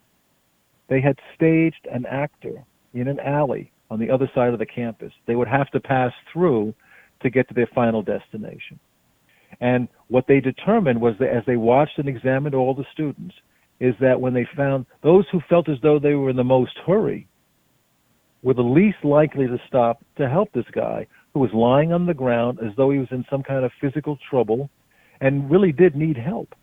they 0.88 1.00
had 1.00 1.16
staged 1.36 1.86
an 1.92 2.04
actor 2.06 2.64
in 2.92 3.06
an 3.06 3.20
alley 3.20 3.71
on 3.92 4.00
the 4.00 4.10
other 4.10 4.30
side 4.34 4.54
of 4.54 4.58
the 4.58 4.66
campus. 4.66 5.12
They 5.26 5.36
would 5.36 5.48
have 5.48 5.70
to 5.72 5.80
pass 5.80 6.12
through 6.32 6.74
to 7.20 7.28
get 7.28 7.46
to 7.48 7.54
their 7.54 7.68
final 7.74 8.02
destination. 8.02 8.80
And 9.60 9.86
what 10.08 10.24
they 10.26 10.40
determined 10.40 10.98
was 10.98 11.14
that 11.20 11.28
as 11.28 11.44
they 11.46 11.56
watched 11.56 11.98
and 11.98 12.08
examined 12.08 12.54
all 12.54 12.74
the 12.74 12.86
students, 12.90 13.34
is 13.80 13.94
that 14.00 14.18
when 14.18 14.32
they 14.32 14.46
found 14.56 14.86
those 15.02 15.26
who 15.30 15.40
felt 15.46 15.68
as 15.68 15.76
though 15.82 15.98
they 15.98 16.14
were 16.14 16.30
in 16.30 16.36
the 16.36 16.44
most 16.44 16.72
hurry 16.86 17.28
were 18.42 18.54
the 18.54 18.62
least 18.62 19.04
likely 19.04 19.46
to 19.46 19.58
stop 19.68 20.02
to 20.16 20.26
help 20.26 20.50
this 20.52 20.64
guy 20.72 21.06
who 21.34 21.40
was 21.40 21.50
lying 21.52 21.92
on 21.92 22.06
the 22.06 22.14
ground 22.14 22.60
as 22.64 22.72
though 22.76 22.90
he 22.90 22.98
was 22.98 23.08
in 23.10 23.24
some 23.28 23.42
kind 23.42 23.64
of 23.64 23.70
physical 23.78 24.16
trouble 24.30 24.70
and 25.20 25.50
really 25.50 25.70
did 25.70 25.94
need 25.94 26.16
help. 26.16 26.54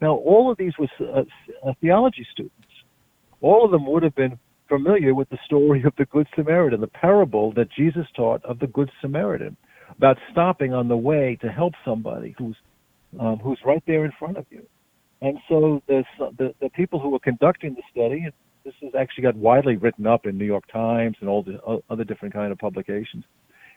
Now, 0.00 0.14
all 0.14 0.50
of 0.52 0.56
these 0.56 0.72
were 0.78 0.88
uh, 1.00 1.22
uh, 1.66 1.72
theology 1.80 2.26
students. 2.32 2.54
All 3.40 3.64
of 3.64 3.70
them 3.70 3.86
would 3.86 4.02
have 4.04 4.14
been 4.14 4.38
familiar 4.70 5.14
with 5.14 5.28
the 5.28 5.38
story 5.44 5.82
of 5.82 5.92
the 5.98 6.06
Good 6.06 6.28
Samaritan, 6.34 6.80
the 6.80 6.86
parable 6.86 7.52
that 7.54 7.68
Jesus 7.76 8.06
taught 8.16 8.42
of 8.44 8.60
the 8.60 8.68
Good 8.68 8.90
Samaritan, 9.02 9.56
about 9.98 10.16
stopping 10.30 10.72
on 10.72 10.88
the 10.88 10.96
way 10.96 11.36
to 11.42 11.48
help 11.48 11.74
somebody 11.84 12.34
who's 12.38 12.56
um, 13.18 13.38
who's 13.42 13.58
right 13.66 13.82
there 13.88 14.04
in 14.04 14.12
front 14.18 14.36
of 14.36 14.46
you. 14.50 14.64
And 15.20 15.36
so 15.48 15.82
the, 15.88 16.04
the 16.38 16.54
the 16.60 16.70
people 16.70 17.00
who 17.00 17.10
were 17.10 17.18
conducting 17.18 17.74
the 17.74 17.82
study, 17.90 18.26
this 18.64 18.74
has 18.82 18.92
actually 18.98 19.24
got 19.24 19.36
widely 19.36 19.76
written 19.76 20.06
up 20.06 20.24
in 20.24 20.38
New 20.38 20.46
York 20.46 20.64
Times 20.72 21.16
and 21.20 21.28
all 21.28 21.42
the 21.42 21.82
other 21.90 22.04
different 22.04 22.32
kind 22.32 22.52
of 22.52 22.58
publications. 22.58 23.24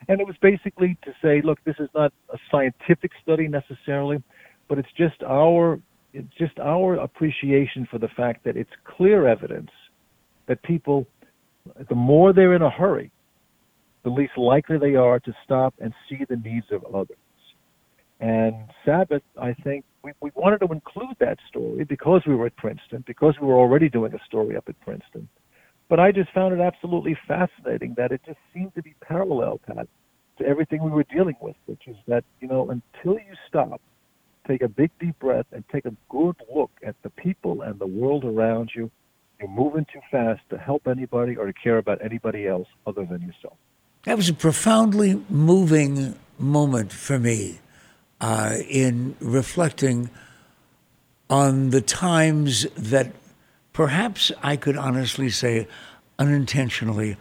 And 0.07 0.21
it 0.21 0.27
was 0.27 0.35
basically 0.41 0.97
to 1.03 1.11
say, 1.21 1.41
look, 1.41 1.59
this 1.63 1.75
is 1.79 1.89
not 1.95 2.13
a 2.31 2.37
scientific 2.51 3.11
study 3.23 3.47
necessarily, 3.47 4.21
but 4.69 4.77
it's 4.77 4.93
just 4.95 5.21
our 5.23 5.79
it's 6.13 6.33
just 6.37 6.59
our 6.59 6.95
appreciation 6.95 7.87
for 7.89 7.97
the 7.97 8.09
fact 8.09 8.43
that 8.45 8.55
it's 8.55 8.69
clear 8.85 9.27
evidence 9.27 9.71
that 10.47 10.61
people, 10.63 11.07
the 11.89 11.95
more 11.95 12.33
they're 12.33 12.55
in 12.55 12.61
a 12.61 12.69
hurry, 12.69 13.11
the 14.03 14.09
least 14.09 14.37
likely 14.37 14.77
they 14.77 14.95
are 14.95 15.19
to 15.19 15.33
stop 15.43 15.73
and 15.79 15.93
see 16.09 16.25
the 16.29 16.35
needs 16.35 16.65
of 16.71 16.83
others. 16.93 17.17
And 18.19 18.55
Sabbath, 18.85 19.23
I 19.41 19.53
think, 19.53 19.85
we, 20.03 20.11
we 20.21 20.31
wanted 20.35 20.59
to 20.59 20.71
include 20.71 21.15
that 21.19 21.37
story 21.49 21.83
because 21.83 22.21
we 22.27 22.35
were 22.35 22.47
at 22.47 22.55
Princeton, 22.57 23.03
because 23.07 23.35
we 23.41 23.47
were 23.47 23.57
already 23.57 23.89
doing 23.89 24.13
a 24.13 24.19
story 24.25 24.55
up 24.57 24.65
at 24.67 24.79
Princeton. 24.81 25.27
But 25.89 25.99
I 25.99 26.11
just 26.11 26.31
found 26.31 26.53
it 26.53 26.61
absolutely 26.61 27.17
fascinating 27.27 27.93
that 27.97 28.11
it 28.11 28.21
just 28.25 28.39
seemed 28.53 28.73
to 28.75 28.81
be 28.81 28.95
parallel, 29.01 29.59
Pat, 29.65 29.87
to 30.37 30.45
everything 30.45 30.83
we 30.83 30.91
were 30.91 31.05
dealing 31.13 31.35
with, 31.41 31.55
which 31.65 31.87
is 31.87 31.95
that, 32.07 32.23
you 32.39 32.47
know, 32.47 32.69
until 32.69 33.13
you 33.13 33.33
stop, 33.47 33.81
take 34.47 34.61
a 34.61 34.67
big 34.67 34.91
deep 34.99 35.17
breath, 35.19 35.45
and 35.51 35.63
take 35.71 35.85
a 35.85 35.93
good 36.09 36.35
look 36.53 36.71
at 36.85 36.95
the 37.03 37.09
people 37.09 37.61
and 37.61 37.79
the 37.79 37.87
world 37.87 38.25
around 38.25 38.71
you, 38.75 38.89
you're 39.43 39.51
moving 39.51 39.85
too 39.91 39.99
fast 40.09 40.41
to 40.49 40.57
help 40.57 40.87
anybody 40.87 41.35
or 41.35 41.45
to 41.45 41.53
care 41.53 41.77
about 41.77 42.03
anybody 42.03 42.47
else 42.47 42.67
other 42.87 43.03
than 43.03 43.21
yourself. 43.21 43.57
That 44.05 44.15
was 44.15 44.29
a 44.29 44.33
profoundly 44.33 45.21
moving 45.29 46.15
moment 46.39 46.93
for 46.93 47.19
me 47.19 47.59
uh, 48.21 48.55
in 48.69 49.15
reflecting 49.19 50.09
on 51.29 51.71
the 51.71 51.81
times 51.81 52.65
that 52.77 53.11
perhaps 53.73 54.31
I 54.41 54.55
could 54.55 54.77
honestly 54.77 55.29
say 55.29 55.67
unintentionally 56.17 57.17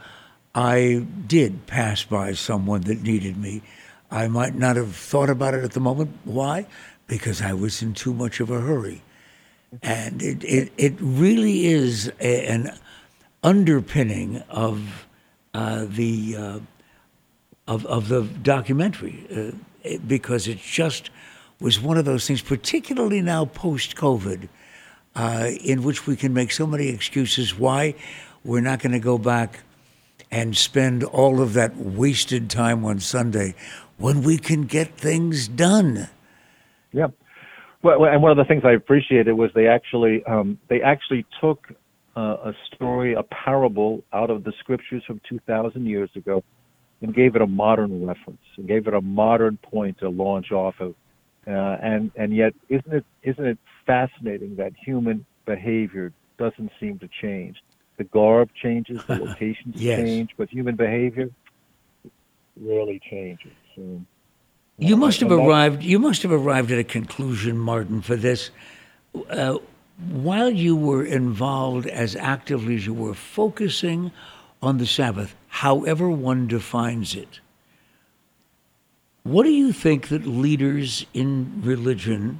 I 0.55 1.05
did 1.27 1.67
pass 1.67 2.03
by 2.03 2.33
someone 2.33 2.81
that 2.81 3.01
needed 3.01 3.35
me. 3.37 3.63
I 4.11 4.27
might 4.27 4.55
not 4.55 4.77
have 4.77 4.95
thought 4.95 5.29
about 5.29 5.55
it 5.55 5.63
at 5.63 5.71
the 5.71 5.79
moment. 5.79 6.11
Why? 6.23 6.67
Because 7.07 7.41
I 7.41 7.53
was 7.53 7.81
in 7.81 7.93
too 7.93 8.13
much 8.13 8.39
of 8.39 8.49
a 8.49 8.61
hurry. 8.61 9.01
And 9.81 10.21
it, 10.21 10.43
it, 10.43 10.71
it 10.77 10.93
really 10.99 11.67
is 11.67 12.11
a, 12.19 12.47
an 12.47 12.77
underpinning 13.41 14.43
of 14.49 15.07
uh, 15.53 15.85
the 15.87 16.35
uh, 16.37 16.59
of, 17.67 17.85
of 17.85 18.09
the 18.09 18.23
documentary 18.23 19.25
uh, 19.85 19.97
because 20.07 20.47
it 20.47 20.57
just 20.57 21.09
was 21.59 21.79
one 21.79 21.97
of 21.97 22.05
those 22.05 22.27
things, 22.27 22.41
particularly 22.41 23.21
now 23.21 23.45
post 23.45 23.95
COVID, 23.95 24.49
uh, 25.15 25.49
in 25.63 25.83
which 25.83 26.05
we 26.05 26.15
can 26.15 26.33
make 26.33 26.51
so 26.51 26.67
many 26.67 26.89
excuses 26.89 27.57
why 27.57 27.95
we're 28.43 28.61
not 28.61 28.79
going 28.79 28.91
to 28.91 28.99
go 28.99 29.17
back 29.17 29.59
and 30.29 30.57
spend 30.57 31.03
all 31.03 31.41
of 31.41 31.53
that 31.53 31.77
wasted 31.77 32.49
time 32.49 32.83
on 32.83 32.99
Sunday 32.99 33.53
when 33.97 34.23
we 34.23 34.37
can 34.37 34.63
get 34.63 34.97
things 34.97 35.47
done. 35.47 36.09
Yeah. 36.91 37.07
Well, 37.83 38.05
and 38.05 38.21
one 38.21 38.31
of 38.31 38.37
the 38.37 38.45
things 38.45 38.63
I 38.65 38.71
appreciated 38.71 39.33
was 39.33 39.51
they 39.53 39.67
actually 39.67 40.23
um, 40.25 40.57
they 40.69 40.81
actually 40.81 41.25
took 41.41 41.67
uh, 42.15 42.37
a 42.45 42.53
story, 42.73 43.13
a 43.13 43.23
parable 43.23 44.03
out 44.13 44.29
of 44.29 44.43
the 44.45 44.53
scriptures 44.59 45.03
from 45.05 45.19
2,000 45.27 45.85
years 45.85 46.09
ago, 46.15 46.43
and 47.01 47.13
gave 47.13 47.35
it 47.35 47.41
a 47.41 47.47
modern 47.47 48.05
reference 48.05 48.39
and 48.57 48.67
gave 48.67 48.87
it 48.87 48.93
a 48.93 49.01
modern 49.01 49.57
point 49.57 49.97
to 49.99 50.09
launch 50.09 50.51
off 50.51 50.75
of. 50.79 50.95
Uh, 51.45 51.51
and 51.51 52.09
and 52.15 52.33
yet, 52.33 52.53
isn't 52.69 52.93
it 52.93 53.05
isn't 53.21 53.45
it 53.45 53.57
fascinating 53.85 54.55
that 54.55 54.71
human 54.85 55.25
behavior 55.45 56.13
doesn't 56.37 56.71
seem 56.79 56.97
to 56.99 57.09
change? 57.21 57.57
The 57.97 58.05
garb 58.05 58.49
changes, 58.61 59.01
the 59.07 59.15
locations 59.25 59.75
yes. 59.75 59.99
change, 59.99 60.29
but 60.37 60.49
human 60.49 60.77
behavior 60.77 61.29
rarely 62.59 63.01
changes. 63.09 63.51
So, 63.75 64.01
you 64.83 64.97
must 64.97 65.19
have 65.19 65.31
arrived. 65.31 65.83
You 65.83 65.99
must 65.99 66.21
have 66.23 66.31
arrived 66.31 66.71
at 66.71 66.79
a 66.79 66.83
conclusion, 66.83 67.57
Martin, 67.57 68.01
for 68.01 68.15
this. 68.15 68.49
Uh, 69.29 69.57
while 70.09 70.49
you 70.49 70.75
were 70.75 71.05
involved 71.05 71.87
as 71.87 72.15
actively 72.15 72.75
as 72.75 72.85
you 72.85 72.93
were, 72.93 73.13
focusing 73.13 74.11
on 74.61 74.77
the 74.77 74.87
Sabbath, 74.87 75.35
however 75.47 76.09
one 76.09 76.47
defines 76.47 77.15
it, 77.15 77.39
what 79.23 79.43
do 79.43 79.51
you 79.51 79.71
think 79.71 80.09
that 80.09 80.25
leaders 80.25 81.05
in 81.13 81.61
religion 81.63 82.39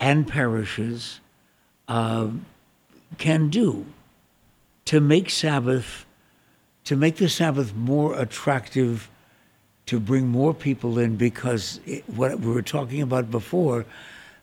and 0.00 0.26
parishes 0.26 1.20
uh, 1.86 2.28
can 3.18 3.48
do 3.48 3.86
to 4.86 5.00
make 5.00 5.30
Sabbath, 5.30 6.06
to 6.84 6.96
make 6.96 7.16
the 7.16 7.28
Sabbath 7.28 7.74
more 7.74 8.18
attractive, 8.18 9.08
to 9.88 10.00
bring 10.00 10.28
more 10.28 10.54
people 10.54 10.98
in? 10.98 11.16
Because 11.16 11.80
it, 11.86 12.08
what 12.08 12.40
we 12.40 12.52
were 12.52 12.62
talking 12.62 13.02
about 13.02 13.30
before, 13.30 13.84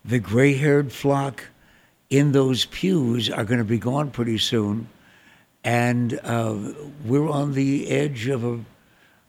the 0.04 0.20
gray-haired 0.20 0.91
flock 0.91 1.46
in 2.10 2.32
those 2.32 2.66
pews 2.66 3.30
are 3.30 3.43
going 3.43 3.58
to 3.58 3.66
be 3.66 3.80
gone 3.80 4.12
pretty 4.12 4.38
soon, 4.38 4.88
and 5.64 6.20
uh, 6.24 6.56
we're 7.04 7.30
on 7.30 7.54
the 7.54 7.89
edge 7.89 8.28
of 8.28 8.43
a 8.43 8.60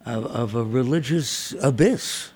of, 0.05 0.25
of 0.27 0.55
a 0.55 0.63
religious 0.63 1.53
abyss. 1.63 2.31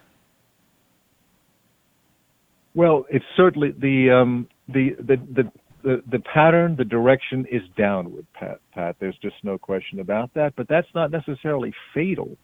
Well, 2.75 3.07
it's 3.11 3.25
certainly 3.37 3.73
the 3.73 4.11
um, 4.11 4.49
the, 4.69 4.97
the 4.99 5.17
the 5.17 5.53
the 5.83 6.03
the 6.11 6.19
pattern, 6.21 6.77
the 6.77 6.85
direction 6.85 7.47
is 7.51 7.63
downward, 7.77 8.27
Pat. 8.35 8.61
Pat, 8.73 8.97
there's 9.01 9.19
just 9.23 9.37
no 9.43 9.59
question 9.59 10.01
about 10.01 10.33
that. 10.35 10.55
But 10.57 10.69
that's 10.69 10.89
not 10.95 11.11
necessarily 11.11 11.73
fatal. 11.95 12.37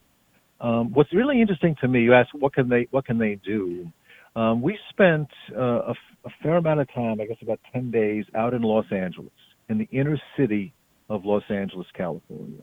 Um, 0.61 0.93
what's 0.93 1.13
really 1.13 1.41
interesting 1.41 1.77
to 1.81 1.89
me, 1.89 2.03
you 2.03 2.15
ask, 2.15 2.31
what 2.35 2.55
can 2.55 2.69
they 2.69 2.89
what 2.91 3.05
can 3.05 3.19
they 3.19 3.39
do? 3.45 3.91
Um, 4.35 4.63
we 4.63 4.79
spent 4.91 5.29
uh, 5.57 5.93
a, 5.93 5.95
a 6.25 6.31
fair 6.43 6.57
amount 6.57 6.81
of 6.81 6.93
time, 6.93 7.21
I 7.21 7.27
guess 7.27 7.39
about 7.43 7.61
ten 7.73 7.91
days, 7.91 8.25
out 8.35 8.55
in 8.55 8.63
Los 8.63 8.87
Angeles, 8.91 9.33
in 9.69 9.79
the 9.79 9.89
inner 9.91 10.21
city 10.37 10.75
of 11.09 11.25
Los 11.25 11.45
Angeles, 11.51 11.87
California 11.95 12.63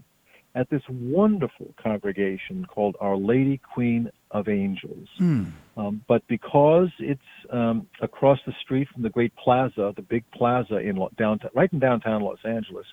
at 0.56 0.70
this 0.70 0.82
wonderful 0.90 1.74
congregation 1.82 2.66
called 2.66 2.96
Our 3.00 3.18
Lady 3.18 3.60
Queen 3.74 4.10
of 4.32 4.48
Angels. 4.48 5.08
Hmm. 5.18 5.46
Um, 5.76 6.04
but 6.08 6.26
because 6.28 6.90
it's 7.00 7.22
um, 7.52 7.88
across 8.02 8.40
the 8.46 8.54
street 8.62 8.88
from 8.94 9.02
the 9.02 9.10
great 9.10 9.36
plaza, 9.36 9.94
the 9.96 10.04
big 10.04 10.24
plaza 10.32 10.78
in 10.78 10.96
downtown, 11.18 11.50
right 11.56 11.72
in 11.74 11.80
downtown 11.80 12.22
Los 12.22 12.38
Angeles, 12.46 12.86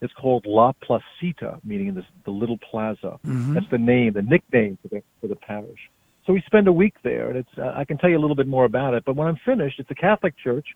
it's 0.00 0.12
called 0.14 0.46
La 0.46 0.72
Placita, 0.82 1.58
meaning 1.64 1.94
the, 1.94 2.04
the 2.24 2.30
little 2.30 2.58
plaza. 2.58 3.18
Mhm. 3.26 3.54
That's 3.54 3.70
the 3.70 3.78
name, 3.78 4.12
the 4.12 4.22
nickname 4.22 4.78
for 4.82 4.88
the 4.88 5.02
for 5.20 5.26
the 5.26 5.36
parish. 5.36 5.90
So 6.26 6.32
we 6.32 6.42
spend 6.46 6.68
a 6.68 6.72
week 6.72 6.94
there, 7.02 7.28
and 7.30 7.38
it's 7.38 7.58
uh, 7.58 7.72
I 7.74 7.84
can 7.84 7.98
tell 7.98 8.10
you 8.10 8.18
a 8.18 8.20
little 8.24 8.36
bit 8.36 8.46
more 8.46 8.64
about 8.64 8.94
it. 8.94 9.04
But 9.04 9.16
when 9.16 9.26
I'm 9.26 9.38
finished, 9.44 9.80
it's 9.80 9.90
a 9.90 9.94
Catholic 9.94 10.34
church. 10.36 10.66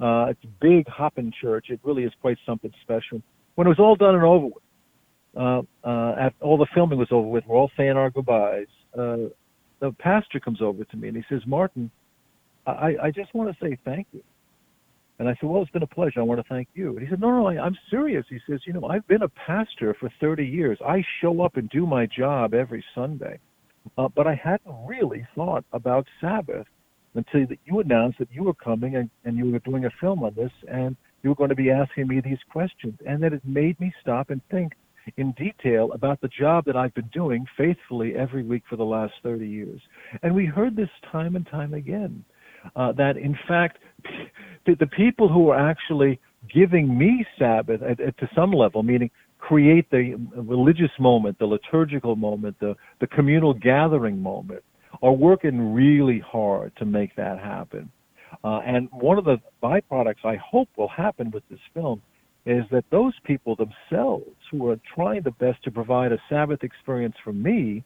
Uh, 0.00 0.26
it's 0.30 0.44
a 0.44 0.48
big 0.60 0.86
hopping 0.88 1.32
church. 1.40 1.66
It 1.70 1.80
really 1.82 2.04
is 2.04 2.12
quite 2.20 2.38
something 2.44 2.72
special. 2.82 3.22
When 3.54 3.66
it 3.66 3.70
was 3.70 3.78
all 3.78 3.96
done 3.96 4.14
and 4.14 4.24
over 4.24 4.46
with, 4.46 4.64
uh, 5.36 5.62
uh, 5.84 6.14
after 6.18 6.44
all 6.44 6.58
the 6.58 6.66
filming 6.74 6.98
was 6.98 7.08
over 7.10 7.26
with, 7.26 7.44
we're 7.46 7.56
all 7.56 7.70
saying 7.76 7.96
our 7.96 8.10
goodbyes. 8.10 8.66
Uh, 8.96 9.28
the 9.80 9.92
pastor 9.98 10.40
comes 10.40 10.60
over 10.60 10.84
to 10.84 10.96
me 10.96 11.08
and 11.08 11.16
he 11.16 11.24
says, 11.28 11.42
"Martin, 11.46 11.90
I, 12.66 12.96
I 13.02 13.10
just 13.10 13.34
want 13.34 13.50
to 13.50 13.64
say 13.64 13.78
thank 13.84 14.06
you." 14.12 14.22
And 15.18 15.28
I 15.28 15.34
said, 15.34 15.48
"Well, 15.48 15.62
it's 15.62 15.70
been 15.70 15.82
a 15.82 15.86
pleasure. 15.86 16.20
I 16.20 16.24
want 16.24 16.40
to 16.40 16.48
thank 16.48 16.68
you." 16.74 16.96
And 16.96 17.00
he 17.00 17.08
said, 17.08 17.20
"No, 17.20 17.30
no, 17.30 17.46
I, 17.46 17.62
I'm 17.62 17.76
serious." 17.90 18.24
He 18.28 18.40
says, 18.48 18.60
"You 18.66 18.72
know, 18.72 18.86
I've 18.86 19.06
been 19.06 19.22
a 19.22 19.28
pastor 19.28 19.94
for 19.94 20.10
30 20.20 20.44
years. 20.44 20.78
I 20.84 21.04
show 21.20 21.42
up 21.42 21.56
and 21.56 21.68
do 21.70 21.86
my 21.86 22.06
job 22.06 22.54
every 22.54 22.84
Sunday, 22.94 23.38
uh, 23.98 24.08
but 24.08 24.26
I 24.26 24.34
hadn't 24.34 24.74
really 24.86 25.26
thought 25.34 25.64
about 25.72 26.06
Sabbath 26.20 26.66
until 27.14 27.46
that 27.46 27.58
you 27.66 27.80
announced 27.80 28.18
that 28.18 28.32
you 28.32 28.44
were 28.44 28.54
coming 28.54 28.96
and, 28.96 29.10
and 29.24 29.36
you 29.36 29.50
were 29.50 29.58
doing 29.60 29.84
a 29.84 29.90
film 30.00 30.24
on 30.24 30.34
this, 30.34 30.52
and 30.66 30.96
you 31.22 31.30
were 31.30 31.36
going 31.36 31.50
to 31.50 31.56
be 31.56 31.70
asking 31.70 32.08
me 32.08 32.20
these 32.20 32.42
questions, 32.50 32.98
and 33.06 33.22
that 33.22 33.32
it 33.32 33.44
made 33.44 33.78
me 33.80 33.92
stop 34.00 34.30
and 34.30 34.40
think." 34.50 34.72
in 35.16 35.32
detail 35.32 35.90
about 35.92 36.20
the 36.20 36.28
job 36.28 36.64
that 36.64 36.76
I've 36.76 36.94
been 36.94 37.10
doing 37.12 37.44
faithfully 37.56 38.14
every 38.14 38.42
week 38.42 38.62
for 38.68 38.76
the 38.76 38.84
last 38.84 39.14
30 39.22 39.46
years. 39.48 39.80
And 40.22 40.34
we 40.34 40.46
heard 40.46 40.76
this 40.76 40.90
time 41.10 41.36
and 41.36 41.46
time 41.46 41.74
again 41.74 42.24
uh, 42.76 42.92
that, 42.92 43.16
in 43.16 43.36
fact, 43.48 43.78
the, 44.66 44.86
people 44.86 45.28
who 45.28 45.50
are 45.50 45.70
actually 45.70 46.20
giving 46.52 46.96
me 46.96 47.26
Sabbath 47.38 47.82
at, 47.82 48.00
at, 48.00 48.16
to 48.18 48.28
some 48.34 48.52
level, 48.52 48.82
meaning 48.82 49.10
create 49.38 49.90
the 49.90 50.14
religious 50.36 50.90
moment, 50.98 51.38
the 51.38 51.46
liturgical 51.46 52.16
moment, 52.16 52.56
the, 52.60 52.76
the 53.00 53.06
communal 53.06 53.54
gathering 53.54 54.20
moment, 54.20 54.62
are 55.02 55.12
working 55.12 55.74
really 55.74 56.20
hard 56.20 56.72
to 56.76 56.84
make 56.84 57.14
that 57.16 57.38
happen. 57.38 57.90
Uh, 58.44 58.60
and 58.64 58.88
one 58.92 59.18
of 59.18 59.24
the 59.24 59.36
byproducts 59.62 60.24
I 60.24 60.36
hope 60.36 60.68
will 60.76 60.88
happen 60.88 61.30
with 61.30 61.42
this 61.50 61.58
film 61.74 62.02
is 62.44 62.64
that 62.70 62.84
those 62.90 63.12
people 63.24 63.56
themselves 63.56 64.26
who 64.50 64.68
are 64.68 64.78
trying 64.94 65.22
the 65.22 65.30
best 65.32 65.62
to 65.64 65.70
provide 65.70 66.12
a 66.12 66.18
Sabbath 66.28 66.62
experience 66.64 67.14
for 67.22 67.32
me 67.32 67.84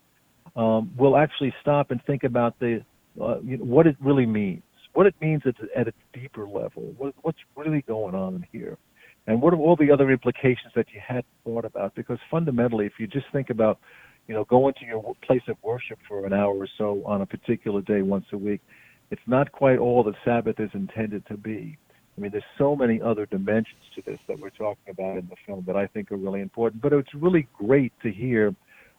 um, 0.56 0.90
will 0.96 1.16
actually 1.16 1.54
stop 1.60 1.90
and 1.90 2.02
think 2.06 2.24
about 2.24 2.58
the 2.58 2.82
uh, 3.20 3.40
you 3.40 3.58
know, 3.58 3.64
what 3.64 3.86
it 3.86 3.96
really 4.00 4.26
means, 4.26 4.62
what 4.96 5.06
it 5.06 5.14
means 5.20 5.42
at, 5.44 5.54
at 5.76 5.88
a 5.88 5.92
deeper 6.18 6.46
level, 6.46 6.94
what, 6.96 7.14
what's 7.20 7.38
really 7.54 7.82
going 7.82 8.14
on 8.14 8.46
here, 8.50 8.78
and 9.26 9.42
what 9.42 9.52
are 9.52 9.58
all 9.58 9.76
the 9.76 9.90
other 9.90 10.10
implications 10.10 10.72
that 10.74 10.86
you 10.94 11.00
hadn't 11.06 11.26
thought 11.44 11.66
about. 11.66 11.94
Because 11.94 12.18
fundamentally, 12.30 12.86
if 12.86 12.94
you 12.98 13.06
just 13.06 13.26
think 13.30 13.50
about 13.50 13.78
you 14.26 14.34
know 14.34 14.44
going 14.44 14.72
to 14.80 14.86
your 14.86 15.14
place 15.22 15.42
of 15.48 15.56
worship 15.62 15.98
for 16.08 16.24
an 16.24 16.32
hour 16.32 16.54
or 16.54 16.68
so 16.78 17.02
on 17.04 17.20
a 17.20 17.26
particular 17.26 17.82
day 17.82 18.00
once 18.00 18.24
a 18.32 18.38
week, 18.38 18.62
it's 19.10 19.20
not 19.26 19.52
quite 19.52 19.78
all 19.78 20.02
that 20.04 20.14
Sabbath 20.24 20.58
is 20.58 20.70
intended 20.72 21.26
to 21.26 21.36
be. 21.36 21.76
I 22.16 22.20
mean, 22.20 22.30
there's 22.30 22.44
so 22.56 22.74
many 22.74 23.00
other 23.02 23.26
dimensions 23.26 23.82
to 23.96 24.02
this 24.06 24.18
that 24.28 24.40
we're 24.40 24.48
talking 24.48 24.90
about 24.90 25.18
in 25.18 25.28
the 25.28 25.36
film 25.44 25.64
that 25.66 25.76
I 25.76 25.86
think 25.86 26.10
are 26.10 26.16
really 26.16 26.40
important. 26.40 26.80
But 26.80 26.94
it's 26.94 27.12
really 27.14 27.46
great 27.58 27.92
to 28.02 28.10
hear 28.10 28.54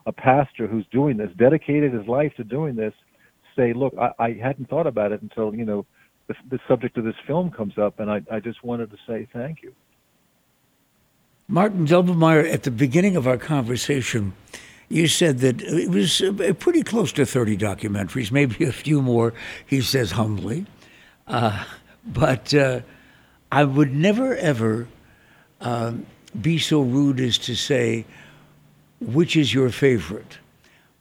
a 0.06 0.12
pastor 0.12 0.68
who's 0.68 0.86
doing 0.92 1.18
this, 1.18 1.30
dedicated 1.40 1.92
his 1.92 2.08
life 2.08 2.32
to 2.38 2.44
doing 2.44 2.76
this, 2.76 2.94
say, 3.58 3.74
"Look, 3.74 3.94
I, 4.00 4.12
I 4.18 4.32
hadn't 4.34 4.70
thought 4.70 4.88
about 4.88 5.12
it 5.12 5.22
until 5.22 5.54
you 5.54 5.66
know 5.66 5.86
the, 6.28 6.36
the 6.50 6.60
subject 6.68 6.98
of 6.98 7.04
this 7.04 7.16
film 7.26 7.52
comes 7.52 7.78
up, 7.78 8.00
and 8.00 8.10
I, 8.10 8.22
I 8.32 8.40
just 8.40 8.64
wanted 8.64 8.92
to 8.92 8.98
say 9.06 9.28
thank 9.34 9.62
you." 9.62 9.74
Martin 11.50 11.86
Doblmeier, 11.86 12.52
at 12.52 12.64
the 12.64 12.72
beginning 12.72 13.16
of 13.16 13.26
our 13.26 13.38
conversation, 13.38 14.34
you 14.90 15.08
said 15.08 15.40
that 15.40 15.62
it 15.62 15.90
was 15.90 16.22
pretty 16.60 16.84
close 16.84 17.12
to 17.14 17.26
30 17.26 17.58
documentaries, 17.58 18.32
maybe 18.32 18.66
a 18.66 18.72
few 18.72 19.02
more, 19.02 19.34
he 19.66 19.82
says 19.82 20.12
humbly. 20.12 20.66
Uh, 21.26 21.64
but 22.06 22.54
uh, 22.54 22.82
I 23.52 23.64
would 23.64 23.94
never, 23.94 24.36
ever 24.36 24.88
uh, 25.62 25.94
be 26.40 26.58
so 26.58 26.82
rude 26.82 27.20
as 27.20 27.38
to 27.40 27.56
say 27.56 28.06
which 29.00 29.36
is 29.36 29.54
your 29.54 29.70
favorite. 29.70 30.38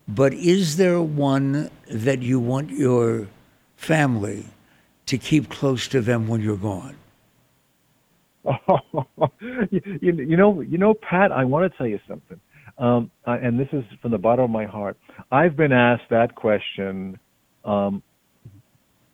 But 0.07 0.33
is 0.33 0.77
there 0.77 1.01
one 1.01 1.69
that 1.89 2.21
you 2.21 2.39
want 2.39 2.69
your 2.69 3.27
family 3.75 4.45
to 5.07 5.17
keep 5.17 5.49
close 5.49 5.87
to 5.89 6.01
them 6.01 6.27
when 6.27 6.41
you're 6.41 6.55
gone? 6.57 6.95
you, 9.69 9.81
you 10.01 10.37
know, 10.37 10.61
you 10.61 10.77
know, 10.77 10.93
Pat. 10.93 11.33
I 11.33 11.43
want 11.43 11.69
to 11.69 11.77
tell 11.77 11.87
you 11.87 11.99
something, 12.07 12.39
um, 12.77 13.11
and 13.25 13.59
this 13.59 13.67
is 13.73 13.83
from 14.01 14.11
the 14.11 14.17
bottom 14.17 14.45
of 14.45 14.51
my 14.51 14.65
heart. 14.65 14.97
I've 15.31 15.57
been 15.57 15.73
asked 15.73 16.09
that 16.11 16.33
question 16.35 17.19
um, 17.65 18.01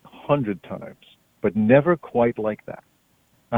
hundred 0.04 0.62
times, 0.62 1.04
but 1.42 1.56
never 1.56 1.96
quite 1.96 2.38
like 2.38 2.64
that. 2.66 2.84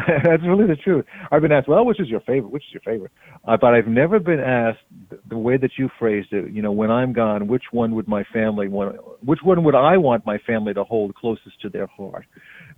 That's 0.24 0.42
really 0.42 0.66
the 0.66 0.76
truth. 0.76 1.04
I've 1.30 1.42
been 1.42 1.52
asked, 1.52 1.68
well, 1.68 1.84
which 1.84 2.00
is 2.00 2.08
your 2.08 2.20
favorite? 2.20 2.50
Which 2.50 2.64
is 2.68 2.72
your 2.74 2.82
favorite? 2.82 3.12
Uh, 3.46 3.56
but 3.60 3.74
I've 3.74 3.86
never 3.86 4.18
been 4.18 4.40
asked 4.40 4.80
the 5.28 5.38
way 5.38 5.56
that 5.56 5.70
you 5.78 5.88
phrased 5.98 6.32
it. 6.32 6.52
You 6.52 6.62
know, 6.62 6.72
when 6.72 6.90
I'm 6.90 7.12
gone, 7.12 7.46
which 7.48 7.64
one 7.72 7.94
would 7.94 8.08
my 8.08 8.24
family 8.32 8.68
want? 8.68 8.96
Which 9.24 9.40
one 9.42 9.62
would 9.64 9.74
I 9.74 9.96
want 9.96 10.26
my 10.26 10.38
family 10.38 10.74
to 10.74 10.84
hold 10.84 11.14
closest 11.14 11.60
to 11.62 11.68
their 11.68 11.86
heart? 11.86 12.26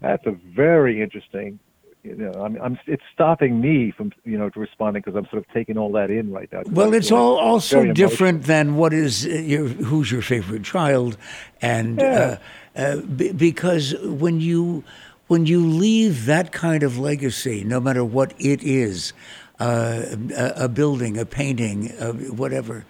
That's 0.01 0.25
a 0.27 0.33
very 0.55 1.03
interesting. 1.03 1.59
You 2.05 2.15
know, 2.15 2.33
I'm, 2.45 2.57
I'm 2.63 2.79
it's 2.87 3.03
stopping 3.13 3.61
me 3.61 3.93
from 3.97 4.13
you 4.25 4.39
know 4.39 4.49
responding 4.55 5.03
because 5.05 5.17
I'm 5.17 5.27
sort 5.31 5.45
of 5.45 5.53
taking 5.53 5.77
all 5.77 5.91
that 5.93 6.11
in 6.11 6.31
right 6.33 6.49
now. 6.53 6.63
Well, 6.67 6.95
it's 6.95 7.11
all 7.11 7.37
also 7.37 7.93
different 7.93 8.45
than 8.45 8.77
what 8.77 8.93
is 8.93 9.27
uh, 9.27 9.31
your 9.31 9.67
who's 9.67 10.11
your 10.13 10.23
favorite 10.23 10.63
child, 10.63 11.17
and 11.61 11.99
Yeah. 12.01 12.39
uh, 12.77 12.81
uh, 12.81 12.97
b- 13.01 13.33
because 13.33 13.97
when 14.05 14.41
you 14.41 14.85
when 15.29 15.47
you 15.47 15.65
leave 15.65 16.27
that 16.27 16.53
kind 16.53 16.83
of 16.83 16.99
legacy, 16.99 17.63
no 17.65 17.81
matter 17.81 18.05
what 18.05 18.35
it 18.39 18.63
is, 18.63 19.13
uh, 19.61 20.03
a, 20.37 20.69
building, 20.69 21.17
a 21.17 21.25
painting, 21.25 21.93
uh, 22.01 22.13
whatever, 22.13 22.85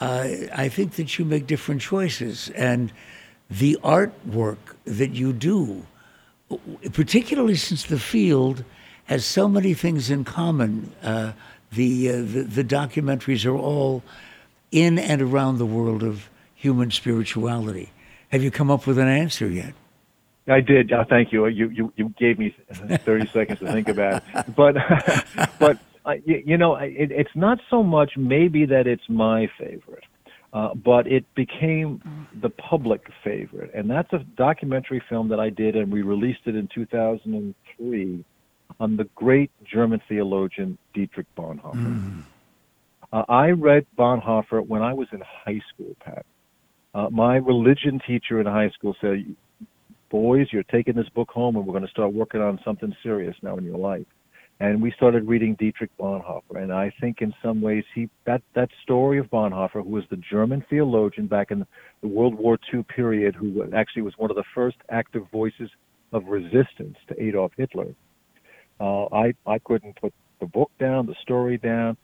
uh, 0.00 0.28
I 0.54 0.68
think 0.68 0.94
that 0.94 1.18
you 1.18 1.24
make 1.24 1.46
different 1.46 1.80
choices, 1.80 2.50
and 2.50 2.92
the 3.50 3.78
artwork 3.82 4.58
that 4.84 5.10
you 5.10 5.32
do 5.32 5.84
particularly 6.92 7.56
since 7.56 7.84
the 7.84 7.98
field 7.98 8.64
has 9.04 9.24
so 9.24 9.48
many 9.48 9.74
things 9.74 10.10
in 10.10 10.24
common. 10.24 10.92
Uh, 11.02 11.32
the, 11.72 12.08
uh, 12.08 12.12
the 12.16 12.42
the 12.42 12.64
documentaries 12.64 13.44
are 13.44 13.56
all 13.56 14.02
in 14.70 14.98
and 14.98 15.20
around 15.20 15.58
the 15.58 15.66
world 15.66 16.02
of 16.02 16.28
human 16.54 16.90
spirituality. 16.90 17.90
Have 18.30 18.42
you 18.42 18.50
come 18.50 18.70
up 18.70 18.86
with 18.86 18.98
an 18.98 19.08
answer 19.08 19.48
yet? 19.48 19.74
I 20.48 20.60
did. 20.60 20.92
Uh, 20.92 21.04
thank 21.08 21.32
you. 21.32 21.46
You 21.46 21.68
you 21.68 21.92
you 21.96 22.08
gave 22.18 22.38
me 22.38 22.54
30 22.72 23.26
seconds 23.32 23.58
to 23.60 23.72
think 23.72 23.88
about 23.88 24.22
it. 24.34 24.56
But 24.56 24.76
but 25.58 25.78
uh, 26.04 26.14
you, 26.24 26.42
you 26.44 26.58
know, 26.58 26.76
it, 26.76 27.10
it's 27.10 27.34
not 27.34 27.58
so 27.70 27.82
much 27.82 28.12
maybe 28.16 28.64
that 28.66 28.86
it's 28.86 29.08
my 29.08 29.50
favorite, 29.58 30.04
uh, 30.52 30.74
but 30.74 31.06
it 31.06 31.24
became 31.34 32.02
the 32.40 32.50
public 32.50 33.06
favorite, 33.22 33.70
and 33.74 33.90
that's 33.90 34.12
a 34.12 34.18
documentary 34.36 35.02
film 35.08 35.28
that 35.28 35.40
I 35.40 35.50
did, 35.50 35.76
and 35.76 35.92
we 35.92 36.02
released 36.02 36.40
it 36.46 36.54
in 36.54 36.68
2003 36.74 38.24
on 38.80 38.96
the 38.96 39.04
great 39.14 39.50
German 39.64 40.00
theologian 40.08 40.78
Dietrich 40.94 41.26
Bonhoeffer. 41.36 42.22
Uh, 43.12 43.22
I 43.28 43.50
read 43.50 43.86
Bonhoeffer 43.98 44.66
when 44.66 44.82
I 44.82 44.92
was 44.92 45.08
in 45.12 45.20
high 45.20 45.60
school, 45.72 45.96
Pat. 46.04 46.26
Uh, 46.94 47.08
my 47.10 47.36
religion 47.36 48.00
teacher 48.06 48.40
in 48.40 48.46
high 48.46 48.70
school 48.70 48.94
said, 49.00 49.24
boys, 50.10 50.48
you're 50.52 50.62
taking 50.64 50.94
this 50.94 51.08
book 51.10 51.30
home 51.30 51.56
and 51.56 51.66
we're 51.66 51.72
going 51.72 51.84
to 51.84 51.90
start 51.90 52.12
working 52.12 52.40
on 52.40 52.58
something 52.64 52.94
serious 53.02 53.36
now 53.42 53.56
in 53.56 53.64
your 53.64 53.78
life. 53.78 54.06
And 54.60 54.82
we 54.82 54.92
started 54.96 55.28
reading 55.28 55.54
Dietrich 55.54 55.90
Bonhoeffer. 55.98 56.56
And 56.56 56.72
I 56.72 56.92
think 57.00 57.18
in 57.20 57.32
some 57.42 57.60
ways 57.60 57.84
he 57.94 58.10
that, 58.26 58.42
that 58.54 58.70
story 58.82 59.18
of 59.18 59.26
Bonhoeffer, 59.26 59.84
who 59.84 59.90
was 59.90 60.04
the 60.10 60.16
German 60.16 60.64
theologian 60.68 61.28
back 61.28 61.52
in 61.52 61.64
the 62.00 62.08
World 62.08 62.34
War 62.34 62.58
II 62.74 62.82
period, 62.84 63.36
who 63.36 63.64
actually 63.72 64.02
was 64.02 64.14
one 64.16 64.30
of 64.30 64.36
the 64.36 64.44
first 64.54 64.76
active 64.90 65.22
voices 65.30 65.70
of 66.12 66.24
resistance 66.26 66.96
to 67.08 67.22
Adolf 67.22 67.52
Hitler. 67.56 67.94
Uh, 68.80 69.04
I, 69.06 69.32
I 69.46 69.58
couldn't 69.60 70.00
put 70.00 70.12
the 70.40 70.46
book 70.46 70.72
down, 70.80 71.06
the 71.06 71.14
story 71.22 71.58
down. 71.58 71.96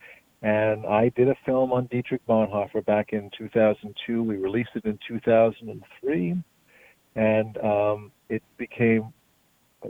And 0.43 0.87
I 0.87 1.09
did 1.17 1.29
a 1.29 1.35
film 1.47 1.73
on 1.73 1.87
Dietrich 1.87 2.25
Bonhoeffer 2.29 2.85
back 2.85 3.13
in 3.13 3.31
2002. 3.37 4.23
We 4.23 4.37
released 4.37 4.71
it 4.75 4.85
in 4.85 4.99
2003 5.09 6.37
and 7.17 7.57
um, 7.59 8.13
it 8.29 8.43
became 8.59 9.13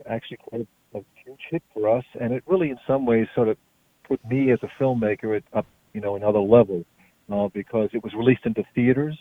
actually 0.09 0.39
quite 0.39 0.67
a, 0.95 0.99
a 0.99 1.03
huge 1.25 1.41
hit 1.51 1.63
for 1.73 1.97
us. 1.97 2.05
And 2.21 2.33
it 2.33 2.43
really, 2.47 2.71
in 2.71 2.79
some 2.87 3.07
ways, 3.07 3.27
sort 3.35 3.49
of 3.49 3.57
put 4.07 4.25
me 4.29 4.53
as 4.53 4.59
a 4.63 4.83
filmmaker 4.83 5.37
at 5.37 5.43
up, 5.53 5.67
you 5.93 6.01
know, 6.01 6.17
another 6.17 6.41
level. 6.41 6.85
uh, 7.33 7.49
because 7.55 7.89
it 7.93 8.03
was 8.03 8.13
released 8.15 8.45
into 8.45 8.63
theaters. 8.75 9.19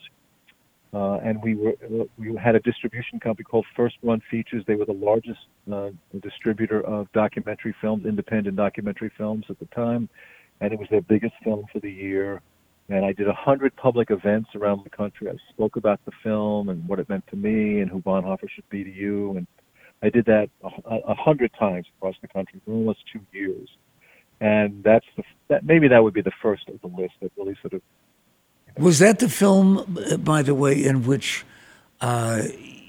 Uh, 0.93 1.17
and 1.23 1.41
we 1.41 1.55
were 1.55 1.73
uh, 1.85 2.03
we 2.19 2.35
had 2.35 2.53
a 2.55 2.59
distribution 2.59 3.19
company 3.19 3.43
called 3.43 3.65
First 3.75 3.95
Run 4.03 4.21
Features. 4.29 4.63
They 4.67 4.75
were 4.75 4.85
the 4.85 4.93
largest 4.93 5.39
uh, 5.71 5.89
distributor 6.21 6.81
of 6.81 7.11
documentary 7.13 7.75
films, 7.81 8.05
independent 8.05 8.55
documentary 8.57 9.11
films 9.17 9.45
at 9.49 9.57
the 9.59 9.65
time, 9.67 10.07
and 10.61 10.71
it 10.71 10.77
was 10.77 10.87
their 10.91 11.01
biggest 11.01 11.33
film 11.43 11.65
for 11.73 11.79
the 11.79 11.89
year. 11.89 12.41
And 12.89 13.05
I 13.05 13.13
did 13.13 13.27
a 13.27 13.33
hundred 13.33 13.75
public 13.75 14.11
events 14.11 14.49
around 14.55 14.83
the 14.83 14.89
country. 14.89 15.29
I 15.29 15.35
spoke 15.49 15.75
about 15.77 15.99
the 16.05 16.11
film 16.21 16.69
and 16.69 16.87
what 16.87 16.99
it 16.99 17.07
meant 17.09 17.25
to 17.27 17.35
me, 17.35 17.79
and 17.79 17.89
who 17.89 18.01
Bonhoeffer 18.01 18.49
should 18.49 18.69
be 18.69 18.83
to 18.83 18.91
you. 18.91 19.37
And 19.37 19.47
I 20.01 20.09
did 20.09 20.25
that 20.25 20.49
a, 20.63 20.95
a 21.07 21.15
hundred 21.15 21.51
times 21.57 21.87
across 21.97 22.15
the 22.21 22.27
country 22.27 22.59
for 22.65 22.71
almost 22.71 22.99
two 23.11 23.21
years. 23.31 23.69
And 24.41 24.83
that's 24.83 25.05
the 25.15 25.23
that 25.47 25.65
maybe 25.65 25.87
that 25.87 26.03
would 26.03 26.13
be 26.13 26.21
the 26.21 26.31
first 26.41 26.67
of 26.67 26.81
the 26.81 26.87
list 26.87 27.13
that 27.21 27.31
really 27.37 27.55
sort 27.61 27.73
of 27.73 27.81
was 28.77 28.99
that 28.99 29.19
the 29.19 29.29
film, 29.29 29.99
by 30.19 30.41
the 30.41 30.55
way, 30.55 30.83
in 30.83 31.05
which 31.05 31.45
uh, 32.01 32.43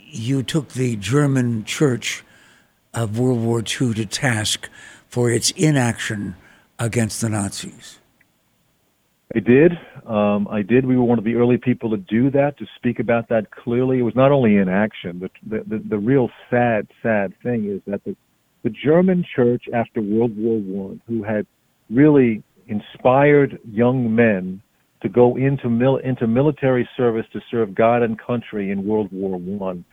you 0.06 0.42
took 0.42 0.70
the 0.70 0.96
German 0.96 1.64
church 1.64 2.24
of 2.94 3.18
World 3.18 3.40
War 3.40 3.58
II 3.58 3.92
to 3.94 4.06
task 4.06 4.70
for 5.08 5.30
its 5.30 5.50
inaction 5.52 6.36
against 6.78 7.20
the 7.20 7.28
Nazis? 7.28 7.98
I 9.34 9.40
did. 9.40 9.72
Um, 10.06 10.46
I 10.48 10.62
did. 10.62 10.86
We 10.86 10.96
were 10.96 11.04
one 11.04 11.18
of 11.18 11.24
the 11.24 11.34
early 11.34 11.56
people 11.56 11.90
to 11.90 11.96
do 11.96 12.30
that, 12.30 12.56
to 12.58 12.66
speak 12.76 13.00
about 13.00 13.28
that 13.30 13.50
clearly. 13.50 13.98
It 13.98 14.02
was 14.02 14.14
not 14.14 14.30
only 14.30 14.56
inaction. 14.56 15.18
The, 15.18 15.30
the, 15.44 15.64
the, 15.66 15.84
the 15.90 15.98
real 15.98 16.30
sad, 16.50 16.86
sad 17.02 17.34
thing 17.42 17.68
is 17.68 17.80
that 17.86 18.04
the, 18.04 18.16
the 18.62 18.70
German 18.70 19.24
church 19.34 19.64
after 19.74 20.00
World 20.00 20.36
War 20.36 20.58
One, 20.60 21.00
who 21.08 21.24
had 21.24 21.46
really 21.90 22.44
inspired 22.68 23.58
young 23.68 24.14
men 24.14 24.62
to 25.02 25.08
go 25.08 25.36
into 25.36 25.68
mil- 25.68 25.98
into 25.98 26.26
military 26.26 26.88
service 26.96 27.26
to 27.32 27.40
serve 27.50 27.74
God 27.74 28.02
and 28.02 28.18
country 28.18 28.70
in 28.70 28.86
World 28.86 29.08
War 29.12 29.36
One, 29.36 29.84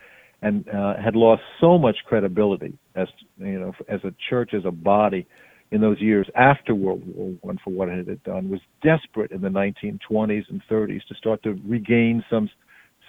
and 0.44 0.70
uh, 0.70 0.94
had 1.04 1.16
lost 1.16 1.42
so 1.60 1.80
much 1.80 1.98
credibility 2.06 2.78
as 2.96 3.08
you 3.38 3.60
know 3.60 3.74
as 3.90 4.02
a 4.04 4.14
church 4.30 4.54
as 4.54 4.66
a 4.66 4.72
body 4.72 5.26
in 5.72 5.80
those 5.80 6.00
years 6.02 6.28
after 6.36 6.76
World 6.76 7.02
War 7.16 7.34
One 7.42 7.58
for 7.64 7.72
what 7.72 7.90
it 7.90 8.08
had 8.08 8.24
done 8.24 8.50
was 8.50 8.60
desperate 8.84 9.32
in 9.32 9.42
the 9.42 9.50
1920s 9.50 10.44
and 10.50 10.62
30s 10.70 11.06
to 11.08 11.16
start 11.16 11.42
to 11.44 11.60
regain 11.66 12.24
some 12.30 12.50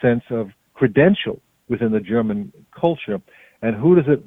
sense 0.01 0.23
of 0.31 0.49
credential 0.75 1.41
within 1.69 1.93
the 1.93 2.01
German 2.01 2.53
culture. 2.79 3.21
And 3.63 3.77
who 3.77 3.97
does 3.97 4.05
it 4.07 4.23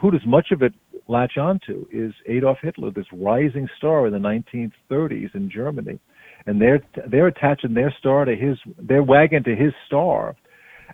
who 0.00 0.10
does 0.10 0.26
much 0.26 0.48
of 0.50 0.62
it 0.62 0.72
latch 1.08 1.36
onto 1.38 1.86
is 1.92 2.12
Adolf 2.26 2.58
Hitler, 2.62 2.90
this 2.90 3.06
rising 3.12 3.68
star 3.76 4.06
in 4.06 4.12
the 4.12 4.18
1930s 4.18 5.34
in 5.34 5.50
Germany. 5.50 5.98
And 6.46 6.60
they're 6.60 6.82
they're 7.10 7.28
attaching 7.28 7.74
their 7.74 7.94
star 7.98 8.24
to 8.24 8.34
his 8.34 8.58
their 8.78 9.02
wagon 9.02 9.44
to 9.44 9.54
his 9.54 9.72
star. 9.86 10.36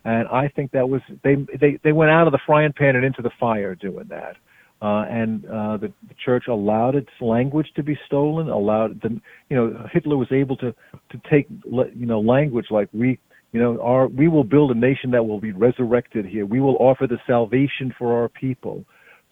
And 0.04 0.26
i 0.28 0.48
think 0.48 0.72
that 0.72 0.88
was 0.88 1.02
they 1.22 1.36
they 1.60 1.78
they 1.84 1.92
went 1.92 2.10
out 2.10 2.26
of 2.26 2.32
the 2.32 2.40
frying 2.46 2.72
pan 2.72 2.96
and 2.96 3.04
into 3.04 3.22
the 3.22 3.30
fire 3.38 3.74
doing 3.74 4.06
that 4.08 4.36
uh, 4.82 5.04
and 5.10 5.44
uh, 5.46 5.76
the, 5.76 5.92
the 6.08 6.14
church 6.24 6.44
allowed 6.48 6.94
its 6.94 7.10
language 7.20 7.66
to 7.76 7.82
be 7.82 7.98
stolen. 8.06 8.48
Allowed 8.48 9.00
the, 9.02 9.20
you 9.48 9.56
know, 9.56 9.86
Hitler 9.92 10.16
was 10.16 10.28
able 10.32 10.56
to 10.56 10.72
to 11.10 11.20
take 11.30 11.46
you 11.64 12.06
know 12.06 12.20
language 12.20 12.66
like 12.70 12.88
we, 12.92 13.18
you 13.52 13.60
know, 13.60 13.80
our 13.82 14.08
we 14.08 14.28
will 14.28 14.44
build 14.44 14.70
a 14.70 14.78
nation 14.78 15.10
that 15.10 15.24
will 15.26 15.40
be 15.40 15.52
resurrected 15.52 16.24
here. 16.24 16.46
We 16.46 16.60
will 16.60 16.76
offer 16.76 17.06
the 17.06 17.18
salvation 17.26 17.94
for 17.98 18.20
our 18.20 18.28
people. 18.28 18.84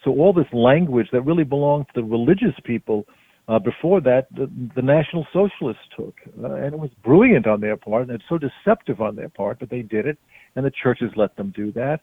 So 0.04 0.12
all 0.12 0.32
this 0.32 0.46
language 0.52 1.08
that 1.12 1.22
really 1.22 1.44
belonged 1.44 1.86
to 1.94 2.02
the 2.02 2.06
religious 2.06 2.54
people 2.64 3.04
uh, 3.48 3.58
before 3.58 4.00
that, 4.02 4.26
the, 4.34 4.50
the 4.76 4.82
National 4.82 5.26
Socialists 5.32 5.82
took, 5.96 6.14
uh, 6.42 6.52
and 6.52 6.74
it 6.74 6.78
was 6.78 6.90
brilliant 7.02 7.46
on 7.46 7.60
their 7.60 7.76
part, 7.78 8.02
and 8.02 8.10
it's 8.10 8.24
so 8.28 8.38
deceptive 8.38 9.00
on 9.00 9.16
their 9.16 9.30
part, 9.30 9.58
but 9.58 9.70
they 9.70 9.80
did 9.80 10.06
it, 10.06 10.18
and 10.54 10.66
the 10.66 10.70
churches 10.82 11.10
let 11.16 11.34
them 11.36 11.52
do 11.56 11.72
that. 11.72 12.00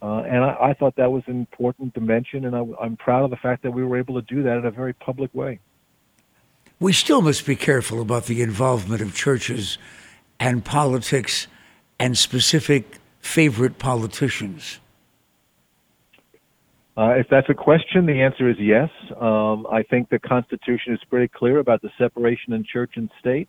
Uh, 0.00 0.20
and 0.20 0.44
I, 0.44 0.56
I 0.60 0.74
thought 0.74 0.94
that 0.96 1.10
was 1.10 1.24
an 1.26 1.36
important 1.36 1.94
dimension, 1.94 2.44
and 2.44 2.54
I, 2.54 2.64
I'm 2.80 2.96
proud 2.96 3.24
of 3.24 3.30
the 3.30 3.36
fact 3.36 3.62
that 3.64 3.72
we 3.72 3.84
were 3.84 3.98
able 3.98 4.14
to 4.14 4.22
do 4.22 4.42
that 4.44 4.58
in 4.58 4.64
a 4.64 4.70
very 4.70 4.92
public 4.92 5.34
way. 5.34 5.58
We 6.80 6.92
still 6.92 7.20
must 7.22 7.44
be 7.44 7.56
careful 7.56 8.00
about 8.00 8.26
the 8.26 8.40
involvement 8.40 9.00
of 9.02 9.14
churches 9.14 9.78
and 10.38 10.64
politics 10.64 11.48
and 11.98 12.16
specific 12.16 12.98
favorite 13.20 13.78
politicians. 13.78 14.78
Uh, 16.96 17.10
if 17.10 17.26
that's 17.28 17.48
a 17.48 17.54
question, 17.54 18.06
the 18.06 18.20
answer 18.22 18.48
is 18.48 18.56
yes. 18.58 18.90
Um, 19.20 19.66
I 19.70 19.82
think 19.88 20.08
the 20.08 20.18
Constitution 20.18 20.94
is 20.94 21.00
pretty 21.08 21.28
clear 21.28 21.58
about 21.58 21.82
the 21.82 21.90
separation 21.98 22.52
in 22.52 22.64
church 22.64 22.92
and 22.96 23.10
state. 23.20 23.48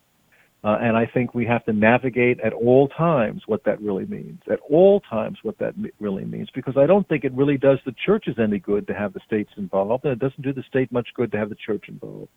Uh, 0.62 0.76
and 0.80 0.94
I 0.94 1.06
think 1.06 1.34
we 1.34 1.46
have 1.46 1.64
to 1.64 1.72
navigate 1.72 2.38
at 2.40 2.52
all 2.52 2.88
times 2.88 3.42
what 3.46 3.64
that 3.64 3.80
really 3.80 4.04
means. 4.04 4.40
At 4.50 4.58
all 4.68 5.00
times, 5.00 5.38
what 5.42 5.58
that 5.58 5.72
really 5.98 6.26
means, 6.26 6.50
because 6.54 6.76
I 6.76 6.84
don't 6.86 7.08
think 7.08 7.24
it 7.24 7.32
really 7.32 7.56
does 7.56 7.78
the 7.86 7.94
churches 8.04 8.36
any 8.38 8.58
good 8.58 8.86
to 8.88 8.94
have 8.94 9.14
the 9.14 9.20
states 9.26 9.50
involved, 9.56 10.04
and 10.04 10.12
it 10.12 10.18
doesn't 10.18 10.42
do 10.42 10.52
the 10.52 10.64
state 10.68 10.92
much 10.92 11.08
good 11.14 11.32
to 11.32 11.38
have 11.38 11.48
the 11.48 11.56
church 11.66 11.86
involved. 11.88 12.28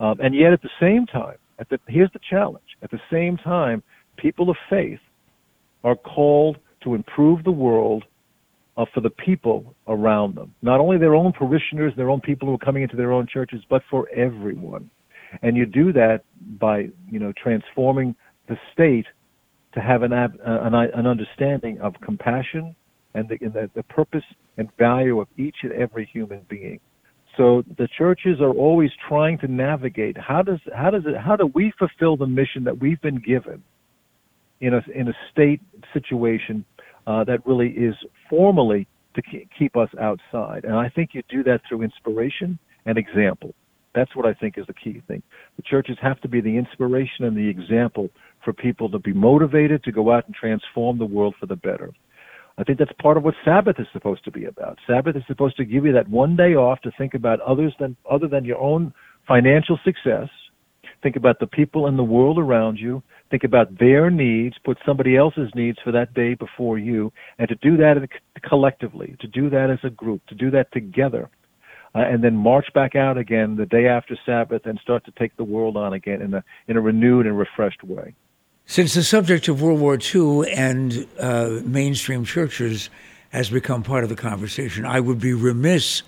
Um, 0.00 0.18
and 0.20 0.34
yet, 0.34 0.52
at 0.52 0.62
the 0.62 0.70
same 0.80 1.06
time, 1.06 1.36
at 1.60 1.68
the, 1.68 1.78
here's 1.86 2.10
the 2.12 2.20
challenge: 2.28 2.66
at 2.82 2.90
the 2.90 3.00
same 3.12 3.36
time, 3.36 3.80
people 4.16 4.50
of 4.50 4.56
faith 4.68 4.98
are 5.84 5.94
called 5.94 6.58
to 6.82 6.94
improve 6.94 7.44
the 7.44 7.52
world 7.52 8.02
uh, 8.76 8.84
for 8.92 9.00
the 9.00 9.10
people 9.10 9.74
around 9.86 10.34
them. 10.34 10.52
Not 10.62 10.80
only 10.80 10.98
their 10.98 11.14
own 11.14 11.32
parishioners, 11.32 11.92
their 11.96 12.10
own 12.10 12.20
people 12.20 12.48
who 12.48 12.54
are 12.54 12.58
coming 12.58 12.82
into 12.82 12.96
their 12.96 13.12
own 13.12 13.28
churches, 13.32 13.62
but 13.70 13.82
for 13.88 14.08
everyone. 14.10 14.90
And 15.40 15.56
you 15.56 15.66
do 15.66 15.92
that 15.92 16.24
by, 16.58 16.88
you 17.10 17.18
know, 17.18 17.32
transforming 17.42 18.14
the 18.48 18.56
state 18.72 19.06
to 19.74 19.80
have 19.80 20.02
an, 20.02 20.12
an, 20.12 20.74
an 20.74 21.06
understanding 21.06 21.80
of 21.80 21.94
compassion 22.02 22.74
and 23.14 23.28
the, 23.28 23.38
and 23.40 23.52
the, 23.54 23.70
the 23.74 23.82
purpose 23.84 24.24
and 24.58 24.68
value 24.78 25.20
of 25.20 25.28
each 25.38 25.56
and 25.62 25.72
every 25.72 26.08
human 26.12 26.42
being. 26.48 26.80
So 27.36 27.64
the 27.78 27.88
churches 27.96 28.40
are 28.40 28.50
always 28.50 28.90
trying 29.08 29.38
to 29.38 29.48
navigate 29.48 30.18
how 30.18 30.42
does 30.42 30.60
how 30.76 30.90
does 30.90 31.04
it 31.06 31.16
how 31.16 31.34
do 31.34 31.46
we 31.54 31.72
fulfill 31.78 32.18
the 32.18 32.26
mission 32.26 32.64
that 32.64 32.78
we've 32.78 33.00
been 33.00 33.16
given 33.16 33.62
in 34.60 34.74
a 34.74 34.82
in 34.94 35.08
a 35.08 35.14
state 35.30 35.62
situation 35.94 36.64
uh, 37.06 37.24
that 37.24 37.46
really 37.46 37.70
is 37.70 37.94
formally 38.28 38.86
to 39.14 39.22
keep 39.58 39.76
us 39.76 39.88
outside. 40.00 40.64
And 40.64 40.74
I 40.74 40.88
think 40.88 41.10
you 41.12 41.22
do 41.28 41.42
that 41.44 41.60
through 41.68 41.82
inspiration 41.82 42.58
and 42.86 42.96
example. 42.96 43.54
That's 43.94 44.14
what 44.16 44.26
I 44.26 44.34
think 44.34 44.56
is 44.56 44.66
the 44.66 44.74
key 44.74 45.02
thing. 45.06 45.22
The 45.56 45.62
churches 45.62 45.96
have 46.00 46.20
to 46.22 46.28
be 46.28 46.40
the 46.40 46.56
inspiration 46.56 47.24
and 47.24 47.36
the 47.36 47.48
example 47.48 48.08
for 48.44 48.52
people 48.52 48.90
to 48.90 48.98
be 48.98 49.12
motivated 49.12 49.84
to 49.84 49.92
go 49.92 50.12
out 50.12 50.26
and 50.26 50.34
transform 50.34 50.98
the 50.98 51.04
world 51.04 51.34
for 51.38 51.46
the 51.46 51.56
better. 51.56 51.92
I 52.58 52.64
think 52.64 52.78
that's 52.78 52.92
part 53.00 53.16
of 53.16 53.22
what 53.22 53.34
Sabbath 53.44 53.76
is 53.78 53.86
supposed 53.92 54.24
to 54.24 54.30
be 54.30 54.44
about. 54.44 54.78
Sabbath 54.86 55.16
is 55.16 55.22
supposed 55.26 55.56
to 55.56 55.64
give 55.64 55.86
you 55.86 55.92
that 55.92 56.08
one 56.08 56.36
day 56.36 56.54
off 56.54 56.80
to 56.82 56.90
think 56.98 57.14
about 57.14 57.40
others 57.40 57.74
than 57.80 57.96
other 58.10 58.28
than 58.28 58.44
your 58.44 58.58
own 58.58 58.92
financial 59.26 59.78
success. 59.84 60.28
Think 61.02 61.16
about 61.16 61.40
the 61.40 61.46
people 61.46 61.86
in 61.86 61.96
the 61.96 62.04
world 62.04 62.38
around 62.38 62.78
you 62.78 63.02
think 63.32 63.42
about 63.44 63.78
their 63.78 64.10
needs, 64.10 64.54
put 64.62 64.76
somebody 64.86 65.16
else's 65.16 65.50
needs 65.54 65.78
for 65.82 65.90
that 65.90 66.12
day 66.14 66.34
before 66.34 66.78
you, 66.78 67.10
and 67.38 67.48
to 67.48 67.54
do 67.56 67.78
that 67.78 67.96
collectively, 68.44 69.16
to 69.20 69.26
do 69.26 69.48
that 69.48 69.70
as 69.70 69.78
a 69.82 69.90
group, 69.90 70.24
to 70.26 70.34
do 70.34 70.50
that 70.50 70.70
together, 70.70 71.28
uh, 71.94 71.98
and 71.98 72.22
then 72.22 72.36
march 72.36 72.66
back 72.74 72.94
out 72.96 73.18
again 73.18 73.56
the 73.56 73.66
day 73.66 73.86
after 73.86 74.16
Sabbath 74.24 74.66
and 74.66 74.78
start 74.80 75.04
to 75.04 75.10
take 75.12 75.36
the 75.36 75.44
world 75.44 75.76
on 75.76 75.92
again 75.92 76.22
in 76.22 76.34
a 76.34 76.44
in 76.68 76.76
a 76.76 76.80
renewed 76.80 77.26
and 77.26 77.38
refreshed 77.38 77.82
way. 77.84 78.14
Since 78.66 78.94
the 78.94 79.02
subject 79.02 79.48
of 79.48 79.60
World 79.60 79.80
War 79.80 79.98
II 79.98 80.50
and 80.50 81.06
uh, 81.18 81.60
mainstream 81.64 82.24
churches 82.24 82.90
has 83.30 83.50
become 83.50 83.82
part 83.82 84.04
of 84.04 84.10
the 84.10 84.16
conversation, 84.16 84.86
I 84.86 85.00
would 85.00 85.18
be 85.18 85.32
remiss 85.34 86.02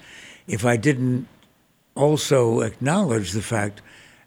if 0.47 0.65
I 0.65 0.77
didn't 0.77 1.27
also 1.95 2.61
acknowledge 2.61 3.33
the 3.33 3.43
fact 3.43 3.83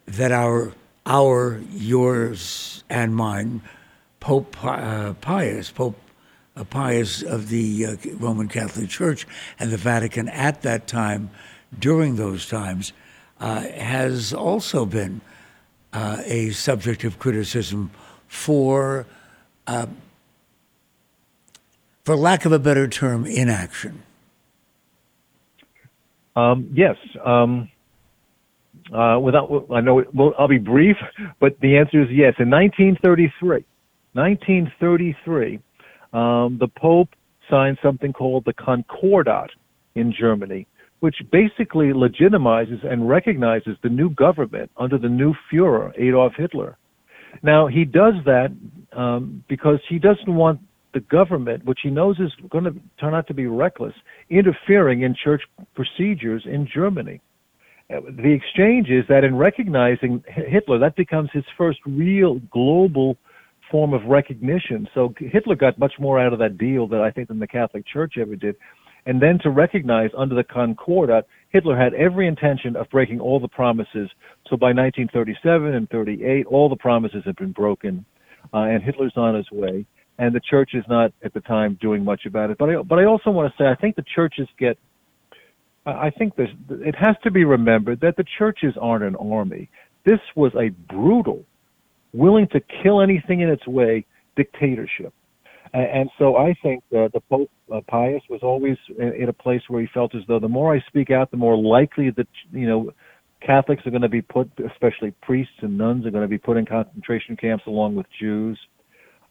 that 0.05 0.31
our 0.31 0.73
our, 1.07 1.61
yours, 1.71 2.83
and 2.89 3.15
mine, 3.15 3.61
Pope 4.19 4.61
uh, 4.63 5.13
Pius, 5.13 5.71
Pope 5.71 5.97
Pius 6.65 7.23
of 7.23 7.49
the 7.49 7.85
uh, 7.85 7.95
Roman 8.15 8.47
Catholic 8.47 8.89
Church 8.89 9.27
and 9.59 9.71
the 9.71 9.77
Vatican 9.77 10.29
at 10.29 10.61
that 10.63 10.87
time, 10.87 11.29
during 11.77 12.15
those 12.15 12.47
times, 12.47 12.93
uh, 13.39 13.61
has 13.61 14.33
also 14.33 14.85
been 14.85 15.21
uh, 15.93 16.21
a 16.25 16.49
subject 16.51 17.03
of 17.03 17.19
criticism 17.19 17.91
for, 18.27 19.05
for 22.03 22.15
lack 22.15 22.45
of 22.45 22.51
a 22.51 22.59
better 22.59 22.87
term, 22.87 23.25
inaction. 23.25 24.03
Um, 26.37 26.69
yes. 26.71 26.95
Um, 27.25 27.69
uh, 28.93 29.19
without, 29.19 29.67
I 29.73 29.81
know 29.81 29.99
it, 29.99 30.13
well, 30.13 30.33
I'll 30.37 30.47
be 30.47 30.59
brief, 30.59 30.95
but 31.39 31.59
the 31.59 31.77
answer 31.77 32.03
is 32.03 32.09
yes. 32.11 32.35
In 32.39 32.49
1933, 32.49 33.65
1933, 34.13 35.59
um, 36.13 36.57
the 36.59 36.67
Pope 36.67 37.09
signed 37.49 37.77
something 37.81 38.13
called 38.13 38.45
the 38.45 38.53
Concordat 38.53 39.49
in 39.95 40.13
Germany, 40.17 40.67
which 40.99 41.15
basically 41.31 41.87
legitimizes 41.87 42.85
and 42.85 43.07
recognizes 43.07 43.77
the 43.83 43.89
new 43.89 44.09
government 44.09 44.71
under 44.77 44.97
the 44.97 45.09
new 45.09 45.33
Fuhrer, 45.51 45.91
Adolf 45.97 46.33
Hitler. 46.37 46.77
Now 47.43 47.67
he 47.67 47.85
does 47.85 48.15
that 48.25 48.49
um, 48.93 49.43
because 49.47 49.79
he 49.89 49.99
doesn't 49.99 50.33
want 50.33 50.59
the 50.93 50.99
government, 51.01 51.65
which 51.65 51.79
he 51.83 51.89
knows 51.89 52.19
is 52.19 52.31
going 52.49 52.63
to 52.63 52.73
turn 52.99 53.13
out 53.13 53.27
to 53.27 53.33
be 53.33 53.45
reckless, 53.45 53.93
interfering 54.29 55.03
in 55.03 55.15
church 55.15 55.43
procedures 55.75 56.43
in 56.45 56.67
Germany. 56.73 57.21
Uh, 57.93 58.01
the 58.09 58.33
exchange 58.33 58.89
is 58.89 59.05
that 59.07 59.23
in 59.23 59.35
recognizing 59.35 60.23
Hitler, 60.27 60.79
that 60.79 60.95
becomes 60.95 61.29
his 61.31 61.43
first 61.57 61.79
real 61.85 62.39
global 62.51 63.17
form 63.71 63.93
of 63.93 64.03
recognition. 64.05 64.87
So 64.93 65.13
Hitler 65.17 65.55
got 65.55 65.77
much 65.77 65.93
more 65.99 66.19
out 66.19 66.33
of 66.33 66.39
that 66.39 66.57
deal 66.57 66.87
than 66.87 66.99
I 66.99 67.11
think 67.11 67.27
than 67.27 67.39
the 67.39 67.47
Catholic 67.47 67.85
Church 67.85 68.15
ever 68.19 68.35
did. 68.35 68.55
And 69.07 69.21
then 69.21 69.39
to 69.43 69.49
recognize 69.49 70.09
under 70.17 70.35
the 70.35 70.43
Concordat, 70.43 71.27
Hitler 71.49 71.77
had 71.77 71.93
every 71.93 72.27
intention 72.27 72.75
of 72.75 72.89
breaking 72.89 73.21
all 73.21 73.39
the 73.39 73.47
promises. 73.47 74.09
So 74.49 74.57
by 74.57 74.73
1937 74.73 75.73
and 75.73 75.89
38, 75.89 76.45
all 76.47 76.67
the 76.67 76.75
promises 76.75 77.23
have 77.25 77.37
been 77.37 77.53
broken, 77.53 78.05
uh, 78.53 78.57
and 78.57 78.83
Hitler's 78.83 79.13
on 79.15 79.35
his 79.35 79.49
way. 79.49 79.85
And 80.19 80.35
the 80.35 80.41
church 80.41 80.71
is 80.73 80.83
not 80.89 81.13
at 81.23 81.33
the 81.33 81.39
time 81.39 81.77
doing 81.79 82.03
much 82.03 82.25
about 82.25 82.49
it. 82.49 82.57
But 82.57 82.69
I, 82.69 82.81
but 82.81 82.99
I 82.99 83.05
also 83.05 83.29
want 83.29 83.51
to 83.51 83.63
say 83.63 83.67
I 83.67 83.75
think 83.75 83.95
the 83.95 84.05
churches 84.13 84.47
get. 84.59 84.77
I 85.85 86.09
think 86.09 86.35
this. 86.35 86.49
It 86.69 86.95
has 86.95 87.15
to 87.23 87.31
be 87.31 87.45
remembered 87.45 88.01
that 88.01 88.17
the 88.17 88.25
churches 88.37 88.73
aren't 88.81 89.05
an 89.05 89.15
army. 89.15 89.69
This 90.05 90.19
was 90.35 90.51
a 90.55 90.69
brutal 90.91 91.45
willing 92.17 92.47
to 92.49 92.59
kill 92.83 93.01
anything 93.01 93.41
in 93.41 93.49
its 93.49 93.65
way 93.67 94.05
dictatorship. 94.35 95.13
And, 95.73 95.83
and 95.83 96.09
so 96.17 96.37
I 96.37 96.55
think 96.63 96.83
uh, 96.91 97.09
the 97.13 97.21
Pope 97.29 97.51
uh, 97.73 97.81
Pius 97.87 98.21
was 98.29 98.41
always 98.43 98.77
in, 98.97 99.13
in 99.13 99.29
a 99.29 99.33
place 99.33 99.61
where 99.67 99.81
he 99.81 99.87
felt 99.93 100.15
as 100.15 100.21
though 100.27 100.39
the 100.39 100.47
more 100.47 100.75
I 100.75 100.79
speak 100.87 101.11
out, 101.11 101.31
the 101.31 101.37
more 101.37 101.57
likely 101.57 102.09
that 102.11 102.27
you 102.51 102.67
know 102.67 102.91
Catholics 103.45 103.83
are 103.85 103.91
going 103.91 104.01
to 104.01 104.09
be 104.09 104.21
put, 104.21 104.49
especially 104.71 105.11
priests 105.21 105.53
and 105.61 105.77
nuns, 105.77 106.05
are 106.05 106.11
going 106.11 106.23
to 106.23 106.27
be 106.27 106.37
put 106.37 106.57
in 106.57 106.65
concentration 106.65 107.35
camps 107.37 107.65
along 107.67 107.95
with 107.95 108.07
Jews. 108.19 108.59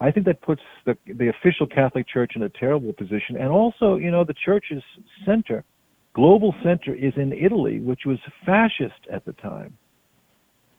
I 0.01 0.11
think 0.11 0.27
that 0.27 0.43
puts 0.43 0.63
the 0.85 0.97
the 1.07 1.29
official 1.29 1.67
Catholic 1.67 2.07
Church 2.09 2.33
in 2.37 2.43
a 2.43 2.49
terrible 2.49 2.93
position, 2.93 3.37
and 3.39 3.49
also, 3.49 3.97
you 3.97 4.11
know, 4.11 4.25
the 4.25 4.35
Church's 4.45 4.83
center, 5.25 5.65
global 6.15 6.55
center, 6.63 6.95
is 6.95 7.15
in 7.17 7.33
Italy, 7.33 7.81
which 7.81 8.01
was 8.05 8.19
fascist 8.45 9.01
at 9.11 9.25
the 9.25 9.33
time. 9.35 9.77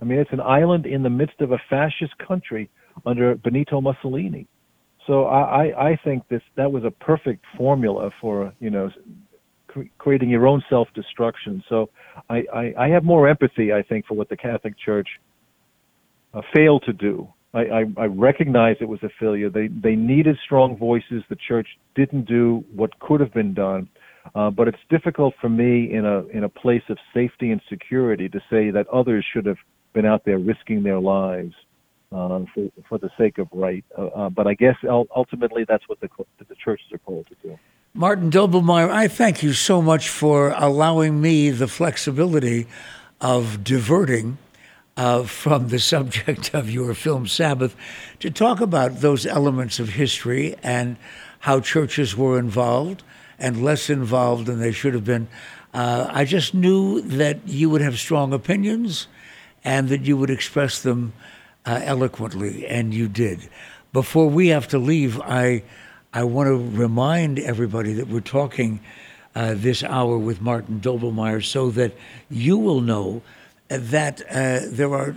I 0.02 0.06
mean, 0.06 0.20
it's 0.20 0.32
an 0.32 0.42
island 0.42 0.86
in 0.86 1.04
the 1.04 1.10
midst 1.10 1.42
of 1.42 1.52
a 1.52 1.58
fascist 1.70 2.18
country 2.26 2.70
under 3.06 3.36
Benito 3.36 3.82
Mussolini. 3.82 4.48
So 5.06 5.26
I, 5.26 5.66
I, 5.66 5.90
I 5.90 6.00
think 6.04 6.28
this 6.28 6.42
that 6.56 6.72
was 6.72 6.84
a 6.84 6.92
perfect 6.92 7.44
formula 7.58 8.10
for 8.20 8.54
you 8.60 8.70
know 8.70 8.90
cre- 9.68 9.90
creating 9.98 10.30
your 10.30 10.46
own 10.48 10.62
self 10.70 10.88
destruction. 10.94 11.64
So 11.70 11.90
I, 12.30 12.44
I, 12.54 12.74
I 12.78 12.88
have 12.90 13.04
more 13.04 13.28
empathy, 13.28 13.72
I 13.72 13.82
think, 13.82 14.06
for 14.06 14.16
what 14.16 14.30
the 14.30 14.38
Catholic 14.38 14.74
Church 14.78 15.08
uh, 16.34 16.42
failed 16.54 16.84
to 16.86 16.94
do. 16.94 17.28
I, 17.54 17.60
I, 17.60 17.84
I 17.98 18.06
recognize 18.06 18.76
it 18.82 18.90
was 18.90 19.02
a 19.04 19.10
failure. 19.20 19.50
They 19.50 19.68
they 19.68 19.96
needed 19.96 20.38
strong 20.46 20.78
voices. 20.78 21.24
The 21.30 21.38
church 21.48 21.68
didn't 21.96 22.28
do 22.28 22.64
what 22.76 23.00
could 23.00 23.22
have 23.22 23.34
been 23.34 23.54
done. 23.54 23.88
Uh, 24.36 24.50
but 24.50 24.68
it's 24.68 24.78
difficult 24.90 25.34
for 25.40 25.48
me 25.50 25.94
in 25.94 26.06
a 26.06 26.26
in 26.28 26.44
a 26.44 26.50
place 26.50 26.84
of 26.90 26.98
safety 27.14 27.52
and 27.52 27.62
security 27.70 28.28
to 28.28 28.40
say 28.50 28.70
that 28.72 28.86
others 28.90 29.26
should 29.34 29.46
have 29.46 29.58
been 29.98 30.06
out 30.06 30.26
there 30.26 30.38
risking 30.38 30.84
their 30.84 31.00
lives 31.00 31.56
uh, 32.12 32.42
for, 32.54 32.70
for 32.88 32.98
the 33.00 33.10
sake 33.18 33.40
of 33.40 33.48
right. 33.52 33.84
Uh, 33.98 34.06
uh, 34.06 34.30
but 34.30 34.46
I 34.46 34.54
guess 34.54 34.76
ultimately 34.88 35.66
that's 35.68 35.90
what 35.90 36.00
the, 36.00 36.10
the 36.38 36.56
churches 36.64 36.86
are 36.94 37.00
called 37.00 37.26
to 37.28 37.36
do. 37.42 37.60
Martin 37.96 38.30
Doblmeier, 38.30 38.92
I 38.92 39.08
thank 39.08 39.42
you 39.42 39.54
so 39.54 39.82
much 39.82 40.08
for 40.08 40.54
allowing 40.56 41.20
me 41.20 41.50
the 41.50 41.68
flexibility 41.68 42.68
of 43.20 43.64
diverting 43.64 44.38
uh, 44.96 45.24
from 45.24 45.70
the 45.70 45.80
subject 45.80 46.54
of 46.60 46.70
your 46.70 46.94
film 46.94 47.26
Sabbath 47.26 47.76
to 48.20 48.30
talk 48.30 48.62
about 48.62 49.02
those 49.02 49.26
elements 49.26 49.80
of 49.80 49.90
history 49.90 50.56
and 50.62 50.98
how 51.40 51.60
churches 51.60 52.16
were 52.16 52.38
involved 52.38 53.02
and 53.40 53.64
less 53.64 53.90
involved 53.90 54.46
than 54.46 54.60
they 54.60 54.72
should 54.72 54.94
have 54.94 55.06
been. 55.06 55.28
Uh, 55.74 56.08
I 56.12 56.24
just 56.24 56.54
knew 56.54 57.02
that 57.02 57.48
you 57.48 57.72
would 57.72 57.82
have 57.82 57.98
strong 57.98 58.32
opinions 58.32 59.08
and 59.64 59.90
that 59.90 60.02
you 60.02 60.18
would 60.18 60.30
express 60.30 60.82
them 60.82 61.14
uh, 61.66 61.82
eloquently, 61.84 62.66
and 62.68 62.94
you 62.94 63.08
did. 63.08 63.50
Before 63.92 64.30
we 64.30 64.48
have 64.50 64.68
to 64.70 64.78
leave, 64.78 65.20
I 65.22 65.64
I 66.14 66.24
want 66.24 66.48
to 66.48 66.56
remind 66.56 67.38
everybody 67.38 67.94
that 67.94 68.08
we're 68.08 68.22
talking 68.22 68.80
uh, 69.36 69.54
this 69.56 69.84
hour 69.84 70.18
with 70.18 70.42
Martin 70.42 70.80
Doblmeier 70.80 71.44
so 71.44 71.70
that 71.72 71.94
you 72.30 72.58
will 72.58 72.82
know 72.82 73.22
that 73.68 74.22
uh, 74.30 74.62
there 74.66 74.94
are 74.94 75.16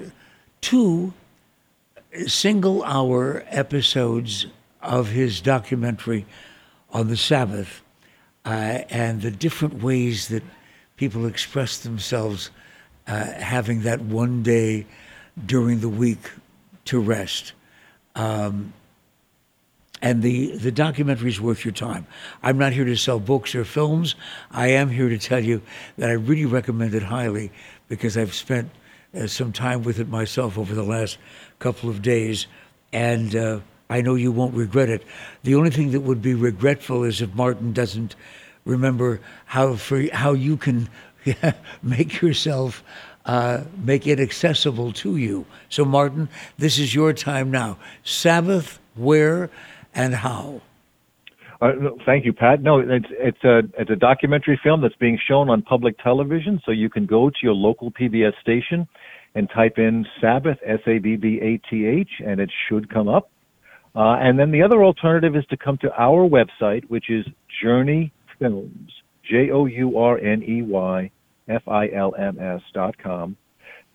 two 0.61 1.15
single 2.27 2.83
hour 2.85 3.45
episodes 3.49 4.47
of 4.83 5.09
his 5.09 5.41
documentary 5.41 6.27
on 6.91 7.09
the 7.09 7.17
Sabbath 7.17 7.83
uh, 8.45 8.49
and 8.91 9.23
the 9.23 9.31
different 9.31 9.83
ways 9.83 10.29
that 10.29 10.43
people 10.97 11.25
express 11.25 11.79
themselves 11.79 12.51
uh, 13.11 13.25
having 13.41 13.83
that 13.83 14.01
one 14.01 14.41
day 14.43 14.87
during 15.45 15.81
the 15.81 15.89
week 15.89 16.31
to 16.85 17.01
rest. 17.01 17.53
Um, 18.15 18.73
and 20.01 20.23
the, 20.23 20.57
the 20.57 20.71
documentary 20.71 21.29
is 21.29 21.41
worth 21.41 21.65
your 21.65 21.75
time. 21.75 22.07
I'm 22.41 22.57
not 22.57 22.73
here 22.73 22.85
to 22.85 22.97
sell 22.97 23.19
books 23.19 23.55
or 23.57 23.65
films. 23.65 24.15
I 24.53 24.69
am 24.69 24.89
here 24.89 25.09
to 25.09 25.19
tell 25.19 25.45
you 25.45 25.61
that 25.99 26.09
I 26.09 26.13
really 26.13 26.47
recommend 26.47 26.95
it 26.95 27.03
highly 27.03 27.51
because 27.89 28.17
I've 28.17 28.33
spent 28.33 28.71
uh, 29.13 29.27
some 29.27 29.53
time 29.53 29.83
with 29.83 29.99
it 29.99 30.09
myself 30.09 30.57
over 30.57 30.73
the 30.73 30.85
last 30.85 31.19
couple 31.59 31.91
of 31.91 32.03
days, 32.03 32.47
and 32.93 33.35
uh, 33.35 33.59
I 33.91 34.03
know 34.03 34.15
you 34.15 34.31
won't 34.31 34.55
regret 34.55 34.89
it. 34.89 35.03
The 35.43 35.57
only 35.57 35.71
thing 35.71 35.91
that 35.91 36.01
would 36.01 36.23
be 36.23 36.35
regretful 36.35 37.03
is 37.03 37.21
if 37.21 37.35
Martin 37.35 37.73
doesn't 37.73 38.15
remember 38.65 39.21
how 39.47 39.75
for 39.75 40.01
how 40.13 40.33
you 40.33 40.57
can 40.57 40.89
make 41.83 42.21
yourself 42.21 42.83
uh, 43.27 43.65
make 43.77 44.07
it 44.07 44.19
accessible 44.19 44.93
to 44.93 45.17
you. 45.17 45.45
So, 45.69 45.85
Martin, 45.85 46.29
this 46.59 46.79
is 46.79 46.95
your 46.95 47.13
time 47.13 47.51
now. 47.51 47.79
Sabbath, 48.03 48.79
where 48.95 49.51
and 49.95 50.15
how? 50.15 50.63
Uh, 51.61 51.73
thank 52.07 52.25
you, 52.25 52.33
Pat. 52.33 52.63
No, 52.63 52.79
it's 52.79 53.07
it's 53.11 53.45
a 53.45 53.59
it's 53.79 53.91
a 53.91 53.97
documentary 53.97 54.59
film 54.63 54.81
that's 54.81 54.97
being 54.97 55.19
shown 55.29 55.51
on 55.51 55.61
public 55.61 55.99
television, 55.99 56.61
so 56.65 56.71
you 56.73 56.89
can 56.89 57.05
go 57.05 57.29
to 57.29 57.37
your 57.43 57.53
local 57.53 57.91
PBS 57.91 58.33
station 58.41 58.89
and 59.35 59.49
type 59.51 59.79
in 59.79 60.07
Sabbath 60.21 60.59
S 60.65 60.81
A 60.87 60.99
B 60.99 61.17
B 61.17 61.39
A 61.43 61.59
T 61.69 61.85
H, 61.87 62.09
and 62.27 62.41
it 62.41 62.51
should 62.69 62.89
come 62.89 63.09
up. 63.09 63.31
Uh, 63.95 64.17
and 64.21 64.39
then 64.39 64.53
the 64.53 64.63
other 64.63 64.83
alternative 64.83 65.37
is 65.37 65.45
to 65.51 65.57
come 65.57 65.77
to 65.79 65.93
our 66.01 66.27
website, 66.27 66.85
which 66.89 67.11
is 67.11 67.27
Journey 67.63 68.13
Films, 68.39 68.91
J 69.29 69.51
O 69.51 69.67
U 69.67 69.99
R 69.99 70.19
N 70.19 70.43
E 70.43 70.63
Y 70.63 71.11
F 71.49 71.63
I 71.69 71.89
L 71.91 72.15
M 72.19 72.39
S 72.39 72.61
dot 72.73 72.97
com, 72.99 73.37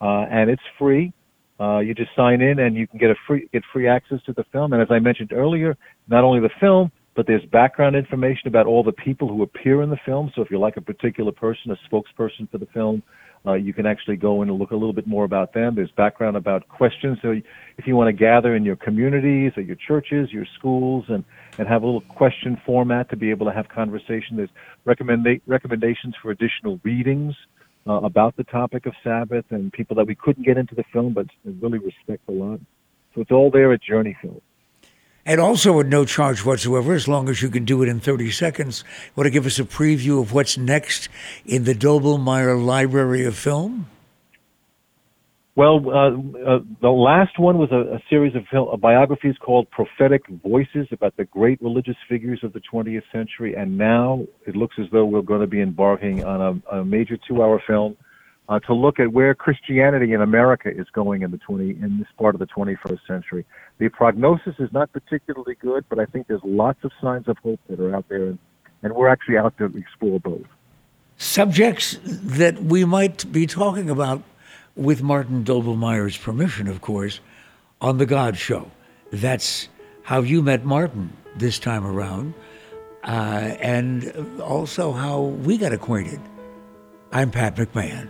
uh, 0.01 0.25
and 0.29 0.49
it's 0.49 0.61
free. 0.77 1.13
Uh, 1.59 1.79
you 1.79 1.93
just 1.93 2.09
sign 2.15 2.41
in 2.41 2.59
and 2.59 2.75
you 2.75 2.85
can 2.85 2.99
get 2.99 3.09
a 3.09 3.15
free 3.25 3.47
get 3.53 3.63
free 3.71 3.87
access 3.87 4.19
to 4.25 4.33
the 4.33 4.43
film. 4.51 4.73
And 4.73 4.81
as 4.81 4.89
I 4.91 4.99
mentioned 4.99 5.31
earlier, 5.31 5.77
not 6.09 6.23
only 6.23 6.41
the 6.41 6.49
film, 6.59 6.91
but 7.15 7.27
there's 7.27 7.45
background 7.45 7.95
information 7.95 8.47
about 8.47 8.65
all 8.65 8.83
the 8.83 8.91
people 8.91 9.29
who 9.29 9.41
appear 9.41 9.81
in 9.81 9.89
the 9.89 9.99
film. 10.05 10.31
So 10.35 10.41
if 10.41 10.51
you 10.51 10.59
like 10.59 10.75
a 10.75 10.81
particular 10.81 11.31
person, 11.31 11.71
a 11.71 11.77
spokesperson 11.89 12.51
for 12.51 12.57
the 12.57 12.67
film, 12.73 13.01
uh, 13.45 13.53
you 13.53 13.73
can 13.73 13.85
actually 13.85 14.15
go 14.15 14.41
in 14.41 14.49
and 14.49 14.57
look 14.57 14.71
a 14.71 14.75
little 14.75 14.93
bit 14.93 15.07
more 15.07 15.23
about 15.23 15.53
them. 15.53 15.75
There's 15.75 15.91
background 15.91 16.35
about 16.35 16.67
questions. 16.67 17.17
So 17.21 17.31
if 17.77 17.85
you 17.85 17.95
want 17.95 18.07
to 18.07 18.13
gather 18.13 18.55
in 18.55 18.63
your 18.63 18.75
communities 18.75 19.53
or 19.57 19.61
your 19.61 19.75
churches, 19.75 20.31
your 20.31 20.45
schools, 20.57 21.05
and, 21.09 21.23
and 21.57 21.67
have 21.67 21.83
a 21.83 21.85
little 21.85 22.01
question 22.01 22.59
format 22.65 23.09
to 23.09 23.15
be 23.15 23.29
able 23.29 23.45
to 23.45 23.53
have 23.53 23.69
conversation, 23.69 24.37
there's 24.37 24.49
recommend 24.85 25.27
recommendations 25.45 26.15
for 26.21 26.31
additional 26.31 26.79
readings 26.83 27.35
uh, 27.87 27.93
about 28.01 28.35
the 28.35 28.43
topic 28.45 28.85
of 28.85 28.93
Sabbath 29.03 29.45
and 29.51 29.71
people 29.71 29.95
that 29.95 30.07
we 30.07 30.15
couldn't 30.15 30.45
get 30.45 30.57
into 30.57 30.75
the 30.75 30.83
film, 30.91 31.13
but 31.13 31.27
really 31.61 31.79
respect 31.79 32.21
a 32.27 32.31
lot. 32.31 32.59
So 33.13 33.21
it's 33.21 33.31
all 33.31 33.51
there 33.51 33.71
at 33.73 33.81
Journey 33.81 34.17
Film. 34.21 34.41
And 35.25 35.41
also 35.41 35.79
at 35.79 35.87
no 35.87 36.05
charge 36.05 36.45
whatsoever, 36.45 36.93
as 36.93 37.07
long 37.07 37.29
as 37.29 37.41
you 37.41 37.49
can 37.49 37.65
do 37.65 37.81
it 37.81 37.89
in 37.89 37.99
30 37.99 38.29
seconds. 38.29 38.83
Want 39.15 39.25
to 39.25 39.31
give 39.31 39.47
us 39.47 39.57
a 39.57 39.63
preview 39.63 40.21
of 40.21 40.33
what's 40.33 40.57
next 40.57 41.09
in 41.45 41.63
the 41.63 41.73
Doblmeier 41.73 42.63
Library 42.63 43.25
of 43.25 43.35
Film? 43.35 43.87
Well, 45.55 45.77
uh, 45.89 46.09
uh, 46.09 46.59
the 46.81 46.89
last 46.89 47.39
one 47.39 47.57
was 47.57 47.71
a, 47.71 47.95
a 47.95 47.99
series 48.09 48.35
of 48.35 48.43
film, 48.51 48.77
biographies 48.79 49.35
called 49.39 49.71
Prophetic 49.71 50.27
Voices 50.27 50.87
about 50.91 51.15
the 51.15 51.23
great 51.23 51.61
religious 51.61 51.95
figures 52.09 52.41
of 52.43 52.51
the 52.51 52.61
20th 52.71 53.03
century. 53.11 53.55
And 53.55 53.77
now 53.77 54.25
it 54.45 54.55
looks 54.55 54.75
as 54.79 54.87
though 54.91 55.05
we're 55.05 55.21
going 55.21 55.41
to 55.41 55.47
be 55.47 55.61
embarking 55.61 56.25
on 56.25 56.61
a, 56.69 56.77
a 56.79 56.85
major 56.85 57.17
two-hour 57.25 57.63
film 57.65 57.95
uh, 58.49 58.59
to 58.59 58.73
look 58.73 58.99
at 58.99 59.11
where 59.11 59.33
Christianity 59.33 60.13
in 60.13 60.21
America 60.21 60.69
is 60.69 60.87
going 60.93 61.21
in 61.21 61.31
the 61.31 61.37
20 61.37 61.69
in 61.69 61.99
this 61.99 62.07
part 62.17 62.35
of 62.35 62.39
the 62.39 62.47
21st 62.47 62.99
century. 63.07 63.45
The 63.77 63.89
prognosis 63.89 64.55
is 64.59 64.71
not 64.71 64.91
particularly 64.93 65.55
good, 65.55 65.85
but 65.89 65.99
I 65.99 66.05
think 66.05 66.27
there's 66.27 66.43
lots 66.43 66.83
of 66.83 66.91
signs 67.01 67.27
of 67.27 67.37
hope 67.39 67.59
that 67.69 67.79
are 67.79 67.93
out 67.93 68.07
there, 68.07 68.27
and, 68.27 68.39
and 68.83 68.93
we're 68.93 69.09
actually 69.09 69.37
out 69.37 69.57
to 69.57 69.65
explore 69.65 70.19
both. 70.19 70.45
Subjects 71.17 71.97
that 72.03 72.63
we 72.63 72.85
might 72.85 73.29
be 73.31 73.45
talking 73.45 73.89
about 73.89 74.23
with 74.75 75.01
Martin 75.01 75.43
Doblmeier's 75.43 76.17
permission, 76.17 76.67
of 76.67 76.81
course, 76.81 77.19
on 77.81 77.97
The 77.97 78.05
God 78.05 78.37
Show. 78.37 78.71
That's 79.11 79.67
how 80.03 80.21
you 80.21 80.41
met 80.41 80.63
Martin 80.63 81.11
this 81.35 81.59
time 81.59 81.85
around, 81.85 82.33
uh, 83.03 83.55
and 83.59 84.41
also 84.41 84.93
how 84.93 85.21
we 85.21 85.57
got 85.57 85.73
acquainted. 85.73 86.19
I'm 87.11 87.31
Pat 87.31 87.55
McMahon. 87.55 88.09